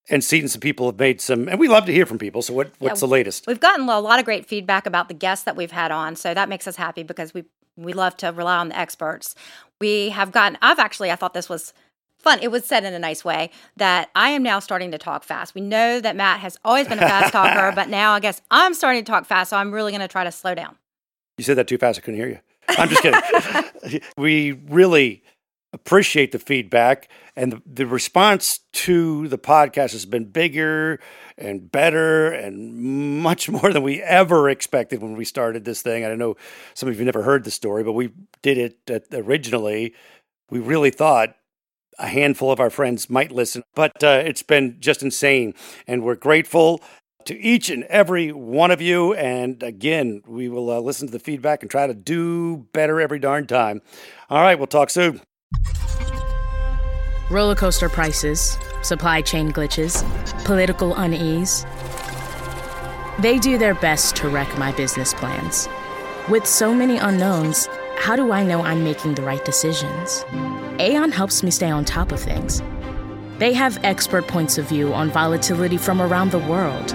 and 0.10 0.24
seen 0.24 0.48
some 0.48 0.62
people 0.62 0.88
have 0.88 1.00
made 1.00 1.22
some, 1.22 1.48
and 1.48 1.60
we 1.60 1.68
love 1.68 1.86
to 1.86 1.94
hear 1.94 2.06
from 2.06 2.18
people. 2.18 2.42
So, 2.42 2.54
what, 2.54 2.72
what's 2.80 3.02
yeah, 3.02 3.08
the 3.08 3.12
latest? 3.12 3.46
We've 3.48 3.60
gotten 3.60 3.88
a 3.88 4.00
lot 4.00 4.20
of 4.20 4.26
great 4.26 4.48
feedback 4.48 4.88
about 4.88 5.08
the 5.08 5.14
guests 5.14 5.46
that 5.46 5.56
we've 5.56 5.72
had 5.72 5.92
on. 5.92 6.16
So, 6.16 6.34
that 6.34 6.50
makes 6.50 6.68
us 6.68 6.76
happy 6.76 7.04
because 7.04 7.34
we, 7.34 7.44
we 7.84 7.94
love 7.94 8.18
to 8.18 8.28
rely 8.28 8.58
on 8.58 8.70
the 8.70 8.80
experts. 8.80 9.36
We 9.80 10.10
have 10.10 10.32
gotten, 10.32 10.58
I've 10.62 10.80
actually, 10.80 11.12
I 11.12 11.16
thought 11.16 11.34
this 11.34 11.50
was 11.50 11.74
fun. 12.18 12.40
It 12.42 12.50
was 12.50 12.66
said 12.66 12.84
in 12.84 12.94
a 12.94 13.00
nice 13.00 13.24
way 13.24 13.50
that 13.78 14.10
I 14.16 14.30
am 14.30 14.44
now 14.44 14.60
starting 14.60 14.92
to 14.92 14.98
talk 14.98 15.24
fast. 15.24 15.56
We 15.56 15.62
know 15.62 16.00
that 16.02 16.16
Matt 16.16 16.42
has 16.42 16.58
always 16.66 16.88
been 16.88 17.00
a 17.00 17.02
fast 17.02 17.32
talker, 17.34 17.72
but 17.74 17.90
now 17.90 18.14
I 18.14 18.20
guess 18.20 18.42
I'm 18.52 18.74
starting 18.74 19.04
to 19.04 19.10
talk 19.10 19.26
fast. 19.26 19.50
So, 19.52 19.58
I'm 19.58 19.72
really 19.72 19.92
going 19.92 20.02
to 20.02 20.08
try 20.08 20.24
to 20.24 20.32
slow 20.32 20.54
down. 20.54 20.76
You 21.38 21.44
said 21.44 21.58
that 21.58 21.68
too 21.68 21.78
fast. 21.78 21.98
I 21.98 22.02
couldn't 22.02 22.20
hear 22.20 22.30
you. 22.30 22.40
I'm 22.68 22.90
just 22.90 23.02
kidding. 23.02 24.02
we 24.18 24.52
really 24.52 25.24
appreciate 25.72 26.32
the 26.32 26.40
feedback 26.40 27.10
and 27.36 27.62
the, 27.66 27.86
response 27.86 28.60
to 28.74 29.28
the 29.28 29.38
podcast 29.38 29.92
has 29.92 30.06
been 30.06 30.26
bigger 30.26 31.00
and 31.38 31.72
better 31.72 32.32
and 32.32 33.22
much 33.22 33.50
more 33.50 33.72
than 33.72 33.84
we 33.84 34.02
ever 34.02 34.50
expected 34.50 35.02
when 35.02 35.16
we 35.16 35.26
started 35.26 35.66
this 35.66 35.82
thing. 35.82 36.06
I 36.06 36.16
know 36.16 36.36
some 36.74 36.90
of 36.90 37.00
you 37.00 37.06
never 37.06 37.24
heard 37.24 37.44
the 37.44 37.52
story, 37.52 37.84
but 37.84 37.94
we 37.94 38.12
did 38.42 38.76
it 38.88 39.08
originally. 39.14 39.94
We 40.50 40.60
really 40.60 40.92
thought 40.92 41.36
a 42.00 42.08
handful 42.08 42.52
of 42.52 42.60
our 42.60 42.70
friends 42.70 43.10
might 43.10 43.32
listen, 43.32 43.64
but 43.76 44.04
uh, 44.04 44.22
it's 44.26 44.44
been 44.44 44.78
just 44.80 45.04
insane. 45.04 45.54
And 45.86 46.04
we're 46.04 46.16
grateful 46.16 46.82
to 47.26 47.38
each 47.38 47.70
and 47.70 47.84
every 47.86 48.32
one 48.32 48.72
of 48.72 48.82
you. 48.82 49.14
And 49.14 49.62
again, 49.62 50.24
we 50.26 50.50
will 50.50 50.72
uh, 50.72 50.80
listen 50.80 51.08
to 51.08 51.12
the 51.12 51.20
feedback 51.20 51.62
and 51.62 51.70
try 51.70 51.86
to 51.86 51.94
do 51.94 52.68
better 52.74 53.00
every 53.00 53.20
darn 53.20 53.46
time. 53.48 53.82
All 54.30 54.42
right, 54.42 54.58
we'll 54.58 54.68
talk 54.68 54.90
soon. 54.90 55.22
Roller 57.30 57.54
coaster 57.54 57.90
prices, 57.90 58.58
supply 58.82 59.22
chain 59.22 59.52
glitches, 59.52 60.04
political 60.46 60.96
unease. 60.96 61.64
They 63.20 63.38
do 63.38 63.60
their 63.60 63.76
best 63.76 64.16
to 64.16 64.30
wreck 64.30 64.58
my 64.58 64.72
business 64.72 65.14
plans. 65.14 65.70
With 66.28 66.48
so 66.48 66.74
many 66.74 66.98
unknowns, 66.98 67.68
how 67.98 68.16
do 68.16 68.32
I 68.32 68.44
know 68.44 68.64
I'm 68.64 68.84
making 68.84 69.14
the 69.14 69.22
right 69.22 69.46
decisions? 69.46 70.26
Aon 70.80 71.12
helps 71.12 71.44
me 71.44 71.52
stay 71.52 71.70
on 71.70 71.86
top 71.86 72.12
of 72.12 72.20
things. 72.20 72.64
They 73.38 73.54
have 73.54 73.78
expert 73.84 74.28
points 74.28 74.58
of 74.58 74.68
view 74.68 74.92
on 74.96 75.12
volatility 75.12 75.78
from 75.78 76.02
around 76.02 76.32
the 76.32 76.40
world, 76.40 76.88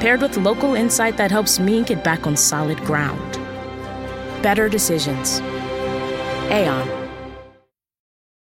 paired 0.00 0.22
with 0.22 0.36
local 0.38 0.74
insight 0.74 1.16
that 1.18 1.30
helps 1.30 1.60
me 1.60 1.84
get 1.84 2.02
back 2.02 2.26
on 2.26 2.36
solid 2.36 2.78
ground. 2.78 3.32
Better 4.42 4.68
decisions. 4.68 5.38
Aon. 6.50 6.97